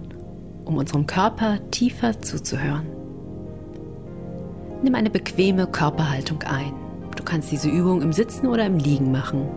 um 0.66 0.78
unserem 0.78 1.06
Körper 1.06 1.60
tiefer 1.70 2.22
zuzuhören. 2.22 3.01
Nimm 4.84 4.96
eine 4.96 5.12
bequeme 5.12 5.67
Körperhaltung 5.67 6.41
ein. 6.44 6.74
Du 7.15 7.24
kannst 7.24 7.52
diese 7.52 7.70
Übung 7.70 8.02
im 8.02 8.13
Sitzen 8.13 8.48
oder 8.48 8.65
im 8.65 8.78
Liegen 8.78 9.12
machen. 9.12 9.48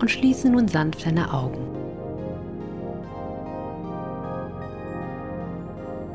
Und 0.00 0.10
schließe 0.10 0.48
nun 0.48 0.68
sanft 0.68 1.04
deine 1.04 1.34
Augen. 1.34 1.60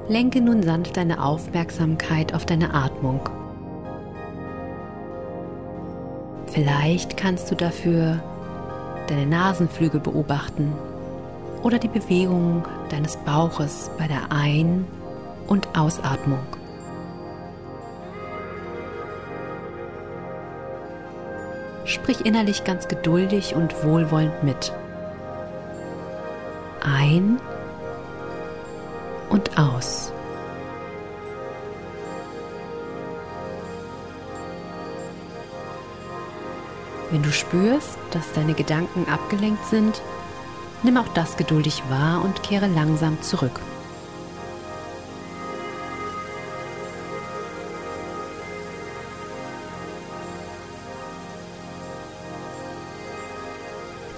Lenke 0.10 0.42
nun 0.42 0.64
sanft 0.64 0.98
deine 0.98 1.24
Aufmerksamkeit 1.24 2.34
auf 2.34 2.46
deine 2.46 2.74
Atmung. 2.74 3.20
Vielleicht 6.48 7.18
kannst 7.18 7.52
du 7.52 7.56
dafür 7.56 8.20
deine 9.08 9.28
Nasenflügel 9.28 10.00
beobachten 10.00 10.74
oder 11.62 11.78
die 11.78 11.88
Bewegung 11.88 12.64
deines 12.90 13.18
Bauches 13.18 13.92
bei 13.98 14.08
der 14.08 14.32
Ein- 14.32 14.88
und 15.48 15.78
Ausatmung. 15.78 16.57
Sprich 21.88 22.26
innerlich 22.26 22.66
ganz 22.66 22.90
geduldig 22.90 23.56
und 23.56 23.84
wohlwollend 23.86 24.44
mit. 24.44 24.74
Ein 26.82 27.40
und 29.30 29.58
aus. 29.58 30.12
Wenn 37.10 37.24
du 37.24 37.32
spürst, 37.32 37.98
dass 38.12 38.34
deine 38.34 38.54
Gedanken 38.54 39.08
abgelenkt 39.10 39.66
sind, 39.68 40.02
nimm 40.84 40.98
auch 40.98 41.08
das 41.14 41.38
geduldig 41.38 41.84
wahr 41.88 42.22
und 42.22 42.44
kehre 42.44 42.68
langsam 42.68 43.22
zurück. 43.22 43.62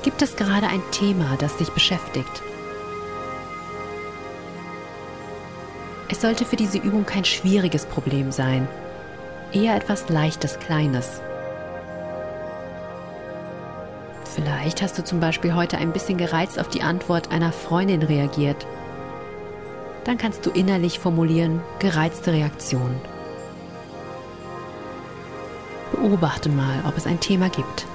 Gibt 0.02 0.22
es 0.22 0.38
gerade 0.38 0.68
ein 0.68 0.82
Thema, 0.92 1.36
das 1.40 1.58
dich 1.58 1.72
beschäftigt? 1.72 2.42
Es 6.10 6.22
sollte 6.22 6.46
für 6.46 6.56
diese 6.56 6.78
Übung 6.78 7.06
kein 7.06 7.26
schwieriges 7.26 7.86
Problem 7.86 8.32
sein, 8.32 8.68
eher 9.52 9.76
etwas 9.76 10.08
Leichtes, 10.10 10.58
Kleines. 10.60 11.22
Vielleicht 14.24 14.82
hast 14.82 14.98
du 14.98 15.04
zum 15.04 15.20
Beispiel 15.20 15.54
heute 15.54 15.78
ein 15.78 15.92
bisschen 15.92 16.18
gereizt 16.18 16.60
auf 16.60 16.70
die 16.70 16.82
Antwort 16.82 17.32
einer 17.32 17.52
Freundin 17.52 18.02
reagiert. 18.02 18.66
Dann 20.06 20.18
kannst 20.18 20.46
du 20.46 20.52
innerlich 20.52 20.98
formulieren, 20.98 21.62
gereizte 21.80 22.32
Reaktion. 22.32 22.96
Beobachte 25.92 26.48
mal, 26.48 26.84
ob 26.88 26.96
es 26.96 27.06
ein 27.06 27.20
Thema 27.20 27.50
gibt. 27.50 27.86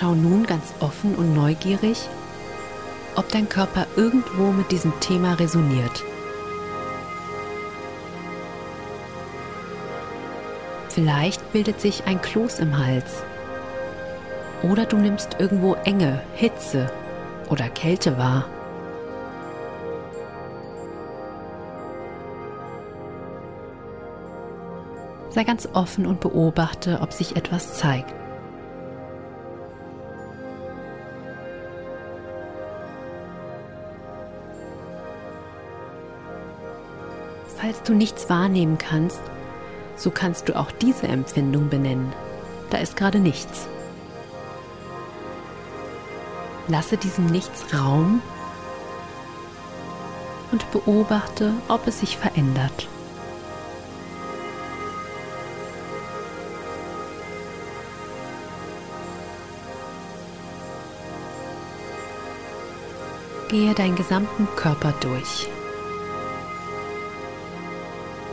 Schau 0.00 0.14
nun 0.14 0.46
ganz 0.46 0.72
offen 0.80 1.14
und 1.14 1.34
neugierig, 1.34 2.08
ob 3.16 3.28
dein 3.28 3.50
Körper 3.50 3.86
irgendwo 3.96 4.50
mit 4.50 4.70
diesem 4.70 4.98
Thema 5.00 5.34
resoniert. 5.34 6.02
Vielleicht 10.88 11.52
bildet 11.52 11.82
sich 11.82 12.04
ein 12.06 12.22
Kloß 12.22 12.60
im 12.60 12.78
Hals. 12.78 13.22
Oder 14.62 14.86
du 14.86 14.96
nimmst 14.96 15.36
irgendwo 15.38 15.74
Enge, 15.84 16.22
Hitze 16.34 16.90
oder 17.50 17.68
Kälte 17.68 18.16
wahr. 18.16 18.46
Sei 25.28 25.44
ganz 25.44 25.68
offen 25.74 26.06
und 26.06 26.20
beobachte, 26.20 27.00
ob 27.02 27.12
sich 27.12 27.36
etwas 27.36 27.74
zeigt. 27.74 28.14
Falls 37.60 37.82
du 37.82 37.92
nichts 37.92 38.30
wahrnehmen 38.30 38.78
kannst, 38.78 39.20
so 39.94 40.10
kannst 40.10 40.48
du 40.48 40.56
auch 40.56 40.70
diese 40.70 41.06
Empfindung 41.08 41.68
benennen. 41.68 42.10
Da 42.70 42.78
ist 42.78 42.96
gerade 42.96 43.18
nichts. 43.18 43.68
Lasse 46.68 46.96
diesem 46.96 47.26
Nichts 47.26 47.66
Raum 47.74 48.22
und 50.52 50.70
beobachte, 50.70 51.52
ob 51.68 51.86
es 51.86 52.00
sich 52.00 52.16
verändert. 52.16 52.88
Gehe 63.48 63.74
deinen 63.74 63.96
gesamten 63.96 64.48
Körper 64.56 64.94
durch. 65.00 65.48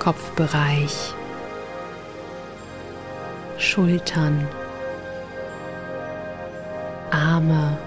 Kopfbereich, 0.08 1.14
Schultern, 3.58 4.48
Arme, 7.12 7.78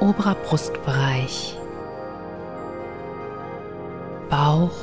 oberer 0.00 0.34
Brustbereich, 0.34 1.56
Bauch, 4.28 4.76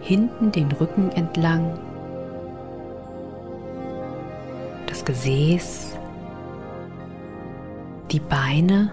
hinten 0.00 0.50
den 0.50 0.72
Rücken 0.72 1.12
entlang, 1.12 1.78
das 4.88 5.04
Gesäß, 5.04 5.96
die 8.10 8.18
Beine 8.18 8.90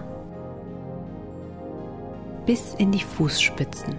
bis 2.46 2.74
in 2.74 2.92
die 2.92 3.02
Fußspitzen. 3.02 3.94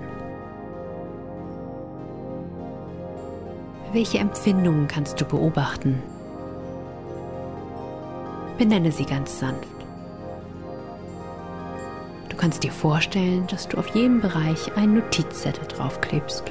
Welche 3.93 4.17
Empfindungen 4.17 4.87
kannst 4.87 5.21
du 5.21 5.25
beobachten? 5.25 6.01
Benenne 8.57 8.91
sie 8.91 9.05
ganz 9.05 9.39
sanft. 9.39 9.67
Du 12.29 12.35
kannst 12.37 12.63
dir 12.63 12.71
vorstellen, 12.71 13.45
dass 13.47 13.67
du 13.67 13.77
auf 13.77 13.89
jedem 13.89 14.19
Bereich 14.19 14.75
einen 14.75 14.95
Notizzettel 14.95 15.67
draufklebst. 15.67 16.43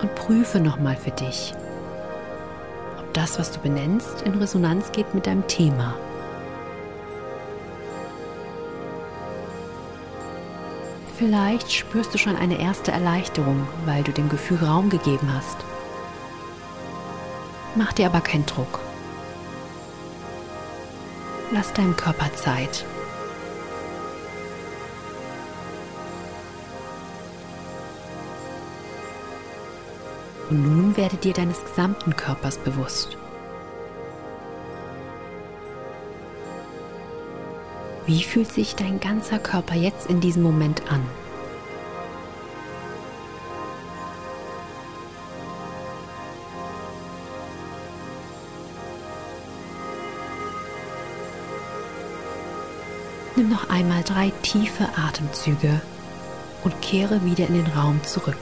Und 0.00 0.14
prüfe 0.14 0.60
nochmal 0.60 0.96
für 0.96 1.10
dich, 1.10 1.54
ob 2.98 3.12
das, 3.14 3.38
was 3.38 3.52
du 3.52 3.60
benennst, 3.60 4.22
in 4.22 4.34
Resonanz 4.34 4.92
geht 4.92 5.14
mit 5.14 5.26
deinem 5.26 5.46
Thema. 5.46 5.94
Vielleicht 11.18 11.72
spürst 11.72 12.12
du 12.12 12.18
schon 12.18 12.36
eine 12.36 12.60
erste 12.60 12.92
Erleichterung, 12.92 13.66
weil 13.86 14.02
du 14.02 14.12
dem 14.12 14.28
Gefühl 14.28 14.58
Raum 14.58 14.90
gegeben 14.90 15.32
hast. 15.34 15.56
Mach 17.74 17.94
dir 17.94 18.06
aber 18.06 18.20
keinen 18.20 18.44
Druck. 18.44 18.80
Lass 21.52 21.72
deinem 21.72 21.96
Körper 21.96 22.30
Zeit. 22.34 22.84
Und 30.50 30.62
nun 30.62 30.96
werde 30.98 31.16
dir 31.16 31.32
deines 31.32 31.64
gesamten 31.64 32.14
Körpers 32.14 32.58
bewusst. 32.58 33.16
Wie 38.06 38.22
fühlt 38.22 38.52
sich 38.52 38.76
dein 38.76 39.00
ganzer 39.00 39.40
Körper 39.40 39.74
jetzt 39.74 40.06
in 40.08 40.20
diesem 40.20 40.44
Moment 40.44 40.80
an? 40.92 41.04
Nimm 53.34 53.48
noch 53.48 53.68
einmal 53.68 54.04
drei 54.04 54.32
tiefe 54.42 54.88
Atemzüge 54.96 55.80
und 56.62 56.80
kehre 56.80 57.24
wieder 57.24 57.48
in 57.48 57.54
den 57.54 57.66
Raum 57.66 58.00
zurück. 58.04 58.38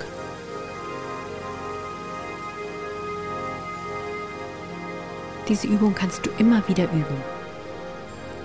Diese 5.48 5.66
Übung 5.66 5.94
kannst 5.94 6.26
du 6.26 6.30
immer 6.38 6.68
wieder 6.68 6.84
üben 6.84 7.33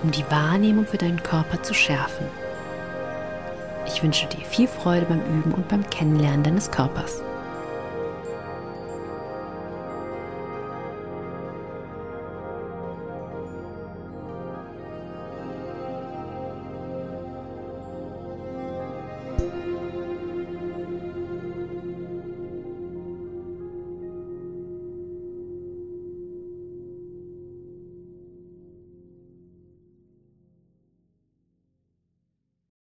um 0.04 0.12
die 0.12 0.30
Wahrnehmung 0.30 0.86
für 0.86 0.98
deinen 0.98 1.22
Körper 1.24 1.62
zu 1.62 1.74
schärfen. 1.74 2.26
Ich 3.86 4.04
wünsche 4.04 4.28
dir 4.28 4.46
viel 4.46 4.68
Freude 4.68 5.06
beim 5.06 5.22
Üben 5.22 5.52
und 5.52 5.68
beim 5.68 5.90
Kennenlernen 5.90 6.44
deines 6.44 6.70
Körpers. 6.72 7.24